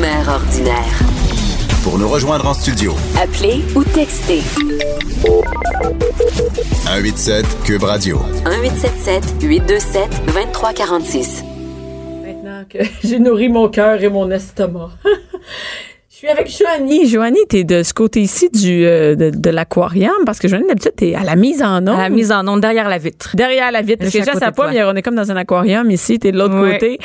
Mère 0.00 0.28
ordinaire. 0.28 0.98
Pour 1.82 1.98
nous 1.98 2.08
rejoindre 2.08 2.46
en 2.46 2.54
studio, 2.54 2.94
Appelez 3.20 3.62
ou 3.74 3.82
textez 3.84 4.40
187 6.84 7.44
Cube 7.64 7.82
Radio. 7.84 8.18
1877 8.46 9.42
827 9.42 10.26
2346. 10.26 11.44
Maintenant 12.24 12.64
que 12.68 12.78
j'ai 13.04 13.18
nourri 13.18 13.48
mon 13.48 13.68
cœur 13.68 14.02
et 14.02 14.08
mon 14.08 14.30
estomac. 14.30 14.90
Je 16.22 16.26
suis 16.26 16.36
avec 16.36 16.50
Joanie. 16.54 17.06
Joanie, 17.08 17.38
t'es 17.48 17.64
de 17.64 17.82
ce 17.82 17.94
côté-ci 17.94 18.50
du 18.50 18.84
euh, 18.84 19.14
de, 19.14 19.30
de 19.30 19.48
l'aquarium 19.48 20.12
parce 20.26 20.38
que 20.38 20.48
Joanie, 20.48 20.66
d'habitude, 20.68 20.92
t'es 20.94 21.14
à 21.14 21.22
la 21.24 21.34
mise 21.34 21.62
en 21.62 21.78
onde. 21.78 21.88
À 21.88 21.96
la 21.96 22.08
mise 22.10 22.30
en 22.30 22.46
onde 22.46 22.60
derrière 22.60 22.90
la 22.90 22.98
vitre. 22.98 23.30
Derrière 23.34 23.72
la 23.72 23.80
vitre. 23.80 24.00
Parce 24.00 24.12
Je 24.12 24.18
que 24.18 24.22
suis 24.22 24.22
à 24.22 24.24
les 24.24 24.26
gens 24.26 24.32
côté 24.34 24.44
savent 24.44 24.52
de 24.52 24.56
pas, 24.56 24.70
mais 24.70 24.84
on 24.92 24.94
est 24.96 25.02
comme 25.02 25.14
dans 25.14 25.30
un 25.32 25.36
aquarium 25.36 25.90
ici, 25.90 26.18
t'es 26.18 26.30
de 26.30 26.36
l'autre 26.38 26.60
Ouais. 26.60 26.72
côté. 26.74 26.98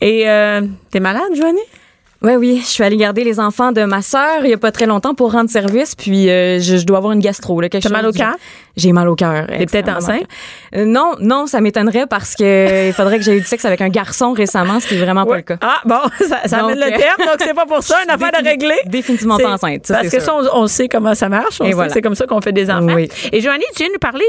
Et 0.00 0.28
euh, 0.28 0.60
t'es 0.92 1.00
malade, 1.00 1.34
Joanie? 1.34 1.58
Oui, 2.22 2.32
oui, 2.38 2.60
je 2.62 2.68
suis 2.68 2.84
allée 2.84 2.98
garder 2.98 3.24
les 3.24 3.40
enfants 3.40 3.72
de 3.72 3.82
ma 3.84 4.02
sœur 4.02 4.44
il 4.44 4.50
y 4.50 4.52
a 4.52 4.58
pas 4.58 4.70
très 4.70 4.84
longtemps 4.86 5.14
pour 5.14 5.32
rendre 5.32 5.48
service, 5.48 5.94
puis 5.96 6.28
euh, 6.28 6.60
je, 6.60 6.76
je 6.76 6.84
dois 6.84 6.98
avoir 6.98 7.12
une 7.14 7.20
gastro. 7.20 7.60
Là, 7.62 7.70
quelque 7.70 7.84
T'as 7.88 7.90
mal 7.90 8.04
au 8.06 8.12
cœur? 8.12 8.36
J'ai 8.80 8.92
mal 8.92 9.08
au 9.08 9.14
cœur. 9.14 9.46
T'es 9.46 9.66
peut-être 9.66 9.88
enceinte? 9.90 10.22
Euh, 10.74 10.84
non, 10.84 11.12
non, 11.20 11.46
ça 11.46 11.60
m'étonnerait 11.60 12.06
parce 12.08 12.34
que 12.34 12.88
il 12.88 12.92
faudrait 12.92 13.18
que 13.18 13.24
j'aie 13.24 13.36
eu 13.36 13.40
du 13.40 13.46
sexe 13.46 13.64
avec 13.64 13.80
un 13.80 13.88
garçon 13.88 14.32
récemment, 14.32 14.80
ce 14.80 14.86
qui 14.86 14.94
est 14.94 14.98
vraiment 15.04 15.26
pas 15.26 15.36
le 15.36 15.42
cas. 15.42 15.56
Ah, 15.60 15.80
bon, 15.84 16.00
ça, 16.26 16.38
ça 16.46 16.60
Donc, 16.60 16.70
amène 16.72 16.78
le 16.78 16.94
euh, 16.94 16.98
terme, 16.98 17.18
donc 17.18 17.36
c'est 17.38 17.54
pas 17.54 17.66
pour 17.66 17.82
ça, 17.82 17.96
une 18.04 18.10
affaire 18.10 18.30
de 18.40 18.48
régler. 18.48 18.76
Définitivement 18.86 19.36
pas 19.36 19.52
enceinte. 19.54 19.86
ça, 19.86 19.94
Parce 19.96 20.08
que 20.08 20.20
sûr. 20.20 20.22
ça, 20.22 20.34
on, 20.54 20.62
on 20.62 20.66
sait 20.66 20.88
comment 20.88 21.14
ça 21.14 21.28
marche. 21.28 21.60
On 21.60 21.70
voilà. 21.70 21.92
c'est 21.92 22.00
comme 22.02 22.14
ça 22.14 22.26
qu'on 22.26 22.40
fait 22.40 22.52
des 22.52 22.70
enfants. 22.70 22.94
Oui. 22.94 23.08
Et 23.32 23.40
Joanie, 23.40 23.64
tu 23.76 23.82
viens 23.82 23.92
nous 23.92 23.98
parler 23.98 24.24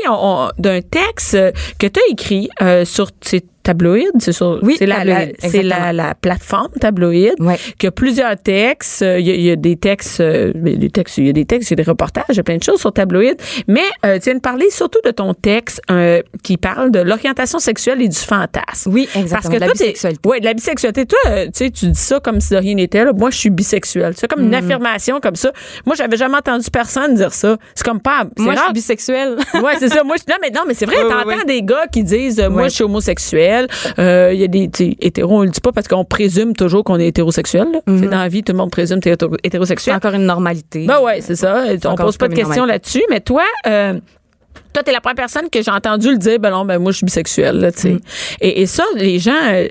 d'un 0.58 0.82
texte 0.82 1.38
que 1.80 1.88
tu 1.88 1.99
as 1.99 2.12
écrit 2.12 2.49
euh, 2.62 2.86
sur 2.86 3.08
c'est 3.22 3.43
tabloïd, 3.64 4.10
c'est 4.18 4.32
sur 4.32 4.58
Oui, 4.64 4.76
c'est 4.80 4.88
la, 4.88 5.04
c'est 5.38 5.62
la, 5.62 5.93
la 5.93 6.16
plateforme 6.16 6.70
tabloïd 6.80 7.36
Ouais. 7.39 7.58
qui 7.78 7.86
a 7.86 7.91
plusieurs 7.91 8.36
textes, 8.36 9.04
Euh, 9.04 9.20
il 9.20 9.28
y, 9.28 9.32
a- 9.32 9.36
il 9.36 9.41
y 9.41 9.52
a 9.52 9.56
des 9.56 9.76
textes 9.76 10.20
euh, 10.20 10.52
des 10.56 10.89
textes, 10.89 11.20
il 11.20 11.28
y 11.28 11.30
a 11.30 11.34
des 11.34 11.45
textes, 11.45 11.70
il 11.70 11.74
y 11.78 11.80
a 11.80 11.84
des 11.84 11.88
reportages, 11.89 12.26
il 12.30 12.38
y 12.38 12.39
a 12.39 12.43
plein 12.43 12.58
de 12.58 12.64
choses 12.64 12.80
sur 12.80 12.91
tabloïd, 12.91 13.38
mais 13.68 13.84
euh, 14.04 14.18
tu 14.18 14.26
viens 14.26 14.34
de 14.36 14.39
parler 14.42 14.70
surtout 14.70 15.00
de 15.06 15.12
ton 15.12 15.34
texte 15.34 15.82
euh, 15.89 16.22
qui 16.44 16.58
parle 16.58 16.92
de 16.92 17.00
l'orientation 17.00 17.60
sexuelle 17.60 18.02
et 18.02 18.08
du 18.08 18.18
fantasme. 18.18 18.92
Oui, 18.92 19.08
Parce 19.14 19.24
exactement. 19.24 19.52
que 19.52 19.56
de 19.56 19.60
la 19.62 19.66
toi, 19.68 19.74
bisexualité. 19.74 20.30
Ouais, 20.30 20.39
de 20.39 20.46
la 20.46 20.54
bisexualité. 20.54 21.06
Toi, 21.06 21.20
euh, 21.28 21.46
tu 21.46 21.52
sais, 21.54 21.70
tu 21.72 21.88
dis 21.88 22.00
ça 22.00 22.20
comme 22.20 22.42
si 22.42 22.50
de 22.54 22.58
rien 22.58 22.76
n'était. 22.76 23.06
Moi, 23.14 23.30
je 23.30 23.38
suis 23.38 23.50
bisexuelle. 23.50 24.14
C'est 24.18 24.28
comme 24.28 24.42
une 24.42 24.50
Mm. 24.52 24.54
affirmation 24.56 25.20
comme 25.20 25.36
ça. 25.36 25.52
Moi, 25.86 25.96
j'avais 25.96 26.18
jamais 26.18 26.38
entendu 26.38 26.66
personne 26.72 27.16
dire 27.16 27.34
ça. 27.34 27.58
C'est 27.76 27.86
comme 27.86 28.02
pas. 28.02 28.26
Moi, 28.38 28.54
je 28.56 28.60
suis 28.60 28.74
bisexuelle. 28.74 29.38
Ouais, 29.62 29.74
c'est 29.80 29.89
ça. 29.89 30.04
Moi, 30.04 30.16
je, 30.18 30.24
non, 30.32 30.38
mais 30.42 30.50
non, 30.50 30.62
mais 30.68 30.74
c'est 30.74 30.86
vrai. 30.86 30.96
Oui, 31.04 31.10
T'entends 31.10 31.28
oui. 31.28 31.46
des 31.46 31.62
gars 31.62 31.86
qui 31.92 32.04
disent, 32.04 32.39
euh, 32.39 32.50
moi, 32.50 32.64
je 32.68 32.74
suis 32.76 32.84
homosexuel. 32.84 33.68
Il 33.98 34.04
y 34.39 34.44
a 34.44 34.48
des, 34.48 34.70
hétéros, 35.00 35.39
on 35.39 35.44
le 35.44 35.50
dit 35.50 35.62
pas 35.62 35.72
parce 35.72 35.88
qu'on 35.88 36.04
présume 36.06 36.54
toujours 36.56 36.84
qu'on 36.84 37.00
est 37.00 37.08
hétérosexuel. 37.08 37.68
Mm-hmm. 37.88 38.10
Dans 38.10 38.18
la 38.20 38.28
vie, 38.28 38.44
tout 38.44 38.52
le 38.54 38.58
monde 38.58 38.72
présume 38.72 39.00
que 39.00 39.04
t'es 39.10 39.14
hétéro- 39.14 39.36
C'est 39.36 39.46
hétérosexuel. 39.48 39.96
encore 39.96 40.14
une 40.14 40.26
normalité. 40.26 40.86
Ben 40.88 41.00
ouais, 41.02 41.22
c'est 41.22 41.36
ça. 41.36 41.64
On 41.86 41.96
pose 41.96 42.18
pas 42.18 42.28
de 42.28 42.34
questions 42.36 42.66
là-dessus, 42.66 43.04
mais 43.10 43.20
toi, 43.20 43.44
euh, 43.68 44.00
toi, 44.74 44.84
t'es 44.84 44.91
la 44.91 45.02
première 45.02 45.16
personne 45.16 45.49
que 45.49 45.62
j'ai 45.62 45.72
entendu 45.72 46.12
le 46.12 46.18
dire, 46.18 46.39
ben 46.39 46.49
non, 46.49 46.66
ben 46.66 46.80
moi, 46.80 46.91
je 46.91 46.97
suis 46.97 47.06
bisexuelle, 47.06 47.60
là, 47.60 47.72
tu 47.72 47.80
sais. 47.80 47.93
Mm. 47.93 48.02
Et, 48.41 48.62
et 48.62 48.66
ça, 48.66 48.84
les 48.95 49.20
gens, 49.20 49.34
euh, 49.52 49.68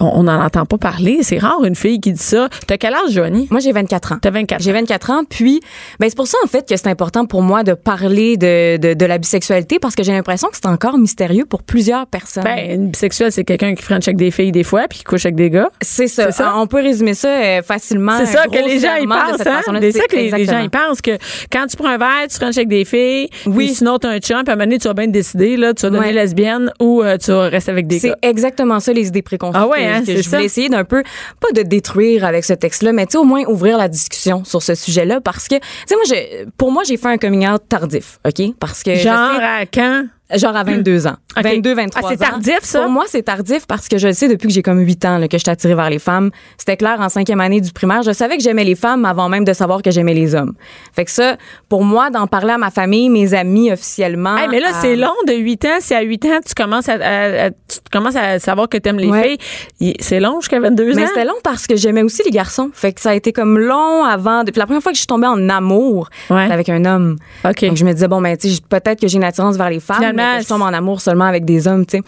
on 0.00 0.22
n'en 0.24 0.42
entend 0.44 0.66
pas 0.66 0.78
parler. 0.78 1.18
C'est 1.22 1.38
rare 1.38 1.62
une 1.64 1.74
fille 1.74 2.00
qui 2.00 2.12
dit 2.12 2.22
ça. 2.22 2.48
T'as 2.66 2.76
quel 2.76 2.94
âge, 2.94 3.10
Joanie? 3.10 3.48
Moi, 3.50 3.60
j'ai 3.60 3.72
24 3.72 4.12
ans. 4.12 4.16
T'as 4.20 4.30
24 4.30 4.62
J'ai 4.62 4.72
24 4.72 5.10
ans, 5.10 5.22
puis 5.28 5.60
ben 5.98 6.08
c'est 6.08 6.16
pour 6.16 6.26
ça 6.26 6.38
en 6.44 6.46
fait 6.48 6.68
que 6.68 6.76
c'est 6.76 6.88
important 6.88 7.26
pour 7.26 7.42
moi 7.42 7.62
de 7.62 7.74
parler 7.74 8.36
de, 8.36 8.76
de, 8.76 8.94
de 8.94 9.04
la 9.06 9.18
bisexualité 9.18 9.78
parce 9.78 9.94
que 9.94 10.02
j'ai 10.02 10.12
l'impression 10.12 10.48
que 10.48 10.56
c'est 10.56 10.66
encore 10.66 10.98
mystérieux 10.98 11.44
pour 11.44 11.62
plusieurs 11.62 12.06
personnes. 12.06 12.44
Ben, 12.44 12.70
une 12.80 12.88
bisexuelle, 12.88 13.32
c'est 13.32 13.44
quelqu'un 13.44 13.74
qui 13.74 13.82
french 13.82 14.08
avec 14.08 14.16
des 14.16 14.30
filles 14.30 14.52
des 14.52 14.64
fois, 14.64 14.86
puis 14.88 14.98
qui 14.98 15.04
couche 15.04 15.26
avec 15.26 15.36
des 15.36 15.50
gars. 15.50 15.70
c'est 15.80 16.06
ça. 16.08 16.26
c'est 16.26 16.42
ça? 16.42 16.54
On 16.56 16.66
peut 16.66 16.82
résumer 16.82 17.14
ça 17.14 17.28
euh, 17.28 17.62
facilement. 17.62 18.16
C'est 18.18 18.26
ça 18.26 18.46
que 18.46 18.58
les 18.66 18.78
gens 18.78 18.96
y 18.96 19.06
pensent, 19.06 19.46
hein? 19.46 19.60
C'est 19.80 19.92
ça 19.92 20.06
que 20.06 20.16
les, 20.16 20.30
les 20.30 20.44
gens 20.44 20.60
y 20.60 20.68
pensent 20.68 21.00
que 21.02 21.18
quand 21.52 21.66
tu 21.66 21.76
prends 21.76 21.88
un 21.90 21.98
verre, 21.98 22.26
tu 22.30 22.36
frenches 22.36 22.56
avec 22.56 22.68
des 22.68 22.84
filles, 22.84 23.28
Oui. 23.46 23.66
puis 23.66 23.74
sinon 23.74 23.98
t'as 23.98 24.08
un 24.10 24.18
chum, 24.18 24.42
puis 24.42 24.50
à 24.50 24.52
un 24.52 24.56
moment 24.56 24.64
donné, 24.66 24.78
tu 24.78 24.88
vas 24.88 24.94
bien 24.94 25.06
décider, 25.08 25.56
là, 25.56 25.74
tu 25.74 25.82
vas 25.82 25.90
donner 25.90 26.06
Ouais. 26.06 26.12
lesbienne 26.12 26.72
ou 26.80 27.02
euh, 27.02 27.16
tu 27.18 27.30
vas 27.32 27.48
rester 27.48 27.70
avec 27.70 27.86
des 27.86 27.98
C'est 27.98 28.08
gars. 28.08 28.16
exactement 28.22 28.80
ça 28.80 28.92
les 28.92 29.08
idées 29.08 29.22
préconçues 29.22 29.58
Ah 29.60 29.66
ouais, 29.68 29.86
hein, 29.90 30.00
que, 30.04 30.22
je 30.22 30.28
voulais 30.28 30.40
ça. 30.40 30.42
essayer 30.42 30.68
d'un 30.68 30.84
peu 30.84 31.02
pas 31.40 31.52
de 31.52 31.62
détruire 31.62 32.24
avec 32.24 32.44
ce 32.44 32.52
texte-là, 32.52 32.92
mais 32.92 33.06
tu 33.06 33.12
sais 33.12 33.18
au 33.18 33.24
moins 33.24 33.44
ouvrir 33.46 33.78
la 33.78 33.88
discussion 33.88 34.44
sur 34.44 34.62
ce 34.62 34.74
sujet-là 34.74 35.20
parce 35.20 35.48
que 35.48 35.56
tu 35.56 35.62
sais 35.86 35.94
moi 35.94 36.04
j'ai 36.08 36.46
pour 36.56 36.72
moi 36.72 36.82
j'ai 36.84 36.96
fait 36.96 37.08
un 37.08 37.18
coming 37.18 37.48
out 37.48 37.62
tardif, 37.68 38.18
OK? 38.26 38.54
Parce 38.58 38.82
que 38.82 38.94
je 38.94 39.02
Genre 39.02 39.14
à 39.14 39.66
quand? 39.66 40.06
Genre 40.34 40.54
à 40.56 40.62
22 40.64 41.06
ans. 41.06 41.16
OK. 41.36 41.42
22, 41.44 41.74
23 41.74 42.00
Ah, 42.02 42.06
ans. 42.06 42.08
c'est 42.10 42.16
tardif, 42.18 42.58
ça? 42.62 42.80
Pour 42.82 42.90
moi, 42.90 43.04
c'est 43.08 43.22
tardif 43.22 43.66
parce 43.66 43.88
que 43.88 43.98
je 43.98 44.08
le 44.08 44.12
sais 44.12 44.28
depuis 44.28 44.48
que 44.48 44.54
j'ai 44.54 44.62
comme 44.62 44.78
8 44.80 45.04
ans 45.04 45.18
là, 45.18 45.28
que 45.28 45.36
je 45.36 45.42
suis 45.42 45.50
attirée 45.50 45.74
vers 45.74 45.90
les 45.90 45.98
femmes. 45.98 46.30
C'était 46.58 46.76
clair 46.76 46.96
en 47.00 47.08
cinquième 47.08 47.40
année 47.40 47.60
du 47.60 47.72
primaire. 47.72 48.02
Je 48.02 48.12
savais 48.12 48.36
que 48.36 48.42
j'aimais 48.42 48.64
les 48.64 48.74
femmes 48.74 49.04
avant 49.04 49.28
même 49.28 49.44
de 49.44 49.52
savoir 49.52 49.82
que 49.82 49.90
j'aimais 49.90 50.14
les 50.14 50.34
hommes. 50.34 50.54
Fait 50.94 51.04
que 51.04 51.10
ça, 51.10 51.36
pour 51.68 51.84
moi, 51.84 52.10
d'en 52.10 52.26
parler 52.26 52.52
à 52.52 52.58
ma 52.58 52.70
famille, 52.70 53.08
mes 53.08 53.34
amis 53.34 53.72
officiellement. 53.72 54.36
Hey, 54.36 54.48
mais 54.48 54.60
là, 54.60 54.68
à- 54.70 54.80
c'est 54.80 54.96
long 54.96 55.14
de 55.26 55.32
8 55.34 55.64
ans. 55.64 55.78
Si 55.80 55.94
à 55.94 56.02
8 56.02 56.24
ans, 56.26 56.38
tu 56.46 56.54
commences 56.54 56.88
à, 56.88 56.94
à- 56.94 57.46
à- 57.46 57.50
tu 57.50 57.78
commences 57.92 58.16
à 58.16 58.38
savoir 58.38 58.68
que 58.68 58.78
t'aimes 58.78 58.98
les 58.98 59.08
Ouais. 59.08 59.22
filles, 59.22 59.38
il- 59.80 59.96
c'est 60.00 60.20
long 60.20 60.40
jusqu'à 60.40 60.60
22 60.60 60.94
Mais 60.94 61.02
ans? 61.02 61.06
c'était 61.08 61.24
long 61.24 61.34
parce 61.42 61.66
que 61.66 61.76
j'aimais 61.76 62.02
aussi 62.02 62.22
les 62.24 62.30
garçons. 62.30 62.70
Fait 62.72 62.92
que 62.92 63.00
ça 63.00 63.10
a 63.10 63.14
été 63.14 63.32
comme 63.32 63.58
long 63.58 64.04
avant. 64.04 64.44
Depuis 64.44 64.58
la 64.58 64.66
première 64.66 64.82
fois 64.82 64.92
que 64.92 64.96
je 64.96 65.00
suis 65.00 65.06
tombée 65.06 65.26
en 65.26 65.48
amour, 65.48 66.08
Ouais. 66.30 66.50
avec 66.50 66.68
un 66.68 66.84
homme. 66.84 67.16
OK. 67.44 67.64
Donc 67.64 67.76
je 67.76 67.84
me 67.84 67.92
disais 67.92 68.08
bon 68.08 68.20
ben 68.20 68.36
tu 68.36 68.48
sais 68.50 68.60
peut-être 68.68 69.00
que 69.00 69.08
j'ai 69.08 69.16
une 69.16 69.24
attirance 69.24 69.56
vers 69.56 69.70
les 69.70 69.80
femmes, 69.80 69.96
Finalement, 69.98 70.19
que 70.20 70.42
je 70.42 70.48
en 70.62 70.72
amour 70.72 71.00
seulement 71.00 71.26
avec 71.26 71.44
des 71.44 71.66
hommes, 71.66 71.86
tu 71.86 71.98
sais. 71.98 72.02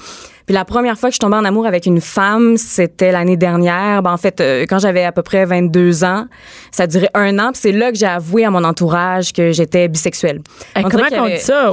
Puis 0.47 0.55
la 0.55 0.64
première 0.64 0.99
fois 0.99 1.09
que 1.11 1.14
je 1.14 1.20
tombais 1.20 1.36
en 1.36 1.45
amour 1.45 1.66
avec 1.66 1.86
une 1.86 2.01
femme, 2.01 2.57
c'était 2.57 3.12
l'année 3.12 3.36
dernière. 3.36 4.03
Ben 4.03 4.12
en 4.12 4.16
fait, 4.16 4.40
euh, 4.40 4.64
quand 4.68 4.78
j'avais 4.78 5.05
à 5.05 5.12
peu 5.12 5.22
près 5.22 5.45
22 5.45 6.05
ans, 6.05 6.26
ça 6.70 6.86
durait 6.86 7.11
un 7.14 7.38
an. 7.38 7.53
Puis 7.53 7.61
c'est 7.62 7.72
là 7.72 7.90
que 7.93 7.99
j'ai 7.99 8.07
avoué 8.07 8.45
à 8.45 8.51
mon 8.51 8.64
entourage 8.64 9.32
que 9.32 9.53
j'étais 9.53 9.88
bisexuelle. 9.88 10.40
Hey, 10.74 10.84
On 10.84 10.88
comment 10.88 11.05
qu'on 11.09 11.24
avait- 11.24 11.36
dit 11.36 11.43
ça? 11.43 11.72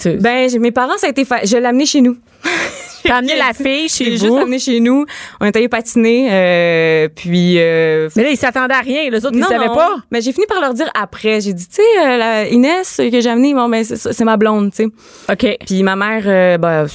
tu- 0.00 0.16
Ben 0.18 0.48
mes 0.60 0.70
parents, 0.72 0.96
ça 0.98 1.06
a 1.08 1.10
été 1.10 1.24
fa- 1.24 1.44
Je 1.44 1.56
l'ai 1.56 1.66
amené 1.66 1.86
chez 1.86 2.00
nous. 2.00 2.16
T'as 3.04 3.16
amené 3.16 3.36
la 3.36 3.52
fille 3.54 3.88
chez 3.88 4.04
J'ai 4.06 4.10
juste 4.12 4.26
vous? 4.26 4.36
amené 4.38 4.58
chez 4.58 4.80
nous. 4.80 5.06
On 5.40 5.46
est 5.46 5.56
allé 5.56 5.68
patiner. 5.68 6.28
euh, 6.30 7.08
puis 7.14 7.54
euh, 7.58 8.08
Mais 8.16 8.24
là, 8.24 8.30
ils 8.30 8.36
s'attendaient 8.36 8.74
à 8.74 8.80
rien. 8.80 9.08
Les 9.08 9.24
autres, 9.24 9.34
ils 9.36 9.40
non, 9.40 9.46
savaient 9.48 9.68
non. 9.68 9.74
pas. 9.74 9.96
Mais 10.10 10.20
j'ai 10.20 10.32
fini 10.32 10.46
par 10.46 10.60
leur 10.60 10.74
dire 10.74 10.90
après. 11.00 11.40
J'ai 11.40 11.52
dit, 11.52 11.66
tu 11.68 11.76
sais, 11.76 11.82
euh, 12.06 12.44
Inès 12.50 12.96
que 13.10 13.20
j'ai 13.20 13.30
amenée, 13.30 13.54
bon, 13.54 13.68
ben, 13.68 13.84
c'est 13.84 14.24
ma 14.24 14.36
blonde, 14.36 14.72
tu 14.72 14.84
sais. 14.84 15.32
OK. 15.32 15.56
Puis 15.64 15.82
ma 15.84 15.94
mère, 15.96 16.22
euh, 16.26 16.58
ben, 16.58 16.86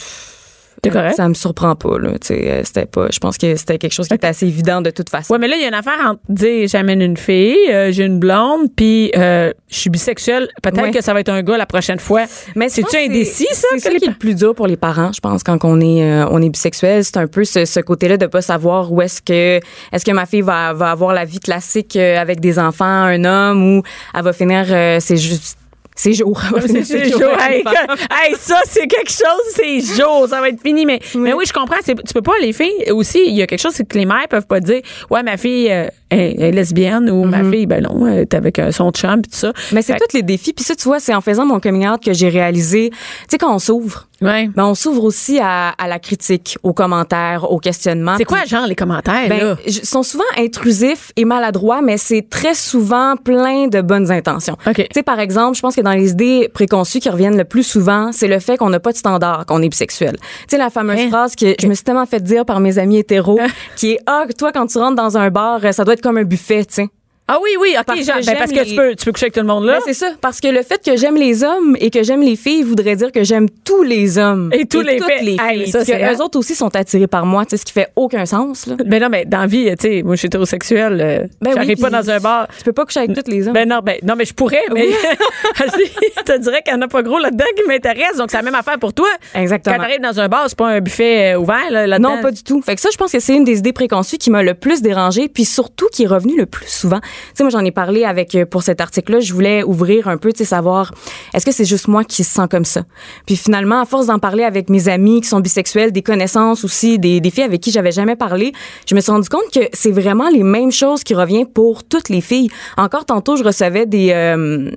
correct? 0.90 1.16
ça 1.16 1.28
me 1.28 1.34
surprend 1.34 1.76
pas, 1.76 1.98
là. 2.00 2.10
Euh, 2.32 2.62
c'était 2.64 2.86
pas. 2.86 3.08
Je 3.12 3.20
pense 3.20 3.38
que 3.38 3.56
c'était 3.56 3.78
quelque 3.78 3.94
chose 3.94 4.08
qui 4.08 4.14
était 4.14 4.28
assez 4.28 4.48
évident 4.48 4.82
de 4.82 4.90
toute 4.90 5.10
façon. 5.10 5.34
Ouais, 5.34 5.40
mais 5.40 5.48
là, 5.48 5.56
il 5.56 5.62
y 5.62 5.66
a 5.66 5.68
une 5.70 5.74
affaire 5.74 6.00
entre 6.06 6.20
dire 6.30 6.68
j'amène 6.68 7.02
une 7.02 7.18
fille, 7.18 7.58
euh, 7.70 7.92
j'ai 7.92 8.06
une 8.06 8.20
blonde, 8.20 8.68
puis 8.76 9.12
euh, 9.16 9.52
je 9.70 9.76
suis 9.78 9.90
bisexuelle. 9.90 10.48
Peut-être 10.62 10.82
Ouais. 10.84 10.92
que 10.92 11.02
ça 11.02 11.14
va 11.14 11.20
être 11.22 11.30
un 11.30 11.42
gars 11.44 11.58
la 11.58 11.66
prochaine 11.66 12.00
fois. 12.00 12.24
Mais 12.56 12.70
C'est-tu 12.70 12.96
indécis, 12.98 13.48
ça, 13.52 13.68
C'est 13.74 13.80
ça 13.80 13.90
les 13.92 14.00
qui 14.00 14.06
est 14.06 14.10
le 14.10 14.16
plus 14.16 14.36
dur 14.36 14.54
pour 14.56 14.68
les 14.68 14.78
parents, 14.78 15.12
je 15.14 15.20
pense, 15.20 15.44
quand 15.44 15.64
on 15.64 15.80
est 15.82 16.04
euh, 16.04 16.26
on 16.30 16.42
est 16.42 16.50
bisexuel, 16.50 17.04
c'est 17.04 17.18
un 17.18 17.28
peu 17.28 17.44
ce, 17.46 17.66
ce 17.66 17.80
côté-là 17.80 18.18
de 18.18 18.26
pas 18.26 18.42
savoir 18.42 18.92
où 18.92 19.02
est-ce 19.02 19.22
que 19.22 19.60
est-ce 19.92 20.04
que 20.06 20.12
ma 20.12 20.26
fille 20.26 20.42
va 20.42 20.74
va 20.74 20.92
avoir 20.92 21.14
la 21.14 21.26
vie 21.26 21.40
classique 21.40 21.96
euh, 21.96 22.18
avec 22.18 22.40
des 22.40 22.60
enfants, 22.60 22.84
un 22.86 23.24
homme, 23.24 23.78
ou 23.78 23.84
elle 24.14 24.24
va 24.24 24.34
finir 24.34 24.66
euh, 24.70 24.98
c'est 25.00 25.18
juste 25.18 25.58
C'est 25.96 26.14
jours 26.14 26.42
chaud. 26.42 27.30
avec 27.40 27.66
Hey, 28.12 28.36
ça, 28.40 28.60
c'est 28.66 28.88
quelque 28.88 29.12
chose, 29.12 29.54
c'est 29.56 29.80
jour, 29.80 30.28
ça 30.28 30.42
va 30.42 30.50
être 30.50 30.62
fini. 30.62 30.86
Mais 30.86 31.00
oui, 31.14 31.22
mais 31.22 31.34
oui 31.34 31.46
je 31.48 31.54
comprends. 31.54 31.76
c'est- 31.84 31.96
Tu 31.96 32.14
peux 32.14 32.22
pas, 32.22 32.34
les 32.42 32.54
filles 32.54 32.92
aussi, 32.92 33.24
il 33.28 33.36
y 33.36 33.42
a 33.42 33.48
quelque 33.48 33.62
chose, 33.62 33.74
c'est 33.76 33.88
que 33.88 33.98
les 33.98 34.06
mères 34.06 34.28
peuvent 34.30 34.48
pas 34.48 34.60
dire, 34.60 34.82
ouais, 35.10 35.24
ma 35.24 35.38
fille 35.38 35.72
euh, 35.72 35.88
est 36.20 36.52
lesbienne 36.52 37.10
ou 37.10 37.24
ma 37.26 37.44
fille, 37.44 37.66
ben 37.66 37.84
non, 37.84 38.08
elle 38.08 38.20
est 38.20 38.34
avec 38.34 38.60
un 38.60 38.72
son 38.72 38.92
champ, 38.96 39.14
puis 39.22 39.32
tout 39.32 39.38
ça. 39.38 39.54
Mais 39.72 39.82
c'est 39.82 39.94
tous 39.96 40.14
les 40.16 40.24
défis. 40.24 40.54
Puis 40.54 40.64
ça, 40.66 40.76
tu 40.76 40.84
vois, 40.84 41.00
c'est 41.00 41.14
en 41.14 41.22
faisant 41.22 41.46
mon 41.46 41.60
coming 41.60 41.88
out 41.88 42.04
que 42.04 42.14
j'ai 42.14 42.30
réalisé, 42.30 42.90
tu 42.92 42.98
sais, 43.30 43.38
quand 43.38 43.54
on 43.54 43.60
s'ouvre, 43.60 44.08
Ouais. 44.22 44.48
ben 44.56 44.64
on 44.64 44.74
s'ouvre 44.74 45.04
aussi 45.04 45.40
à, 45.42 45.70
à 45.72 45.88
la 45.90 46.00
critique, 46.00 46.58
aux 46.64 46.72
commentaires, 46.72 47.52
aux 47.52 47.58
questionnements. 47.60 48.16
C'est 48.18 48.24
quoi, 48.24 48.46
genre, 48.46 48.66
les 48.68 48.76
commentaires, 48.76 49.28
Ben, 49.28 49.40
là? 49.44 49.58
sont 49.84 50.02
souvent 50.04 50.24
intrusifs 50.38 51.12
et 51.18 51.26
maladroits, 51.26 51.82
mais 51.82 51.98
c'est 51.98 52.26
très 52.30 52.54
souvent 52.54 53.16
plein 53.18 53.68
de 53.68 53.82
bonnes 53.82 54.12
intentions. 54.12 54.56
Tu 54.76 54.86
sais, 54.94 55.04
par 55.04 55.20
exemple, 55.20 55.58
je 55.58 55.62
pense 55.62 55.76
que 55.76 55.82
dans 55.82 55.92
les 55.92 56.12
idées 56.12 56.50
préconçues 56.54 57.00
qui 57.00 57.10
reviennent 57.10 57.38
le 57.38 57.44
plus 57.44 57.64
souvent, 57.64 58.12
c'est 58.14 58.28
le 58.28 58.40
fait 58.40 58.56
qu'on 58.58 58.70
n'a 58.70 58.80
pas 58.80 58.92
de 58.92 58.98
standard, 58.98 59.46
qu'on 59.46 59.62
est 59.62 59.68
bisexuel. 59.70 60.16
Tu 60.22 60.28
sais, 60.52 60.58
la 60.58 60.70
fameuse 60.70 60.94
Hein? 61.02 61.10
phrase 61.10 61.36
que 61.36 61.56
je 61.60 61.68
me 61.68 61.74
suis 61.74 61.84
tellement 61.84 62.06
fait 62.06 62.22
dire 62.22 62.46
par 62.46 62.60
mes 62.60 62.78
amis 62.78 63.00
hétéros, 63.00 63.40
qui 63.76 63.94
est, 63.94 64.00
ah, 64.06 64.26
toi, 64.38 64.52
quand 64.54 64.68
tu 64.68 64.78
rentres 64.78 64.96
dans 64.96 65.18
un 65.18 65.30
bar, 65.32 65.60
euh, 65.64 65.72
ça 65.72 65.84
doit 65.84 65.96
être 65.96 66.02
comme 66.04 66.18
un 66.18 66.24
buffet, 66.24 66.66
tu 66.66 66.74
sais. 66.76 66.90
Ah 67.26 67.38
oui, 67.42 67.52
oui, 67.60 67.74
OK, 67.80 67.86
Parce 67.86 68.00
que 68.02 68.26
ben, 68.26 68.36
parce 68.38 68.52
que 68.52 68.56
les- 68.60 68.66
tu, 68.66 68.76
peux, 68.76 68.96
tu 68.96 69.06
peux 69.06 69.12
coucher 69.14 69.26
avec 69.26 69.34
tout 69.34 69.40
le 69.40 69.46
monde 69.48 69.64
là. 69.66 69.76
Ben, 69.76 69.82
c'est 69.86 69.94
ça. 69.94 70.12
Parce 70.20 70.42
que 70.42 70.50
le 70.50 70.62
fait 70.62 70.84
que 70.84 70.98
j'aime 70.98 71.16
les 71.16 71.44
hommes 71.46 71.78
et 71.80 71.90
que 71.90 72.04
j'aime 72.04 72.22
les 72.22 72.36
filles 72.36 72.64
voudrait 72.64 72.98
dire 72.98 73.14
que 73.14 73.24
j'aime 73.24 73.48
tous 73.64 73.82
les 73.82 74.18
hommes. 74.18 74.50
Et 74.52 74.66
tous 74.66 74.82
les 74.82 74.98
toutes 74.98 75.10
filles. 75.10 75.26
les 75.26 75.38
Hey, 75.42 75.64
filles. 75.64 75.72
ça, 75.72 75.78
Parce 75.80 75.90
que 75.90 75.96
c'est 75.98 76.14
eux 76.16 76.22
autres 76.22 76.38
aussi 76.38 76.54
sont 76.54 76.76
attirés 76.76 77.08
par 77.08 77.26
moi, 77.26 77.46
tu 77.46 77.52
sais, 77.52 77.58
ce 77.58 77.66
qui 77.66 77.72
fait 77.72 77.88
aucun 77.96 78.26
sens, 78.26 78.68
là. 78.68 78.76
Ben 78.86 79.02
non, 79.02 79.08
mais 79.10 79.24
dans 79.26 79.40
la 79.40 79.48
vie, 79.48 79.70
tu 79.80 79.88
sais, 79.88 80.04
moi, 80.04 80.16
je 80.16 80.20
suis 80.20 80.26
hétérosexuelle. 80.28 81.00
euh, 81.02 81.20
Ben 81.42 81.52
oui, 81.52 81.56
J'arrive 81.56 81.78
pas 81.80 81.88
puis 81.90 81.96
dans 82.06 82.10
un 82.12 82.20
bar. 82.20 82.48
Tu 82.58 82.64
peux 82.66 82.74
pas 82.74 82.84
coucher 82.86 83.00
avec 83.00 83.14
tous 83.16 83.32
les 83.32 83.48
hommes. 83.48 83.54
Ben 83.54 83.70
non, 83.70 83.80
ben 83.82 83.98
non, 84.04 84.16
mais 84.18 84.26
je 84.26 84.34
pourrais, 84.34 84.64
mais 84.74 84.88
je 85.58 86.24
te 86.24 86.38
dirais 86.40 86.62
qu'il 86.62 86.74
y 86.74 86.78
en 86.78 86.82
a 86.82 86.88
pas 86.88 87.02
gros 87.04 87.20
là-dedans 87.20 87.46
qui 87.56 87.64
m'intéresse, 87.68 88.18
donc 88.18 88.32
c'est 88.32 88.38
la 88.38 88.44
même 88.44 88.56
affaire 88.56 88.80
pour 88.80 88.94
toi. 88.94 89.08
Exactement. 89.36 89.76
Quand 89.78 89.82
t'arrives 89.84 90.02
dans 90.02 90.20
un 90.20 90.28
bar, 90.28 90.46
c'est 90.50 90.58
pas 90.58 90.68
un 90.68 90.82
buffet 90.82 91.34
euh, 91.36 91.40
ouvert 91.40 91.72
là, 91.72 91.88
là-dedans. 91.88 92.18
Non, 92.18 92.22
pas 92.22 92.32
du 92.32 92.44
tout. 92.44 92.62
Fait 92.62 92.76
que 92.76 92.82
ça, 92.82 92.90
je 92.92 92.98
pense 92.98 93.12
que 93.12 93.20
c'est 93.20 93.36
une 93.36 93.44
des 93.46 93.60
idées 93.60 93.74
préconçues 93.74 94.18
qui 94.18 94.30
m'a 94.30 94.44
le 94.44 94.54
plus 94.54 94.82
dérangée, 94.82 95.30
puis 95.30 95.46
surtout 95.46 95.88
qui 95.92 96.04
est 96.04 96.08
revenue 96.08 96.38
le 96.38 96.46
plus 96.46 96.68
souvent. 96.68 97.00
Tu 97.30 97.32
sais, 97.36 97.44
moi, 97.44 97.50
j'en 97.50 97.64
ai 97.64 97.72
parlé 97.72 98.04
avec, 98.06 98.36
euh, 98.36 98.46
pour 98.46 98.64
cet 98.64 98.82
article-là, 98.82 99.20
je 99.20 99.34
voulais 99.34 99.64
ouvrir 99.64 100.08
un 100.08 100.18
peu, 100.18 100.32
tu 100.32 100.40
sais, 100.40 100.46
savoir, 100.46 100.92
est-ce 101.34 101.46
que 101.46 101.52
c'est 101.52 101.66
juste 101.66 101.88
moi 101.88 102.04
qui 102.04 102.24
se 102.24 102.34
sent 102.34 102.48
comme 102.50 102.66
ça? 102.66 102.84
Puis 103.26 103.36
finalement, 103.36 103.82
à 103.82 103.86
force 103.86 104.08
d'en 104.08 104.20
parler 104.20 104.44
avec 104.44 104.70
mes 104.70 104.90
amis 104.90 105.22
qui 105.22 105.28
sont 105.28 105.40
bisexuels, 105.40 105.92
des 105.92 106.02
connaissances 106.02 106.64
aussi, 106.64 107.00
des, 107.00 107.20
des 107.22 107.30
filles 107.30 107.44
avec 107.44 107.62
qui 107.62 107.72
j'avais 107.72 107.92
jamais 107.92 108.16
parlé, 108.16 108.54
je 108.88 108.96
me 108.96 109.02
suis 109.02 109.12
rendu 109.12 109.30
compte 109.30 109.52
que 109.54 109.62
c'est 109.74 109.92
vraiment 109.92 110.30
les 110.30 110.44
mêmes 110.44 110.72
choses 110.72 111.04
qui 111.04 111.16
reviennent 111.16 111.48
pour 111.48 111.84
toutes 111.84 112.10
les 112.10 112.22
filles. 112.22 112.50
Encore 112.78 113.06
tantôt, 113.06 113.36
je 113.36 113.44
recevais 113.44 113.86
des, 113.86 114.12
euh, 114.12 114.72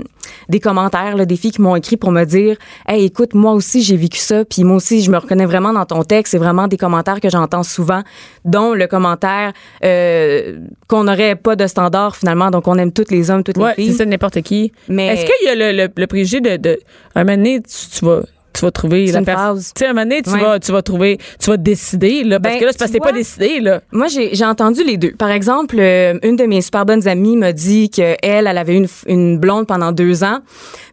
des 0.49 0.61
commentaires, 0.61 1.17
là, 1.17 1.25
des 1.25 1.37
filles 1.37 1.53
qui 1.53 1.63
m'ont 1.63 1.77
écrit 1.77 1.97
pour 1.97 2.13
me 2.13 2.25
dire, 2.25 2.57
hey, 2.89 3.05
écoute, 3.05 3.35
moi 3.35 3.53
aussi, 3.53 3.83
j'ai 3.83 3.97
vécu 3.97 4.19
ça, 4.19 4.45
puis 4.45 4.65
moi 4.65 4.77
aussi, 4.77 5.03
je 5.03 5.11
me 5.11 5.19
reconnais 5.19 5.47
vraiment 5.47 5.73
dans 5.73 5.85
ton 5.85 6.03
texte. 6.03 6.33
C'est 6.33 6.39
vraiment 6.39 6.69
des 6.69 6.77
commentaires 6.77 7.21
que 7.21 7.31
j'entends 7.31 7.63
souvent, 7.63 8.03
dont 8.45 8.75
le 8.75 8.87
commentaire 8.87 9.53
euh, 9.85 10.61
qu'on 10.89 11.05
n'aurait 11.05 11.37
pas 11.37 11.57
de 11.57 11.67
standard 11.67 12.17
finalement, 12.27 12.51
donc 12.51 12.67
on 12.67 12.77
aime 12.77 12.91
toutes 12.93 13.11
les 13.13 13.31
hommes, 13.31 13.45
toutes 13.45 13.57
Ouais, 13.59 13.71
les 13.79 13.85
c'est 13.85 13.91
filles. 13.91 13.99
ça, 13.99 14.05
n'importe 14.05 14.43
qui. 14.43 14.73
Mais- 14.89 15.07
Est-ce 15.09 15.25
qu'il 15.27 15.47
y 15.47 15.49
a 15.49 15.55
le, 15.55 15.77
le, 15.85 15.89
le 15.97 16.07
préjugé 16.09 16.41
de, 16.41 16.57
de. 16.57 16.79
Un 17.15 17.23
moment 17.25 17.37
donné, 17.37 17.61
tu, 17.63 17.99
tu 17.99 18.05
vas. 18.05 18.23
Tu 18.57 18.65
vas 18.65 18.71
trouver 18.71 19.07
la 19.07 19.21
personne. 19.23 19.59
Tu 19.59 19.65
sais, 19.77 19.87
un 19.87 19.89
moment 19.93 20.03
donné, 20.03 20.23
tu, 20.23 20.31
Ouais. 20.31 20.41
vas, 20.41 20.59
tu 20.59 20.73
vas 20.73 20.81
trouver, 20.83 21.19
tu 21.39 21.51
vas 21.51 21.57
décider, 21.59 22.25
là. 22.25 22.41
Parce 22.41 22.55
Ben, 22.55 22.61
que 22.61 22.65
là, 22.65 22.73
c'est 22.73 22.79
parce 22.79 22.91
que 22.91 22.97
t'es 22.97 23.01
pas 23.01 23.13
décidé, 23.13 23.61
là. 23.61 23.83
Moi, 23.93 24.07
j'ai 24.09 24.45
entendu 24.45 24.83
les 24.83 24.97
deux. 24.97 25.13
Par 25.13 25.31
exemple, 25.31 25.77
euh, 25.79 26.19
une 26.23 26.37
de 26.37 26.45
mes 26.45 26.61
super 26.63 26.87
bonnes 26.87 27.07
amies 27.07 27.37
m'a 27.37 27.53
dit 27.53 27.91
que 27.91 28.17
elle, 28.23 28.47
avait 28.47 28.77
une, 28.77 28.87
une 29.07 29.39
blonde 29.39 29.67
pendant 29.67 29.93
deux 29.93 30.25
ans. 30.25 30.39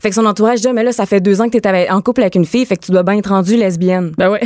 Fait 0.02 0.10
que 0.10 0.16
son 0.16 0.26
entourage 0.26 0.60
dit, 0.62 0.68
Ah, 0.68 0.74
mais 0.74 0.84
là, 0.84 0.92
ça 0.92 1.06
fait 1.06 1.22
deux 1.22 1.40
ans 1.42 1.50
que 1.50 1.58
tu 1.58 1.68
es 1.70 1.90
en 1.90 2.02
couple 2.02 2.22
avec 2.22 2.36
une 2.36 2.46
fille, 2.46 2.66
fait 2.66 2.76
que 2.76 2.86
tu 2.86 2.92
dois 2.92 3.04
bien 3.04 3.18
être 3.18 3.30
rendue 3.30 3.56
lesbienne. 3.56 4.12
Ben 4.18 4.30
ouais. 4.30 4.42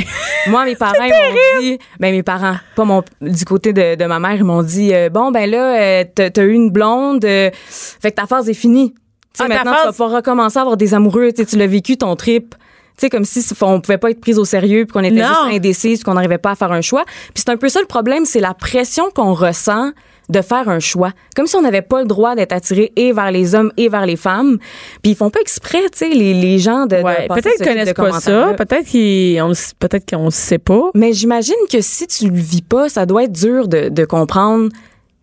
Moi, 0.46 0.64
mes 0.64 0.76
parents 0.76 0.92
ils 1.04 1.10
m'ont 1.10 1.60
dit, 1.60 1.78
ben 1.98 2.12
mes 2.14 2.22
parents, 2.22 2.54
pas 2.76 2.84
mon 2.84 3.02
du 3.20 3.44
côté 3.44 3.72
de, 3.72 3.96
de 3.96 4.04
ma 4.04 4.20
mère, 4.20 4.34
ils 4.36 4.44
m'ont 4.44 4.62
dit, 4.62 4.94
euh, 4.94 5.08
bon 5.08 5.32
ben 5.32 5.50
là, 5.50 5.80
euh, 5.80 6.04
t'as 6.14 6.44
eu 6.44 6.52
une 6.52 6.70
blonde, 6.70 7.24
fait 7.24 8.10
que 8.10 8.14
ta 8.14 8.26
phase 8.26 8.48
est 8.48 8.54
finie. 8.54 8.94
Ah, 9.40 9.48
maintenant, 9.48 9.72
phase- 9.72 9.80
tu 9.80 9.86
vas 9.86 9.92
pouvoir 9.92 10.10
recommencer 10.12 10.58
à 10.58 10.62
avoir 10.62 10.76
des 10.76 10.94
amoureux. 10.94 11.30
Tu 11.32 11.42
sais, 11.42 11.46
tu 11.46 11.56
l'as 11.56 11.66
vécu 11.66 11.96
ton 11.96 12.14
trip. 12.16 12.54
Tu 12.98 13.06
sais, 13.06 13.10
comme 13.10 13.24
si 13.24 13.44
on 13.62 13.80
pouvait 13.80 13.96
pas 13.98 14.10
être 14.10 14.20
prise 14.20 14.38
au 14.38 14.44
sérieux, 14.44 14.84
puis 14.84 14.92
qu'on 14.92 15.04
était 15.04 15.14
Non. 15.20 15.28
juste 15.28 15.54
indécise, 15.56 16.02
qu'on 16.02 16.14
n'arrivait 16.14 16.38
pas 16.38 16.50
à 16.50 16.54
faire 16.56 16.72
un 16.72 16.80
choix. 16.80 17.04
Puis 17.06 17.44
c'est 17.46 17.50
un 17.50 17.56
peu 17.56 17.68
ça 17.68 17.80
le 17.80 17.86
problème, 17.86 18.24
c'est 18.24 18.40
la 18.40 18.54
pression 18.54 19.04
qu'on 19.14 19.34
ressent 19.34 19.92
de 20.28 20.42
faire 20.42 20.68
un 20.68 20.78
choix. 20.80 21.12
Comme 21.36 21.46
si 21.46 21.56
on 21.56 21.62
n'avait 21.62 21.80
pas 21.80 22.00
le 22.00 22.06
droit 22.06 22.34
d'être 22.34 22.52
attiré 22.52 22.92
et 22.96 23.12
vers 23.12 23.30
les 23.30 23.54
hommes 23.54 23.72
et 23.78 23.88
vers 23.88 24.04
les 24.04 24.16
femmes. 24.16 24.58
Puis 25.02 25.12
ils 25.12 25.14
font 25.14 25.30
pas 25.30 25.40
exprès, 25.40 25.80
tu 25.90 25.98
sais, 26.00 26.08
les, 26.10 26.34
les 26.34 26.58
gens 26.58 26.84
de, 26.86 26.96
Ouais, 26.96 27.26
peut-être 27.28 27.56
qu'ils 27.56 27.66
connaissent 27.66 27.94
pas 27.94 28.20
ça. 28.20 28.52
Peut-être 28.58 28.84
qu'ils 28.86 29.40
on, 29.40 29.52
s- 29.52 29.72
peut-être 29.78 30.06
qu'on 30.10 30.26
ne 30.26 30.30
sait 30.30 30.58
pas. 30.58 30.90
Mais 30.94 31.14
j'imagine 31.14 31.54
que 31.72 31.80
si 31.80 32.06
tu 32.08 32.28
le 32.28 32.36
vis 32.36 32.60
pas, 32.62 32.88
ça 32.90 33.06
doit 33.06 33.24
être 33.24 33.32
dur 33.32 33.68
de, 33.68 33.88
de 33.88 34.04
comprendre 34.04 34.68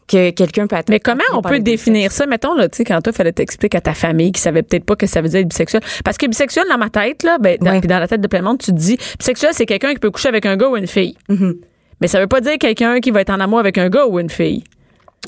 que 0.07 0.29
quelqu'un 0.31 0.67
peut 0.67 0.75
être. 0.75 0.89
Mais 0.89 0.99
comment 0.99 1.23
on 1.33 1.41
peut 1.41 1.59
définir 1.59 2.11
ça? 2.11 2.25
Mettons, 2.27 2.53
là, 2.53 2.69
tu 2.69 2.77
sais, 2.77 2.83
quand 2.83 3.01
toi, 3.01 3.11
fallait 3.13 3.31
t'expliquer 3.31 3.77
à 3.77 3.81
ta 3.81 3.93
famille 3.93 4.31
qui 4.31 4.41
savait 4.41 4.61
peut-être 4.63 4.85
pas 4.85 4.95
que 4.95 5.07
ça 5.07 5.21
veut 5.21 5.29
dire 5.29 5.39
être 5.39 5.47
bisexuel. 5.47 5.81
Parce 6.03 6.17
que 6.17 6.27
bisexuel, 6.27 6.65
dans 6.69 6.77
ma 6.77 6.89
tête, 6.89 7.23
là, 7.23 7.37
ben, 7.39 7.57
dans, 7.59 7.79
puis 7.79 7.87
dans 7.87 7.99
la 7.99 8.07
tête 8.07 8.21
de 8.21 8.27
plein 8.27 8.39
de 8.39 8.45
monde, 8.45 8.59
tu 8.59 8.71
te 8.71 8.77
dis, 8.77 8.97
bisexuel, 9.17 9.51
c'est 9.53 9.65
quelqu'un 9.65 9.93
qui 9.93 9.99
peut 9.99 10.11
coucher 10.11 10.29
avec 10.29 10.45
un 10.45 10.57
gars 10.57 10.69
ou 10.69 10.77
une 10.77 10.87
fille. 10.87 11.15
Mm-hmm. 11.29 11.55
Mais 12.01 12.07
ça 12.07 12.19
veut 12.19 12.27
pas 12.27 12.41
dire 12.41 12.57
quelqu'un 12.59 12.99
qui 12.99 13.11
va 13.11 13.21
être 13.21 13.29
en 13.31 13.39
amour 13.39 13.59
avec 13.59 13.77
un 13.77 13.89
gars 13.89 14.05
ou 14.05 14.19
une 14.19 14.29
fille. 14.29 14.63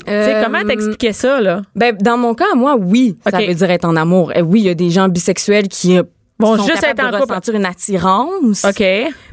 Tu 0.06 0.12
sais, 0.12 0.36
Euh, 0.36 0.44
comment 0.44 0.62
t'expliquais 0.64 1.12
ça, 1.12 1.40
là? 1.40 1.62
Ben, 1.74 1.96
dans 1.96 2.16
mon 2.16 2.34
cas, 2.34 2.54
moi, 2.54 2.76
oui, 2.78 3.16
ça 3.28 3.38
veut 3.38 3.54
dire 3.54 3.70
être 3.70 3.84
en 3.84 3.96
amour. 3.96 4.32
Eh 4.34 4.42
oui, 4.42 4.60
il 4.60 4.66
y 4.66 4.70
a 4.70 4.74
des 4.74 4.90
gens 4.90 5.08
bisexuels 5.08 5.68
qui 5.68 5.98
euh, 5.98 6.02
Vont 6.38 6.56
sont 6.56 6.66
juste 6.66 6.84
être 6.84 7.02
en 7.02 7.10
de 7.10 7.16
ressentir 7.16 7.54
une 7.54 7.66
attirance, 7.66 8.64
OK. 8.64 8.84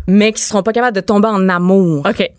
mais 0.08 0.32
qui 0.32 0.42
seront 0.42 0.64
pas 0.64 0.74
capables 0.74 0.96
de 0.96 1.02
tomber 1.02 1.28
en 1.28 1.48
amour. 1.50 2.04
OK. 2.10 2.32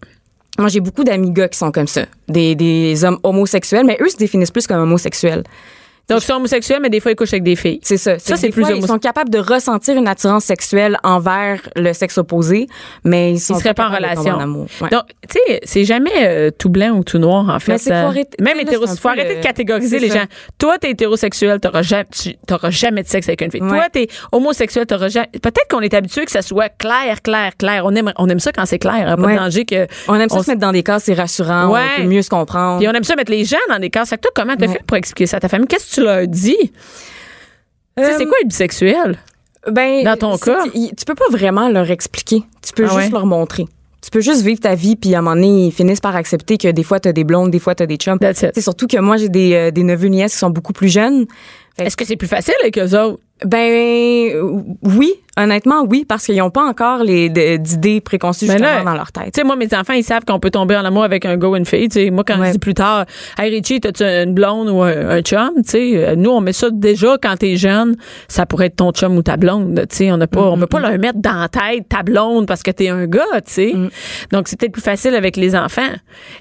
Moi, 0.59 0.69
j'ai 0.69 0.81
beaucoup 0.81 1.05
d'amis 1.05 1.31
gars 1.31 1.49
qui 1.49 1.59
sont 1.59 1.71
comme 1.71 1.87
ça, 1.87 2.07
des, 2.29 2.55
des 2.55 3.05
hommes 3.05 3.19
homosexuels, 3.23 3.85
mais 3.85 3.99
eux 4.01 4.09
se 4.09 4.17
définissent 4.17 4.51
plus 4.51 4.67
comme 4.67 4.81
homosexuels. 4.81 5.45
Donc, 6.09 6.21
ils 6.23 6.25
sont 6.27 6.35
homosexuels, 6.35 6.79
mais 6.81 6.89
des 6.91 7.01
fois, 7.01 7.11
ils 7.13 7.17
couchent 7.17 7.33
avec 7.33 7.43
des 7.43 7.57
filles. 7.57 7.81
C'est 7.83 7.97
ça. 7.97 8.19
Ça, 8.19 8.37
c'est 8.37 8.51
plus 8.51 8.63
fois, 8.65 8.73
Ils 8.75 8.87
sont 8.87 8.99
capables 8.99 9.31
de 9.31 9.39
ressentir 9.39 9.97
une 9.97 10.07
attirance 10.07 10.45
sexuelle 10.45 10.99
envers 11.03 11.61
le 11.75 11.93
sexe 11.93 12.17
opposé, 12.19 12.69
mais 13.05 13.33
ils 13.33 13.41
sont 13.41 13.55
Ils 13.57 13.61
seraient 13.61 13.75
pas 13.75 13.89
en 13.89 13.95
relation. 13.95 14.35
En 14.35 14.41
amour. 14.41 14.67
Ouais. 14.81 14.89
Donc, 14.91 15.03
tu 15.29 15.39
sais, 15.49 15.61
c'est 15.65 15.85
jamais 15.85 16.11
euh, 16.19 16.51
tout 16.57 16.69
blanc 16.69 16.91
ou 16.91 17.03
tout 17.03 17.19
noir, 17.19 17.49
en 17.49 17.59
fait. 17.59 17.73
Mais 17.73 17.79
Ça- 17.79 18.07
arrêter- 18.07 18.37
Même 18.41 18.57
là, 18.57 18.63
hétéro, 18.63 18.87
c'est 18.87 18.93
un 18.93 18.97
faut 18.97 19.09
arrêter 19.09 19.37
de 19.37 19.43
catégoriser 19.43 19.99
les 19.99 20.09
ça. 20.11 20.19
gens. 20.21 20.25
Toi, 20.59 20.79
t'es 20.79 20.91
hétérosexuel, 20.91 21.59
t'auras 21.61 21.83
jamais, 21.83 22.07
t'auras 22.47 22.71
jamais 22.71 23.03
de 23.03 23.09
sexe 23.09 23.29
avec 23.29 23.41
une 23.43 23.51
fille. 23.51 23.63
Ouais. 23.63 23.69
Toi, 23.69 23.87
t'es 23.93 24.07
homosexuel, 24.33 24.87
t'auras 24.87 25.09
jamais. 25.09 25.29
Peut-être 25.33 25.67
qu'on 25.71 25.81
est 25.81 25.93
habitué 25.95 26.25
que 26.25 26.31
ça 26.31 26.43
soit 26.43 26.69
clair, 26.69 27.21
clair, 27.23 27.57
clair. 27.57 27.83
On 27.85 27.95
aime, 27.97 28.13
on 28.17 28.29
aime 28.29 28.39
ça 28.41 28.53
quand 28.53 28.65
c'est 28.67 28.79
clair, 28.79 29.09
hein, 29.09 29.17
pas 29.17 29.23
Ouais. 29.23 29.35
de 29.35 29.39
danger 29.39 29.65
que. 29.65 29.87
On 30.07 30.15
aime 30.15 30.29
ça 30.29 30.37
on 30.37 30.43
se 30.45 30.51
mettre 30.51 30.61
dans 30.61 30.73
des 30.73 30.83
cases, 30.85 31.05
c'est 31.05 31.15
rassurant, 31.15 31.69
Ouais. 31.73 31.81
on 31.99 32.03
peut 32.03 32.09
mieux 32.09 32.23
se 32.23 32.31
comprendre. 32.31 32.79
Puis 32.79 32.87
on 32.89 32.93
aime 32.93 33.03
ça 33.05 33.17
mettre 33.17 33.33
les 33.33 33.45
gens 33.45 33.57
dans 33.69 33.79
des 33.81 33.91
cases. 33.91 34.11
Fait 34.11 34.17
que 34.17 34.23
toi, 34.23 34.31
comment 34.35 34.55
t'as 34.57 34.69
fait 34.69 34.83
pour 34.87 34.97
expliquer 34.97 35.27
ça 35.27 35.39
à 35.39 35.41
ta 35.41 35.49
famille? 35.49 35.67
Qu'est-ce 35.67 35.96
tu 35.97 36.03
leur 36.05 36.27
dis? 36.27 36.57
Sais, 37.99 38.05
Euh, 38.05 38.15
c'est 38.19 38.25
quoi 38.27 38.37
être 38.43 38.49
bisexuel? 38.49 39.19
Ben, 39.71 40.05
Dans 40.05 40.17
ton 40.17 40.37
c'est- 40.37 40.45
cas? 40.45 40.63
Tu, 40.73 40.95
tu 40.95 41.05
peux 41.07 41.15
pas 41.15 41.29
vraiment 41.31 41.69
leur 41.69 41.91
expliquer. 41.91 42.43
Tu 42.65 42.73
peux 42.73 42.85
Ah 42.85 42.89
juste 42.89 43.07
ouais? 43.07 43.11
leur 43.11 43.27
montrer. 43.27 43.65
Tu 44.03 44.11
peux 44.11 44.21
juste 44.21 44.43
vivre 44.43 44.61
ta 44.61 44.75
vie, 44.77 44.95
puis 44.95 45.15
à 45.15 45.19
un 45.19 45.23
moment 45.23 45.35
donné, 45.35 45.67
ils 45.67 45.73
finissent 45.73 46.01
par 46.01 46.15
accepter 46.15 46.59
que 46.59 46.69
des 46.69 46.85
fois, 46.85 47.01
tu 47.01 47.09
as 47.09 47.13
des 47.13 47.25
blondes, 47.25 47.51
des 47.51 47.59
fois, 47.59 47.75
tu 47.75 47.83
as 47.83 47.87
des 47.87 47.97
chums. 47.97 48.19
C'est 48.35 48.61
surtout 48.61 48.87
que 48.87 48.99
moi, 48.99 49.17
j'ai 49.17 49.29
des, 49.29 49.55
euh, 49.55 49.71
des 49.73 49.83
neveux 49.83 50.07
nièces 50.09 50.35
qui 50.35 50.39
sont 50.39 50.51
beaucoup 50.51 50.73
plus 50.73 50.89
jeunes. 50.89 51.27
Est-ce 51.79 51.97
que 51.97 52.05
c'est 52.05 52.15
plus 52.17 52.29
facile 52.29 52.55
avec 52.61 52.79
eux 52.79 52.97
autres? 52.97 53.21
Ben 53.45 54.33
oui, 54.83 55.13
honnêtement 55.37 55.85
oui, 55.87 56.07
parce 56.09 56.25
qu'ils 56.25 56.39
n'ont 56.39 56.49
pas 56.49 56.65
encore 56.65 57.05
les 57.05 57.29
d'idées 57.59 58.01
préconçues 58.01 58.47
Ben 58.47 58.53
justement 58.53 58.79
là, 58.79 58.83
dans 58.85 58.95
leur 58.95 59.13
tête. 59.13 59.35
Tu 59.35 59.41
sais, 59.41 59.45
moi, 59.45 59.57
mes 59.57 59.69
enfants, 59.75 59.93
ils 59.93 60.03
savent 60.03 60.25
qu'on 60.25 60.41
peut 60.41 60.51
tomber 60.51 60.75
en 60.75 60.87
amour 60.87 61.05
avec 61.05 61.27
un 61.27 61.37
gars 61.37 61.49
ou 61.49 61.57
une 61.57 61.67
fille. 61.67 61.91
Tu 61.91 62.01
sais, 62.05 62.11
moi, 62.11 62.25
quand 62.27 62.39
Ouais. 62.41 62.47
je 62.47 62.53
dis 62.53 62.59
plus 62.59 62.73
tard, 62.73 63.05
Hey 63.39 63.51
Richie, 63.55 63.79
t'as-tu 63.81 64.05
une 64.05 64.33
blonde 64.33 64.71
ou 64.71 64.81
un, 64.83 65.11
un 65.11 65.21
chum? 65.21 65.51
Tu 65.57 65.63
sais, 65.67 65.93
euh, 65.97 66.17
nous, 66.17 66.31
on 66.31 66.41
met 66.41 66.55
ça 66.55 66.71
déjà 66.73 67.19
quand 67.23 67.37
t'es 67.37 67.57
jeune. 67.57 67.97
Ça 68.27 68.47
pourrait 68.47 68.67
être 68.69 68.77
ton 68.77 68.91
chum 68.93 69.15
ou 69.19 69.23
ta 69.23 69.37
blonde. 69.37 69.85
Tu 69.91 69.97
sais, 69.97 70.13
on 70.13 70.17
n'a 70.17 70.27
pas, 70.27 70.41
on 70.41 70.57
peut 70.57 70.67
pas 70.67 70.81
leur 70.81 70.99
mettre 70.99 71.19
dans 71.21 71.35
la 71.39 71.49
tête 71.49 71.91
ta 71.91 72.03
blonde 72.03 72.47
parce 72.47 72.63
que 72.63 72.71
t'es 72.71 72.89
un 72.89 73.07
gars, 73.07 73.23
tu 73.45 73.53
sais. 73.53 73.75
Donc, 74.33 74.49
c'est 74.49 74.59
peut-être 74.59 74.73
plus 74.73 74.81
facile 74.83 75.15
avec 75.15 75.37
les 75.37 75.55
enfants. 75.55 75.83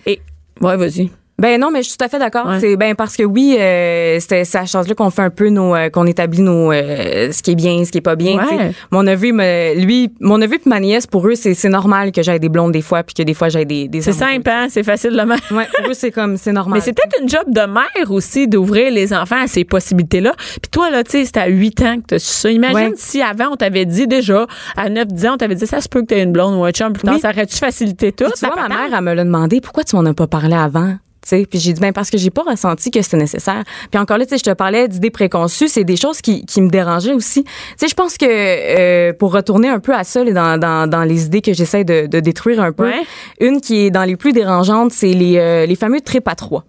Et, 0.05 0.21
ouais, 0.61 0.77
vas-y. 0.77 1.09
Ben 1.37 1.59
non, 1.59 1.69
mais 1.69 1.83
je 1.83 1.89
suis 1.89 1.97
tout 1.97 2.05
à 2.05 2.07
fait 2.07 2.17
d'accord. 2.17 2.47
Ouais. 2.47 2.59
C'est 2.61 2.77
ben 2.77 2.95
parce 2.95 3.17
que 3.17 3.23
oui, 3.23 3.57
euh, 3.59 4.19
c'est 4.21 4.45
c'est 4.45 4.57
à 4.57 4.65
chose 4.65 4.87
là 4.87 4.95
qu'on 4.95 5.09
fait 5.09 5.21
un 5.21 5.29
peu 5.29 5.49
nos, 5.49 5.75
euh, 5.75 5.89
qu'on 5.89 6.05
établit 6.05 6.41
nos, 6.41 6.71
euh, 6.71 7.31
ce 7.31 7.43
qui 7.43 7.51
est 7.51 7.55
bien, 7.55 7.83
ce 7.83 7.91
qui 7.91 7.97
est 7.97 8.01
pas 8.01 8.15
bien. 8.15 8.37
Ouais. 8.37 8.71
Mon 8.91 9.03
neveu, 9.03 9.33
me, 9.33 9.75
lui, 9.77 10.13
mon 10.21 10.37
neveu 10.37 10.57
puis 10.59 10.69
ma 10.69 10.79
nièce, 10.79 11.07
pour 11.07 11.27
eux, 11.27 11.35
c'est 11.35 11.53
c'est 11.53 11.67
normal 11.69 12.13
que 12.13 12.23
j'aille 12.23 12.39
des 12.39 12.47
blondes 12.47 12.71
des 12.71 12.81
fois, 12.81 13.03
puis 13.03 13.13
que 13.13 13.23
des 13.23 13.33
fois 13.33 13.49
j'aille 13.49 13.65
des, 13.65 13.89
des 13.89 14.01
C'est 14.01 14.13
simple, 14.13 14.49
hein? 14.49 14.67
C'est 14.69 14.83
facile 14.83 15.11
de 15.11 15.17
même. 15.21 15.37
Ouais, 15.51 15.67
pour 15.77 15.89
eux 15.89 15.93
c'est 15.93 16.11
comme 16.11 16.37
c'est 16.37 16.53
normal. 16.53 16.79
Mais 16.79 16.81
c'est 16.85 16.93
peut-être 16.93 17.21
une 17.21 17.27
job 17.29 17.43
de 17.47 17.61
mère 17.61 18.11
aussi 18.11 18.47
d'ouvrir 18.47 18.91
les 18.91 19.13
enfants 19.13 19.41
à 19.43 19.47
ces 19.47 19.65
possibilités-là. 19.65 20.33
Puis 20.37 20.69
toi, 20.71 20.89
là, 20.89 21.03
tu 21.03 21.11
sais, 21.11 21.25
c'était 21.25 21.41
à 21.41 21.47
8 21.47 21.81
ans 21.81 21.95
que 21.97 22.15
tu 22.15 22.19
ça. 22.19 22.49
Imagine 22.49 22.75
Ouais. 22.75 22.93
si 22.95 23.21
avant, 23.21 23.49
on 23.51 23.55
t'avait 23.55 23.85
dit 23.85 24.07
déjà, 24.07 24.47
à 24.77 24.89
9, 24.89 25.07
10 25.07 25.25
ans, 25.27 25.33
on 25.33 25.37
t'avait 25.37 25.55
dit, 25.55 25.67
ça 25.67 25.81
se 25.81 25.89
peut 25.89 26.01
que 26.01 26.07
tu 26.07 26.13
aies 26.15 26.23
une 26.23 26.31
blonde 26.31 26.55
ou 26.55 26.63
un 26.63 26.71
chum 26.71 26.93
plus 26.93 27.03
tard. 27.03 27.15
Oui. 27.15 27.19
Ça 27.19 27.29
aurait-tu 27.29 27.57
facilité 27.57 28.11
tout? 28.11 28.25
Puis 28.25 28.33
tu 28.39 28.45
vois, 28.45 28.55
la 28.55 28.67
ma 28.69 28.75
mère, 28.87 28.97
elle 28.97 29.03
me 29.03 29.13
l'a 29.13 29.23
demandé, 29.23 29.61
pourquoi 29.61 29.83
tu 29.83 29.95
m'en 29.95 30.05
as 30.05 30.13
pas 30.13 30.27
parlé 30.27 30.55
avant? 30.55 30.95
Tu 31.25 31.29
sais, 31.29 31.45
puis 31.49 31.57
j'ai 31.57 31.73
dit 31.73 31.81
ben 31.81 31.91
parce 31.91 32.11
que 32.11 32.19
j'ai 32.19 32.29
pas 32.29 32.43
ressenti 32.43 32.91
que 32.91 33.01
c'était 33.01 33.17
nécessaire. 33.17 33.63
Puis 33.89 33.99
encore 33.99 34.19
là, 34.19 34.25
tu 34.25 34.29
sais, 34.29 34.37
je 34.37 34.43
te 34.43 34.53
parlais 34.53 34.87
d'idées 34.87 35.09
préconçues, 35.09 35.67
c'est 35.67 35.83
des 35.83 35.95
choses 35.97 36.21
qui, 36.21 36.45
qui 36.45 36.61
me 36.61 36.69
dérangeaient 36.69 37.13
aussi. 37.13 37.43
Tu 37.43 37.51
sais, 37.77 37.87
je 37.87 37.95
pense 37.95 38.15
que 38.17 38.25
euh, 38.29 39.11
pour 39.13 39.33
retourner 39.33 39.67
un 39.69 39.79
peu 39.79 39.95
à 39.95 40.03
ça, 40.03 40.23
là, 40.23 40.31
dans, 40.31 40.59
dans, 40.59 40.87
dans 40.87 41.03
les 41.03 41.25
idées 41.25 41.41
que 41.41 41.51
j'essaie 41.53 41.83
de, 41.83 42.05
de 42.05 42.19
détruire 42.19 42.61
un 42.61 42.71
peu, 42.71 42.83
Ouais. 42.85 43.01
une 43.39 43.59
qui 43.59 43.85
est 43.87 43.89
dans 43.89 44.03
les 44.03 44.15
plus 44.17 44.33
dérangeantes, 44.33 44.91
c'est 44.91 45.13
les, 45.13 45.37
euh, 45.39 45.65
les 45.65 45.75
fameux 45.75 45.99
tripes 46.01 46.27
à 46.27 46.35
trois. 46.35 46.63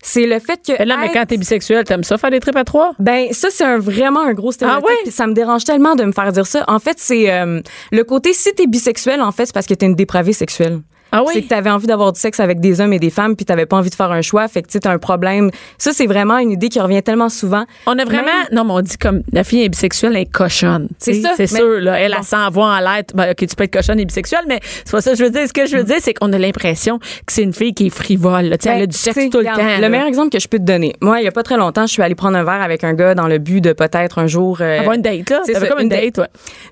C'est 0.00 0.26
le 0.26 0.38
fait 0.38 0.60
que. 0.64 0.80
Là, 0.84 0.96
mais 1.00 1.10
quand 1.12 1.26
t'es 1.26 1.36
bisexuel, 1.36 1.82
t'aimes 1.82 2.04
ça 2.04 2.16
faire 2.18 2.30
des 2.30 2.38
trips 2.38 2.54
à 2.56 2.62
trois? 2.62 2.92
Ben 3.00 3.32
ça 3.32 3.48
c'est 3.50 3.64
un, 3.64 3.78
vraiment 3.78 4.20
un 4.22 4.32
gros 4.32 4.52
stéréotype. 4.52 4.86
Ah 4.88 5.04
ouais? 5.04 5.10
Ça 5.10 5.26
me 5.26 5.32
dérange 5.34 5.64
tellement 5.64 5.96
de 5.96 6.04
me 6.04 6.12
faire 6.12 6.30
dire 6.30 6.46
ça. 6.46 6.64
En 6.68 6.78
fait, 6.78 6.94
c'est 6.98 7.32
euh, 7.32 7.60
le 7.90 8.04
côté 8.04 8.32
si 8.32 8.54
t'es 8.54 8.68
bisexuel 8.68 9.20
en 9.20 9.32
fait, 9.32 9.46
c'est 9.46 9.52
parce 9.52 9.66
que 9.66 9.74
t'es 9.74 9.86
une 9.86 9.96
dépravée 9.96 10.32
sexuelle. 10.32 10.80
Ah 11.12 11.22
oui? 11.22 11.30
C'est 11.34 11.42
que 11.42 11.48
t'avais 11.48 11.70
envie 11.70 11.86
d'avoir 11.86 12.12
du 12.12 12.20
sexe 12.20 12.40
avec 12.40 12.60
des 12.60 12.80
hommes 12.80 12.92
et 12.92 12.98
des 12.98 13.10
femmes 13.10 13.34
puis 13.36 13.44
t'avais 13.44 13.66
pas 13.66 13.76
envie 13.76 13.90
de 13.90 13.94
faire 13.94 14.10
un 14.12 14.22
choix, 14.22 14.46
fait 14.48 14.62
que 14.62 14.68
tu 14.68 14.78
t'as 14.80 14.92
un 14.92 14.98
problème. 14.98 15.50
Ça 15.78 15.92
c'est 15.92 16.06
vraiment 16.06 16.38
une 16.38 16.50
idée 16.50 16.68
qui 16.68 16.80
revient 16.80 17.02
tellement 17.02 17.28
souvent. 17.28 17.64
On 17.86 17.98
a 17.98 18.04
vraiment. 18.04 18.24
Même- 18.24 18.48
Non, 18.52 18.64
mais 18.64 18.72
on 18.72 18.80
dit 18.80 18.96
comme 18.98 19.22
la 19.32 19.44
fille 19.44 19.62
est 19.64 19.68
bisexuelle, 19.68 20.12
elle 20.16 20.22
est 20.22 20.30
cochonne. 20.32 20.88
C'est 20.98 21.12
Tu 21.12 21.22
ça, 21.22 21.30
C'est 21.36 21.50
mais- 21.52 21.58
sûr, 21.58 21.80
là. 21.80 21.98
Elle, 22.00 22.12
Bon. 22.12 22.18
elle 22.18 22.24
s'envoie 22.24 22.66
en 22.66 22.80
lettre. 22.80 23.14
Ben, 23.14 23.30
OK, 23.30 23.36
tu 23.46 23.54
peux 23.56 23.64
être 23.64 23.72
cochonne 23.72 24.00
et 24.00 24.04
bisexuelle, 24.04 24.44
mais 24.48 24.60
c'est 24.62 24.90
pas 24.90 25.00
ça 25.00 25.12
que 25.12 25.16
je 25.18 25.24
veux 25.24 25.30
dire. 25.30 25.46
Ce 25.48 25.52
que 25.52 25.66
je 25.66 25.76
veux 25.76 25.84
dire, 25.84 25.96
c'est 26.00 26.14
qu'on 26.14 26.32
a 26.32 26.38
l'impression 26.38 26.98
que 26.98 27.04
c'est 27.32 27.42
une 27.42 27.52
fille 27.54 27.72
qui 27.74 27.86
est 27.86 27.90
frivole. 27.90 28.50
Tu 28.58 28.64
sais, 28.64 28.68
elle 28.70 28.76
a 28.76 28.78
Ben, 28.80 28.86
du 28.86 28.96
sexe 28.96 29.18
tu 29.18 29.30
tout 29.30 29.38
le 29.38 29.44
temps. 29.44 29.52
Le 29.56 29.80
là. 29.80 29.88
meilleur 29.88 30.06
exemple 30.06 30.30
que 30.30 30.38
je 30.40 30.48
peux 30.48 30.58
te 30.58 30.64
donner. 30.64 30.92
Moi, 31.00 31.20
il 31.20 31.24
y 31.24 31.28
a 31.28 31.32
pas 31.32 31.42
très 31.42 31.56
longtemps, 31.56 31.86
je 31.86 31.92
suis 31.92 32.02
allée 32.02 32.14
prendre 32.14 32.36
un 32.36 32.44
verre 32.44 32.60
avec 32.62 32.84
un 32.84 32.92
gars 32.94 33.14
dans 33.14 33.28
le 33.28 33.38
but 33.38 33.60
de 33.60 33.72
peut-être 33.72 34.18
un 34.18 34.26
jour. 34.26 34.58
euh, 34.60 34.80
Avoir 34.80 34.94
une 34.94 35.02
date, 35.02 35.30
là. 35.30 35.40
c'est 35.44 35.54
comme 35.68 35.78
une 35.78 35.84
une 35.84 35.88
date, 35.88 36.18
ouais. 36.18 36.26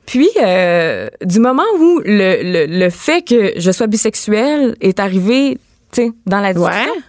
Puis, 0.05 0.28
euh, 0.43 1.09
du 1.24 1.39
moment 1.41 1.62
où 1.78 2.01
le, 2.05 2.43
le, 2.43 2.66
le 2.66 2.91
fait 2.91 3.22
que 3.22 3.53
je 3.57 3.70
sois 3.70 3.87
bisexuelle 3.87 4.25
est 4.34 5.00
arrivé, 5.00 5.58
tu 5.92 6.02
sais, 6.02 6.12
dans 6.26 6.40
la 6.40 6.52
discussion, 6.54 6.74
Ouais. 6.92 7.00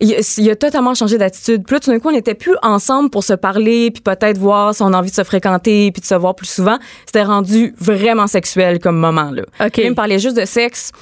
il, 0.00 0.14
a- 0.14 0.34
il 0.38 0.50
a 0.50 0.56
totalement 0.56 0.94
changé 0.94 1.18
d'attitude. 1.18 1.64
Puis 1.64 1.74
là, 1.74 1.80
tout 1.80 1.90
d'un 1.90 1.98
coup, 1.98 2.08
on 2.08 2.12
n'était 2.12 2.34
plus 2.34 2.54
ensemble 2.62 3.10
pour 3.10 3.24
se 3.24 3.32
parler, 3.32 3.90
puis 3.90 4.02
peut-être 4.02 4.38
voir 4.38 4.74
si 4.74 4.82
on 4.82 4.92
a 4.92 4.98
envie 4.98 5.10
de 5.10 5.14
se 5.16 5.24
fréquenter, 5.24 5.90
puis 5.92 6.00
de 6.00 6.06
se 6.06 6.14
voir 6.14 6.34
plus 6.34 6.46
souvent. 6.48 6.78
C'était 7.06 7.22
rendu 7.22 7.74
vraiment 7.78 8.26
sexuel 8.26 8.78
comme 8.78 8.96
moment, 8.98 9.30
là. 9.30 9.42
OK. 9.60 9.70
Puis 9.72 9.82
il 9.84 9.90
me 9.90 9.94
parlait 9.94 10.18
juste 10.18 10.36
de 10.36 10.44
sexe. 10.44 10.92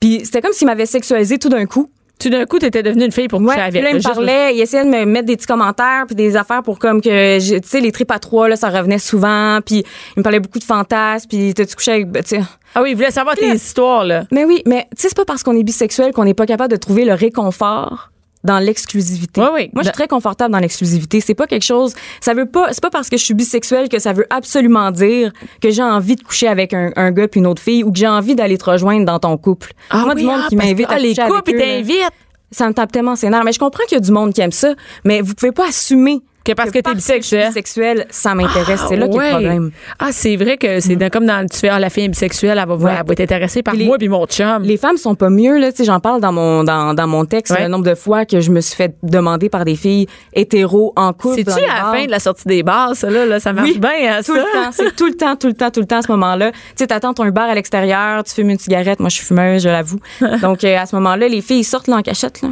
Puis 0.00 0.20
c'était 0.24 0.40
comme 0.40 0.52
s'il 0.52 0.66
m'avait 0.66 0.86
sexualisé 0.86 1.38
tout 1.38 1.48
d'un 1.48 1.66
coup. 1.66 1.90
Tout 2.18 2.30
d'un 2.30 2.44
coup, 2.46 2.58
t'étais 2.58 2.82
devenue 2.82 3.04
une 3.04 3.12
fille 3.12 3.28
pour 3.28 3.40
Ouais, 3.40 3.46
coucher 3.54 3.68
puis 3.70 3.78
avec. 3.78 3.82
là, 3.84 3.90
il 3.90 3.96
me 3.96 4.02
parlait, 4.02 4.54
il 4.56 4.60
essayait 4.60 4.84
de 4.84 4.88
me 4.90 5.04
mettre 5.04 5.26
des 5.26 5.36
petits 5.36 5.46
commentaires 5.46 6.04
puis 6.06 6.16
des 6.16 6.36
affaires 6.36 6.62
pour 6.64 6.78
comme 6.80 7.00
que, 7.00 7.38
j'ai- 7.40 7.60
tu 7.60 7.68
sais, 7.68 7.80
les 7.80 7.92
tripes 7.92 8.10
à 8.10 8.18
trois, 8.18 8.48
là, 8.48 8.56
ça 8.56 8.68
revenait 8.70 8.98
souvent, 8.98 9.60
puis 9.64 9.84
il 10.16 10.18
me 10.20 10.22
parlait 10.22 10.40
beaucoup 10.40 10.58
de 10.58 10.64
fantasmes, 10.64 11.28
puis 11.28 11.54
t'as-tu 11.54 11.76
couché 11.76 11.92
avec, 11.92 12.10
ben, 12.10 12.22
tu 12.22 12.30
sais. 12.36 12.42
Ah 12.74 12.82
oui, 12.82 12.90
il 12.90 12.96
voulait 12.96 13.10
savoir 13.12 13.36
tes 13.36 13.54
histoires, 13.54 14.04
là. 14.04 14.24
Mais 14.32 14.44
oui, 14.44 14.62
mais 14.66 14.86
tu 14.96 15.02
sais, 15.02 15.08
c'est 15.08 15.16
pas 15.16 15.24
parce 15.24 15.42
qu'on 15.42 15.56
est 15.56 15.62
bisexuel 15.62 16.12
qu'on 16.12 16.24
n'est 16.24 16.34
pas 16.34 16.46
capable 16.46 16.70
de 16.72 16.76
trouver 16.76 17.04
le 17.04 17.14
réconfort 17.14 18.10
dans 18.44 18.58
l'exclusivité. 18.58 19.40
Oui. 19.40 19.70
Moi, 19.72 19.82
je 19.82 19.88
suis 19.88 19.92
très 19.92 20.08
confortable 20.08 20.52
dans 20.52 20.58
l'exclusivité. 20.58 21.20
C'est 21.20 21.34
pas 21.34 21.46
quelque 21.46 21.64
chose. 21.64 21.94
Ça 22.20 22.34
veut 22.34 22.46
pas. 22.46 22.72
C'est 22.72 22.82
pas 22.82 22.90
parce 22.90 23.08
que 23.08 23.16
je 23.16 23.24
suis 23.24 23.34
bisexuelle 23.34 23.88
que 23.88 23.98
ça 23.98 24.12
veut 24.12 24.26
absolument 24.30 24.90
dire 24.90 25.32
que 25.60 25.70
j'ai 25.70 25.82
envie 25.82 26.16
de 26.16 26.22
coucher 26.22 26.48
avec 26.48 26.72
un, 26.72 26.92
un 26.96 27.10
gars 27.10 27.28
puis 27.28 27.40
une 27.40 27.46
autre 27.46 27.62
fille 27.62 27.84
ou 27.84 27.92
que 27.92 27.98
j'ai 27.98 28.08
envie 28.08 28.34
d'aller 28.34 28.58
te 28.58 28.64
rejoindre 28.64 29.04
dans 29.04 29.18
ton 29.18 29.36
couple. 29.36 29.72
Moi, 29.92 30.14
du 30.14 30.22
oui, 30.22 30.26
monde 30.26 30.40
ah, 30.44 30.48
qui 30.48 30.56
m'invite 30.56 30.90
à 30.90 30.94
ah, 30.94 30.98
les 30.98 31.10
coucher 31.10 31.22
avec 31.22 31.34
couples, 31.34 31.50
ils 31.52 31.58
t'invitent. 31.58 32.12
ça 32.50 32.68
me 32.68 32.74
tape 32.74 32.92
tellement 32.92 33.16
ses 33.16 33.30
nerfs. 33.30 33.44
Mais 33.44 33.52
je 33.52 33.58
comprends 33.58 33.84
qu'il 33.84 33.96
y 33.96 34.00
a 34.00 34.04
du 34.04 34.12
monde 34.12 34.32
qui 34.32 34.40
aime 34.40 34.52
ça, 34.52 34.74
mais 35.04 35.20
vous 35.20 35.34
pouvez 35.34 35.52
pas 35.52 35.68
assumer 35.68 36.22
Que 36.48 36.56
parce 36.56 36.70
que 36.70 36.78
t'es 36.78 36.90
je 36.94 36.98
suis 37.00 37.12
bisexuel. 37.14 37.48
bisexuelle, 37.48 38.06
ça 38.10 38.34
m'intéresse. 38.34 38.80
c'est 38.88 38.96
là 38.96 39.06
qu'il 39.06 39.16
y 39.16 39.18
a 39.18 39.20
Ouais. 39.22 39.28
le 39.28 39.32
problème. 39.34 39.70
Ah, 39.98 40.08
c'est 40.12 40.36
vrai 40.36 40.56
que 40.56 40.80
c'est 40.80 40.96
dans- 40.96 41.10
comme 41.10 41.26
dans 41.26 41.40
le 41.42 41.48
tu 41.48 41.58
fais, 41.58 41.68
ah, 41.68 41.78
la 41.78 41.90
fille 41.90 42.04
est 42.04 42.08
bisexuelle, 42.08 42.58
elle 42.60 42.66
va, 42.68 42.74
Ouais. 42.76 42.92
elle 42.98 43.06
va 43.06 43.12
être 43.12 43.20
intéressée 43.20 43.62
par 43.62 43.74
les- 43.74 43.84
moi 43.84 43.98
puis 43.98 44.08
mon 44.08 44.26
chum. 44.26 44.62
Les 44.62 44.76
femmes 44.76 44.96
sont 44.96 45.14
pas 45.14 45.28
mieux 45.30 45.58
là, 45.58 45.70
tu 45.72 45.78
sais, 45.78 45.84
j'en 45.84 46.00
parle 46.00 46.20
dans 46.20 46.32
mon 46.32 46.64
dans, 46.64 46.94
dans 46.94 47.06
mon 47.06 47.24
texte 47.26 47.52
Ouais. 47.54 47.62
le 47.64 47.68
nombre 47.68 47.84
de 47.84 47.94
fois 47.94 48.24
que 48.24 48.40
je 48.40 48.50
me 48.50 48.60
suis 48.60 48.76
fait 48.76 48.94
demander 49.02 49.48
par 49.48 49.64
des 49.64 49.76
filles 49.76 50.06
hétéros 50.32 50.92
en 50.96 51.12
couple. 51.12 51.36
C'est-tu 51.36 51.50
dans 51.50 51.56
les 51.56 51.64
à 51.64 51.66
la 51.66 51.82
bars. 51.82 51.94
fin 51.94 52.06
de 52.06 52.10
la 52.10 52.18
sortie 52.20 52.48
des 52.48 52.62
bars, 52.62 52.94
ça, 52.96 53.10
là? 53.10 53.26
là 53.26 53.40
ça 53.40 53.52
marche 53.52 53.68
Oui, 53.68 53.78
bien, 53.78 53.90
hein, 53.90 54.18
tout 54.24 54.34
ça? 54.34 54.40
le 54.40 54.52
temps, 54.52 54.70
c'est 54.72 54.96
tout 54.96 55.06
le 55.06 55.14
temps, 55.14 55.36
tout 55.36 55.46
le 55.48 55.54
temps, 55.54 55.70
tout 55.70 55.80
le 55.80 55.86
temps 55.86 55.98
à 55.98 56.02
ce 56.02 56.10
moment-là. 56.12 56.50
Tu 56.52 56.58
sais, 56.76 56.86
t'attends 56.86 57.12
ton 57.14 57.26
bar 57.28 57.50
à 57.50 57.54
l'extérieur, 57.54 58.24
tu 58.24 58.32
fumes 58.34 58.50
une 58.50 58.58
cigarette, 58.58 59.00
moi 59.00 59.08
je 59.10 59.16
suis 59.16 59.26
fumeuse, 59.26 59.62
je 59.62 59.68
l'avoue. 59.68 60.00
Donc 60.42 60.64
euh, 60.64 60.76
à 60.78 60.86
ce 60.86 60.96
moment-là, 60.96 61.28
les 61.28 61.42
filles 61.42 61.64
sortent 61.64 61.88
là 61.88 61.96
en 61.96 62.02
cachette 62.02 62.40
là. 62.42 62.48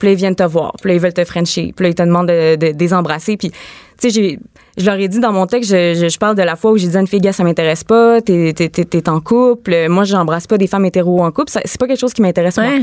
Puis 0.00 0.08
là, 0.08 0.12
ils 0.14 0.16
viennent 0.16 0.34
te 0.34 0.42
voir, 0.42 0.72
puis 0.80 0.88
là 0.88 0.94
ils 0.96 1.00
veulent 1.00 1.12
te 1.14 1.24
frencher, 1.24 1.72
puis 1.76 1.84
là 1.84 1.90
ils 1.90 1.94
te 1.94 2.02
demandent 2.02 2.26
de, 2.28 2.56
de, 2.56 2.72
de 2.72 2.78
les 2.78 2.92
embrasser, 2.92 3.36
puis 3.36 3.50
tu 3.50 3.56
sais 3.98 4.10
j'ai 4.10 4.38
je 4.78 4.86
leur 4.86 4.94
ai 4.98 5.08
dit 5.08 5.20
dans 5.20 5.32
mon 5.32 5.46
texte, 5.46 5.70
je, 5.70 5.94
je, 5.94 6.08
je 6.08 6.18
parle 6.18 6.34
de 6.36 6.42
la 6.42 6.56
fois 6.56 6.70
où 6.72 6.78
j'ai 6.78 6.88
dit 6.88 6.96
à 6.96 7.00
une 7.00 7.06
fille, 7.06 7.20
gars, 7.20 7.32
ça 7.34 7.44
m'intéresse 7.44 7.84
pas, 7.84 8.20
t'es, 8.22 8.52
t'es, 8.56 8.68
t'es, 8.70 8.84
t'es 8.84 9.08
en 9.08 9.20
couple, 9.20 9.88
moi 9.88 10.02
j'embrasse 10.04 10.46
pas 10.48 10.56
des 10.58 10.66
femmes 10.66 10.86
hétéros 10.86 11.22
en 11.22 11.30
couple, 11.30 11.50
Ça- 11.52 11.60
c'est 11.64 11.78
pas 11.78 11.86
quelque 11.86 12.00
chose 12.00 12.14
qui 12.14 12.22
m'intéresse 12.22 12.56
moi. 12.56 12.66
Ouais. 12.66 12.82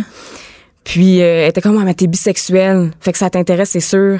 Puis 0.83 1.21
euh, 1.21 1.43
elle 1.43 1.49
était 1.49 1.59
comme, 1.61 1.77
ah, 1.81 1.83
mais 1.83 1.93
t'es 1.95 2.07
bisexuelle. 2.07 2.91
Fait 3.01 3.11
que 3.11 3.17
ça 3.17 3.29
t'intéresse, 3.29 3.71
c'est 3.71 3.79
sûr. 3.81 4.19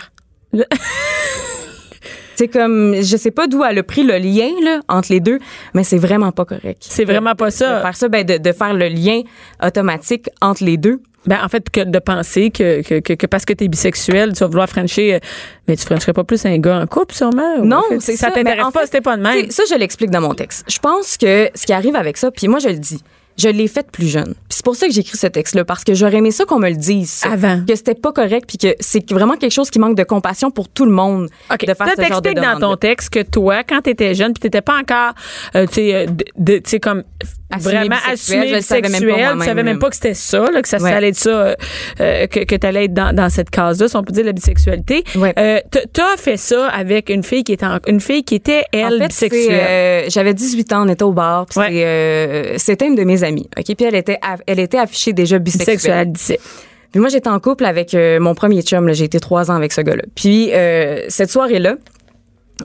Le- 0.51 0.65
c'est 2.35 2.47
comme, 2.47 2.95
je 2.95 3.17
sais 3.17 3.31
pas 3.31 3.47
d'où 3.47 3.63
elle 3.63 3.77
a 3.79 3.83
pris 3.83 4.03
le 4.03 4.17
lien 4.17 4.49
là, 4.63 4.79
entre 4.87 5.11
les 5.11 5.19
deux, 5.19 5.39
mais 5.73 5.83
c'est 5.83 5.97
vraiment 5.97 6.31
pas 6.31 6.45
correct. 6.45 6.77
C'est 6.81 7.05
vraiment 7.05 7.33
pas 7.35 7.47
De 7.47 7.51
ça. 7.51 7.81
faire 7.81 7.95
ça, 7.95 8.09
ben, 8.09 8.23
de, 8.23 8.37
de 8.37 8.51
faire 8.51 8.73
le 8.73 8.87
lien 8.89 9.21
automatique 9.63 10.29
entre 10.41 10.63
les 10.63 10.77
deux. 10.77 11.01
Ben, 11.25 11.39
en 11.43 11.49
fait, 11.49 11.69
que 11.69 11.83
de 11.83 11.99
penser 11.99 12.51
que, 12.51 12.81
que, 12.81 12.99
que, 12.99 13.13
que 13.13 13.25
parce 13.25 13.43
que 13.43 13.53
t'es 13.53 13.67
bisexuel, 13.67 14.33
tu 14.33 14.39
vas 14.39 14.47
vouloir 14.47 14.69
frencher, 14.69 15.15
euh, 15.15 15.19
mais 15.67 15.75
tu 15.75 15.85
frencherais 15.85 16.13
pas 16.13 16.23
plus 16.23 16.45
un 16.45 16.57
gars 16.57 16.79
en 16.79 16.87
couple, 16.87 17.13
sûrement? 17.13 17.57
Non, 17.63 17.79
en 17.79 17.81
fait, 17.89 17.99
c'est 17.99 18.15
ça. 18.15 18.27
ça. 18.27 18.31
t'intéresse 18.33 18.57
Mais 18.59 18.63
en 18.63 18.71
pas, 18.71 18.81
fait, 18.81 18.85
c'était 18.85 19.01
pas 19.01 19.17
de 19.17 19.21
même. 19.21 19.45
Tu 19.47 19.51
Ça, 19.51 19.63
je 19.69 19.75
l'explique 19.75 20.09
dans 20.09 20.21
mon 20.21 20.33
texte. 20.33 20.65
Je 20.69 20.79
pense 20.79 21.17
que 21.17 21.49
ce 21.53 21.65
qui 21.65 21.73
arrive 21.73 21.95
avec 21.95 22.17
ça, 22.17 22.31
puis 22.31 22.47
moi, 22.47 22.59
je 22.59 22.69
le 22.69 22.77
dis, 22.77 23.01
je 23.37 23.49
l'ai 23.49 23.67
fait 23.67 23.89
plus 23.91 24.07
jeune. 24.07 24.33
Puis 24.33 24.57
c'est 24.57 24.65
pour 24.65 24.75
ça 24.75 24.87
que 24.87 24.93
j'ai 24.93 25.01
écrit 25.01 25.17
ce 25.17 25.27
texte-là, 25.27 25.65
parce 25.65 25.83
que 25.83 25.93
j'aurais 25.93 26.17
aimé 26.17 26.31
ça 26.31 26.45
qu'on 26.45 26.59
me 26.59 26.69
le 26.69 26.75
dise. 26.75 27.09
ça. 27.09 27.31
Avant. 27.31 27.61
Que 27.67 27.75
c'était 27.75 27.95
pas 27.95 28.11
correct, 28.11 28.45
puis 28.47 28.57
que 28.57 28.75
c'est 28.79 29.11
vraiment 29.11 29.35
quelque 29.35 29.51
chose 29.51 29.69
qui 29.69 29.79
manque 29.79 29.97
de 29.97 30.03
compassion 30.03 30.49
pour 30.49 30.69
tout 30.69 30.85
le 30.85 30.91
monde 30.91 31.29
OK. 31.51 31.65
de 31.65 31.73
faire 31.73 31.87
ce 31.95 32.03
genre 32.03 32.21
de 32.21 32.31
dans 32.31 32.59
ton 32.59 32.75
texte 32.77 33.09
que 33.09 33.21
toi, 33.21 33.63
quand 33.63 33.81
t'étais 33.81 34.15
jeune, 34.15 34.33
puis 34.33 34.41
t'étais 34.41 34.61
pas 34.61 34.77
encore, 34.79 35.13
euh, 35.55 35.67
tu 35.67 35.73
sais, 35.73 36.07
euh, 36.47 36.59
tu 36.63 36.79
comme 36.79 37.03
vraiment 37.59 37.95
assumé 38.11 38.49
je 38.49 38.55
le 38.55 38.61
savais 38.61 38.81
même 38.89 38.91
pas 38.91 39.33
tu 39.37 39.45
savais 39.45 39.63
même 39.63 39.79
pas 39.79 39.89
que 39.89 39.95
c'était 39.95 40.13
ça, 40.13 40.45
là, 40.51 40.61
que 40.61 40.67
ça, 40.67 40.77
Ouais. 40.77 40.91
allait 40.91 41.09
être 41.09 41.15
ça, 41.15 41.29
euh, 41.29 41.55
euh, 42.01 42.27
que, 42.27 42.41
que 42.43 42.55
t'allais 42.55 42.85
être 42.85 42.93
dans, 42.93 43.15
dans 43.15 43.29
cette 43.29 43.49
case-là, 43.49 43.87
si 43.87 43.95
on 43.95 44.03
peut 44.03 44.11
dire 44.13 44.25
la 44.25 44.33
bisexualité. 44.33 45.03
Ouais. 45.15 45.33
Euh, 45.39 45.59
t'as 45.93 46.17
fait 46.17 46.37
ça 46.37 46.67
avec 46.67 47.09
une 47.09 47.23
fille 47.23 47.43
qui 47.43 47.53
était, 47.53 47.65
en- 47.65 47.79
une 47.87 47.99
fille 48.01 48.23
qui 48.23 48.35
était 48.35 48.63
elle 48.73 48.85
En 48.95 48.99
fait, 48.99 49.07
bisexuelle. 49.07 49.67
euh, 49.69 50.03
j'avais 50.09 50.33
18 50.33 50.73
ans, 50.73 50.85
on 50.85 50.89
était 50.89 51.03
au 51.03 51.13
bar, 51.13 51.45
puis 51.45 51.59
Ouais. 51.59 51.69
euh, 51.85 52.53
c'était 52.57 52.87
une 52.87 52.95
de 52.95 53.03
mes 53.03 53.23
amies. 53.23 53.49
OK, 53.57 53.63
puis 53.75 53.85
elle 53.87 53.95
était 53.95 54.19
elle 54.45 54.59
était 54.59 54.77
affichée 54.79 55.13
déjà 55.13 55.39
bisexuelle. 55.39 56.07
bisexuelle. 56.09 56.39
Puis 56.91 56.99
moi 57.01 57.09
j'étais 57.09 57.29
en 57.29 57.39
couple 57.39 57.65
avec 57.65 57.95
mon 58.19 58.33
premier 58.35 58.61
chum, 58.61 58.91
j'ai 58.93 59.05
été 59.05 59.19
trois 59.19 59.51
ans 59.51 59.55
avec 59.55 59.71
ce 59.73 59.81
gars-là. 59.81 60.03
Puis 60.15 60.51
euh, 60.53 61.03
cette 61.09 61.29
soirée-là, 61.31 61.75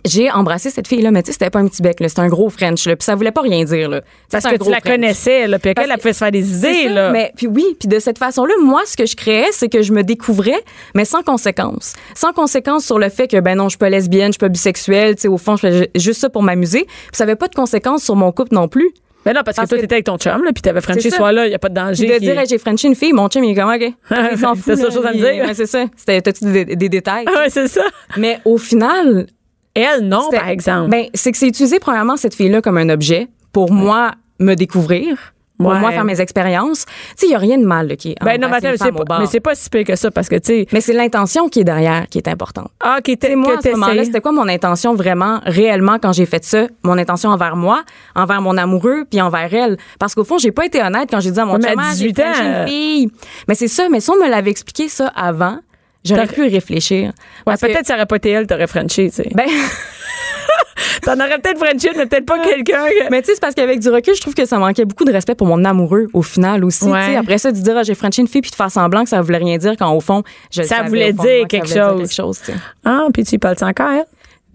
j'ai 0.05 0.31
embrassé 0.31 0.71
cette 0.71 0.89
fille-là, 0.89 1.11
mais 1.11 1.23
tu 1.23 1.27
sais, 1.29 1.33
c'était 1.33 1.51
pas 1.51 1.59
un 1.59 1.67
petit 1.69 1.83
bec, 1.83 2.01
là, 2.01 2.09
c'était 2.09 2.21
un 2.23 2.29
gros 2.29 2.49
French, 2.51 2.87
là, 2.87 2.97
puis 2.97 3.05
ça 3.05 3.15
voulait 3.15 3.33
pas 3.33 3.43
rien 3.43 3.65
dire, 3.65 3.89
là. 3.89 4.01
Parce 4.31 4.45
que 4.45 4.57
tu 4.57 4.71
la 4.71 4.79
French. 4.81 4.93
connaissais, 4.93 5.47
là, 5.49 5.59
puis 5.59 5.75
qu'elle, 5.75 5.85
elle 5.89 5.97
que- 5.97 6.01
pouvait 6.01 6.13
se 6.13 6.19
faire 6.19 6.31
des 6.33 6.59
idées, 6.59 6.85
ça, 6.85 6.89
là. 6.91 7.11
Mais 7.11 7.33
puis 7.37 7.47
oui, 7.47 7.65
puis 7.79 7.89
de 7.89 7.99
cette 7.99 8.19
façon-là, 8.19 8.55
moi, 8.63 8.83
ce 8.87 8.97
que 8.97 9.07
je 9.07 9.17
créais, 9.17 9.49
c'est 9.53 9.69
que 9.69 9.83
je 9.83 9.93
me 9.93 10.03
découvrais, 10.03 10.63
mais 10.95 11.05
sans 11.05 11.23
conséquence. 11.23 11.95
Sans 12.15 12.33
conséquence 12.33 12.85
sur 12.85 12.99
le 12.99 13.09
fait 13.09 13.29
que, 13.29 13.41
ben 13.41 13.57
non, 13.57 13.65
je 13.65 13.71
suis 13.71 13.79
pas 13.79 13.91
lesbienne, 13.91 14.29
je 14.29 14.33
suis 14.33 14.39
pas 14.39 14.49
bisexuelle, 14.49 15.17
tu 15.17 15.23
sais, 15.23 15.29
au 15.29 15.39
fond, 15.39 15.57
je 15.57 15.61
fais 15.61 15.73
ju- 15.73 15.87
juste 15.95 16.21
ça 16.21 16.29
pour 16.31 16.43
m'amuser. 16.43 16.85
Puis 16.87 16.95
ça 17.15 17.25
avait 17.25 17.37
pas 17.37 17.49
de 17.49 17.55
conséquences 17.55 18.03
sur 18.03 18.17
mon 18.17 18.33
couple 18.33 18.55
non 18.55 18.69
plus. 18.69 18.91
Ben 19.25 19.35
non, 19.35 19.43
parce, 19.45 19.57
Parce 19.57 19.69
que 19.69 19.75
toi, 19.77 19.81
t'étais 19.81 19.95
avec 19.95 20.07
ton 20.07 20.17
chum, 20.19 20.43
là, 20.43 20.51
puis 20.53 20.63
t'avais 20.63 20.81
Frenché 20.81 21.09
ce 21.09 21.15
soir-là, 21.17 21.47
il 21.47 21.55
a 21.55 21.59
pas 21.61 21.69
de 21.69 21.75
Puis 21.75 21.85
danger. 21.85 22.07
de 22.15 22.19
dire, 22.19 22.41
Hey, 22.41 22.47
j'ai 22.49 22.59
Frenché 22.59 22.89
une 22.89 22.97
fille, 22.97 23.13
mon 23.13 23.29
chum, 23.29 23.45
il 23.45 23.53
est 23.53 23.55
comme, 23.55 23.71
OK. 23.73 23.93
Il 24.33 24.39
s'en 24.39 24.57
fout. 24.57 24.65
T'as 24.67 24.77
ça 24.77 24.83
là, 24.83 24.91
chose 24.91 25.07
à 25.07 25.13
me 25.13 25.17
dire? 25.19 25.45
ouais, 25.47 25.55
c'est 25.55 25.67
ça. 25.67 25.85
C'était, 25.97 26.21
t'as-tu 26.21 26.45
des, 26.47 26.65
des 26.65 26.89
détails? 26.89 27.25
Ouais, 27.37 27.49
c'est 27.49 27.69
ça. 27.69 27.83
Mais 28.17 28.41
au 28.45 28.59
final, 28.59 29.29
Elle, 29.75 30.07
non, 30.09 30.29
par 30.31 30.49
exemple. 30.49 30.91
Ben, 30.91 31.07
c'est 31.15 31.33
que 31.33 31.39
c'est 31.39 31.49
utilisé 31.49 31.79
premièrement 31.81 32.17
cette 32.17 32.35
fille-là 32.35 32.61
comme 32.61 32.77
un 32.79 32.89
objet 32.91 33.29
pour 33.53 33.73
moi 33.73 34.13
me 34.39 34.55
découvrir, 34.55 35.33
pour 35.59 35.71
Ouais. 35.71 35.79
moi 35.79 35.93
faire 35.93 36.05
mes 36.05 36.21
expériences. 36.21 36.85
Tu 36.87 36.93
sais, 37.17 37.27
il 37.27 37.31
y 37.31 37.35
a 37.35 37.39
rien 37.39 37.57
de 37.57 37.65
mal 37.65 37.87
là, 37.87 37.95
qui 37.97 38.11
est 38.11 38.17
ben 38.25 38.41
non, 38.41 38.49
mais 38.51 38.59
c'est 38.77 38.91
pas, 38.93 39.19
mais 39.21 39.27
c'est 39.27 39.41
pas 39.41 39.55
si 39.55 39.71
pire 39.71 39.85
que 39.85 39.95
ça, 39.95 40.11
parce 40.11 40.29
que, 40.29 40.35
tu 40.37 40.47
sais, 40.47 40.67
Mais 40.73 40.81
c'est 40.81 40.93
l'intention 40.93 41.49
qui 41.49 41.61
est 41.61 41.65
derrière 41.65 42.07
qui 42.09 42.19
est 42.19 42.27
importante. 42.29 42.69
ah, 42.81 42.99
qui 43.03 43.13
était, 43.13 43.37
moi, 43.37 43.55
que 43.55 43.59
à 43.59 43.63
ce 43.63 43.77
moment-là, 43.77 44.05
c'était 44.05 44.21
quoi 44.21 44.33
mon 44.33 44.49
intention 44.49 44.95
vraiment, 44.95 45.41
réellement, 45.45 45.99
quand 46.03 46.13
j'ai 46.13 46.27
fait 46.27 46.45
ça? 46.45 46.67
Mon 46.83 46.99
intention 46.99 47.31
envers 47.31 47.55
moi, 47.57 47.83
envers 48.17 48.43
mon 48.43 48.57
amoureux, 48.59 49.05
puis 49.09 49.21
envers 49.21 49.55
elle. 49.55 49.77
Parce 50.01 50.15
qu'au 50.17 50.25
fond, 50.25 50.39
j'ai 50.39 50.51
pas 50.53 50.67
été 50.67 50.83
honnête 50.83 51.09
quand 51.11 51.21
j'ai 51.21 51.31
dit 51.31 51.39
à 51.41 51.45
mon 51.45 51.61
chum, 51.61 51.71
Ah, 51.79 51.93
j'ai 51.97 52.11
18 52.13 52.21
ans, 52.21 52.23
frenché 52.35 52.49
une 52.49 52.67
fille. 52.69 53.11
Mais 53.47 53.55
c'est 53.55 53.69
ça, 53.69 53.89
mais 53.89 54.01
si 54.01 54.11
on 54.11 54.17
me 54.17 54.29
l'avait 54.29 54.51
expliqué 54.51 54.89
ça 54.89 55.13
avant, 55.15 55.59
j'aurais 56.05 56.27
pu 56.27 56.47
y 56.47 56.53
réfléchir. 56.53 57.13
Ouais, 57.47 57.55
peut-être 57.61 57.81
que 57.81 57.87
ça 57.87 57.95
aurait 57.95 58.07
pas 58.07 58.17
été 58.17 58.31
elle, 58.31 58.47
t'aurais 58.47 58.67
Frenché, 58.67 59.09
tu 59.11 59.17
sais. 59.17 59.29
Ben, 59.35 59.47
T'en 61.03 61.15
aurais 61.15 61.39
peut-être 61.39 61.59
Frenché, 61.59 61.91
mais 61.97 62.07
peut-être 62.07 62.27
pas 62.27 62.39
quelqu'un. 62.39 62.87
que- 62.89 63.11
mais 63.11 63.21
tu 63.23 63.27
sais, 63.29 63.35
c'est 63.35 63.41
parce 63.41 63.55
qu'avec 63.55 63.81
du 63.81 63.89
recul, 63.89 64.15
je 64.15 64.21
trouve 64.21 64.35
que 64.35 64.45
ça 64.45 64.59
manquait 64.59 64.85
beaucoup 64.85 65.05
de 65.05 65.13
respect 65.13 65.35
pour 65.35 65.47
mon 65.47 65.65
amoureux, 65.65 66.07
au 66.13 66.23
final 66.23 66.65
aussi. 66.65 66.85
Ouais. 66.85 67.17
Après 67.17 67.39
ça, 67.39 67.51
de 67.53 67.59
dire, 67.59 67.77
ah, 67.77 67.83
j'ai 67.83 67.95
frenché 67.95 68.23
une 68.23 68.29
fille, 68.29 68.41
puis 68.41 68.51
de 68.51 68.57
faire 68.57 68.71
semblant 68.71 69.03
que 69.05 69.09
ça 69.11 69.21
voulait 69.21 69.39
rien 69.39 69.59
dire, 69.59 69.75
quand 69.79 69.93
au 69.93 70.01
fond, 70.01 70.23
je 70.51 70.63
Ça 70.63 70.83
voulait 70.83 71.13
fond 71.13 71.23
dire 71.25 71.39
moi 71.39 71.47
que 71.49 71.57
ça 71.57 71.59
quelque 71.59 71.67
voulait 71.69 71.75
dire 71.75 71.85
chose. 72.17 72.39
quelque 72.41 72.57
chose. 72.57 72.61
Ah, 72.85 73.07
puis 73.13 73.25
tu 73.25 73.35
y 73.35 73.39
parles 73.39 73.57
encore, 73.63 73.91
elle? 73.91 74.05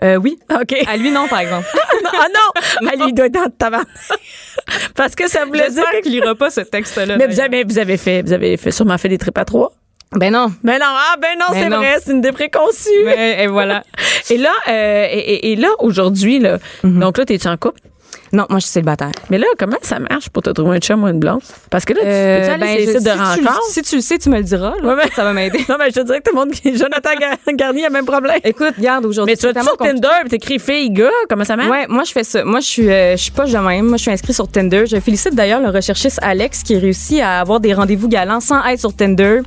Euh, 0.03 0.15
oui. 0.17 0.37
OK. 0.53 0.75
À 0.87 0.95
lui, 0.95 1.11
non, 1.11 1.27
par 1.27 1.39
exemple. 1.39 1.65
ah 2.05 2.27
non! 2.33 2.61
Ah, 2.89 2.95
lui, 2.95 3.05
il 3.09 3.13
doit 3.13 3.25
être 3.25 3.33
dans 3.59 3.83
Parce 4.95 5.15
que 5.15 5.27
ça 5.27 5.45
voulait 5.45 5.69
dire 5.69 5.83
quelque 5.91 6.03
qu'il 6.03 6.11
lira 6.13 6.35
pas 6.35 6.49
ce 6.49 6.61
texte-là. 6.61 7.17
Mais 7.17 7.27
vous 7.27 7.39
avez, 7.39 7.63
vous 7.63 7.79
avez 7.79 7.97
fait, 7.97 8.21
vous 8.21 8.33
avez 8.33 8.57
fait, 8.57 8.71
sûrement 8.71 8.97
fait 8.97 9.09
des 9.09 9.17
trips 9.17 9.37
à 9.37 9.45
trois. 9.45 9.71
Ben 10.13 10.31
non. 10.31 10.47
Ben 10.63 10.79
non, 10.79 10.85
ah, 10.87 11.15
ben 11.21 11.37
non, 11.39 11.45
Ben 11.51 11.63
c'est 11.63 11.69
vrai, 11.75 11.97
c'est 12.03 12.11
une 12.11 12.19
idée 12.19 12.31
préconçue. 12.31 12.89
Mais, 13.05 13.43
et 13.43 13.47
voilà. 13.47 13.83
Et 14.29 14.37
là, 14.37 14.51
euh, 14.67 15.07
et, 15.11 15.17
et- 15.17 15.51
et 15.51 15.55
là, 15.55 15.69
aujourd'hui, 15.79 16.39
là, 16.39 16.57
Mhm. 16.83 16.99
donc 16.99 17.17
là, 17.17 17.25
t'es-tu 17.25 17.47
en 17.47 17.57
couple? 17.57 17.79
Non, 18.33 18.45
moi, 18.49 18.59
je 18.59 18.65
suis 18.65 18.73
célibataire. 18.73 19.11
Mais 19.29 19.37
là, 19.37 19.47
comment 19.57 19.77
ça 19.81 19.99
marche 19.99 20.29
pour 20.29 20.43
te 20.43 20.49
trouver 20.49 20.75
un 20.75 20.79
chum 20.79 21.01
ou 21.03 21.07
une 21.07 21.19
blonde? 21.19 21.39
Parce 21.69 21.85
que 21.85 21.93
là, 21.93 22.01
tu 22.01 22.07
Euh, 22.07 22.45
peux 22.45 22.51
aller 22.51 22.59
ben, 22.59 22.67
sur 22.67 22.77
les 22.77 22.85
je- 22.85 22.91
sites 22.91 23.03
de 23.03 23.11
si 23.11 23.39
tu 23.39 23.73
si 23.73 23.81
tu 23.83 23.95
le 23.95 24.01
sais, 24.01 24.17
tu 24.17 24.29
me 24.29 24.37
le 24.37 24.43
diras. 24.43 24.73
là. 24.81 24.87
Ouais, 24.89 24.95
mais- 25.01 25.11
Ça 25.15 25.23
va 25.23 25.31
m'aider. 25.31 25.59
Non, 25.69 25.75
mais 25.79 25.85
je 25.91 25.93
te 25.95 25.99
dirais 26.01 26.19
que 26.19 26.29
tout 26.29 26.35
le 26.35 26.41
monde 26.41 26.51
qui 26.51 26.77
Jonathan 26.77 27.11
Gar- 27.17 27.37
Garnier 27.55 27.85
a 27.85 27.87
le 27.87 27.93
même 27.93 28.05
problème. 28.05 28.37
Écoute, 28.43 28.73
regarde, 28.77 29.05
aujourd'hui. 29.05 29.33
Mais 29.33 29.37
tu 29.37 29.53
vas 29.53 29.61
sur 29.63 29.77
Tinder 29.77 30.09
puis 30.21 30.29
t'écris 30.31 30.59
fille, 30.59 30.89
gars, 30.89 31.09
comment 31.29 31.45
ça 31.45 31.55
marche? 31.55 31.69
Ouais, 31.69 31.85
moi 31.87 32.03
je 32.03 32.11
fais 32.11 32.25
ça. 32.25 32.43
Moi 32.43 32.59
je 32.59 32.65
suis 32.67 32.89
euh, 32.91 33.11
je 33.15 33.21
suis 33.23 33.31
pas 33.31 33.45
de 33.45 33.57
même. 33.57 33.85
Moi 33.85 33.95
je 33.95 34.01
suis 34.01 34.11
inscrit 34.11 34.33
sur 34.33 34.49
Tinder. 34.51 34.85
Je 34.87 34.99
félicite 34.99 35.33
d'ailleurs 35.33 35.61
le 35.61 35.69
recherchiste 35.69 36.19
Alex 36.21 36.63
qui 36.63 36.77
réussit 36.77 37.21
à 37.21 37.39
avoir 37.39 37.61
des 37.61 37.73
rendez-vous 37.73 38.09
galants 38.09 38.41
sans 38.41 38.61
être 38.65 38.79
sur 38.81 38.93
Tinder. 38.93 39.39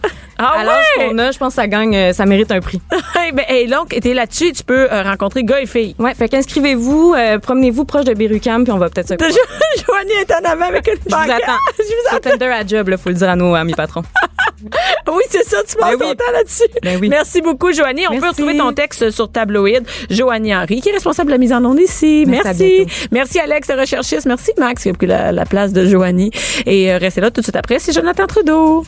Ah 0.42 0.64
l'âge 0.64 0.84
ouais? 0.98 1.08
qu'on 1.08 1.18
a, 1.18 1.30
je 1.30 1.38
pense 1.38 1.54
que 1.54 1.60
ça 1.60 1.66
gagne 1.68 1.94
euh, 1.96 2.12
ça 2.12 2.24
mérite 2.26 2.50
un 2.50 2.60
prix. 2.60 2.80
Hey, 3.14 3.32
ben, 3.34 3.44
hey, 3.48 3.66
donc, 3.66 3.88
t'es 3.88 4.14
là-dessus, 4.14 4.52
tu 4.52 4.64
peux 4.64 4.90
euh, 4.90 5.02
rencontrer 5.02 5.44
gars 5.44 5.60
et 5.60 5.66
filles. 5.66 5.94
Ouais, 5.98 6.14
fait 6.14 6.28
qu'inscrivez-vous, 6.28 7.14
euh, 7.16 7.38
promenez-vous 7.38 7.84
proche 7.84 8.04
de 8.04 8.14
Berucam 8.14 8.64
puis 8.64 8.72
on 8.72 8.78
va 8.78 8.88
peut-être 8.88 9.08
se 9.08 9.14
croiser. 9.14 9.38
Joanie 9.86 10.12
est 10.20 10.32
en 10.32 10.50
avant 10.50 10.66
avec 10.66 10.86
une 10.86 10.94
Je 11.06 11.14
vous 11.14 11.30
attends. 11.30 11.58
Je 11.78 11.82
vous 11.84 12.16
attends. 12.16 12.30
Tinder 12.30 12.46
à 12.46 12.66
job, 12.66 12.88
là, 12.88 12.96
faut 12.96 13.08
le 13.10 13.14
dire 13.16 13.28
à 13.28 13.36
nos 13.36 13.54
amis 13.54 13.74
patrons. 13.74 14.02
Oui, 15.08 15.22
c'est 15.30 15.44
ça, 15.44 15.58
tu 15.66 15.76
passes 15.76 15.96
Ben 15.98 16.06
oui. 16.06 16.16
ton 16.16 16.24
temps 16.24 16.32
là-dessus. 16.32 16.64
Ben 16.82 16.98
oui. 17.00 17.08
Merci 17.08 17.40
beaucoup, 17.40 17.72
Joanie. 17.72 18.06
On 18.10 18.18
peut 18.18 18.28
retrouver 18.28 18.56
ton 18.56 18.72
texte 18.72 19.10
sur 19.10 19.30
Tabloïd. 19.30 19.84
Joanie 20.10 20.54
Henry, 20.54 20.80
qui 20.80 20.90
est 20.90 20.92
responsable 20.92 21.28
de 21.28 21.32
la 21.34 21.38
mise 21.38 21.52
en 21.52 21.64
onde 21.64 21.80
ici. 21.80 22.24
Merci, 22.26 22.86
Merci. 23.10 23.40
Alex, 23.40 23.68
le 23.68 23.80
recherchiste. 23.80 24.26
Merci, 24.26 24.52
Max, 24.58 24.82
qui 24.82 24.90
a 24.90 24.92
pris 24.92 25.06
la, 25.06 25.32
la 25.32 25.46
place 25.46 25.72
de 25.72 25.86
Joanie. 25.86 26.30
Et 26.66 26.92
euh, 26.92 26.98
restez 26.98 27.20
là 27.20 27.30
tout 27.30 27.40
de 27.40 27.44
suite 27.44 27.56
après. 27.56 27.78
C'est 27.78 27.92
Jonathan 27.92 28.26
Trudeau. 28.26 28.84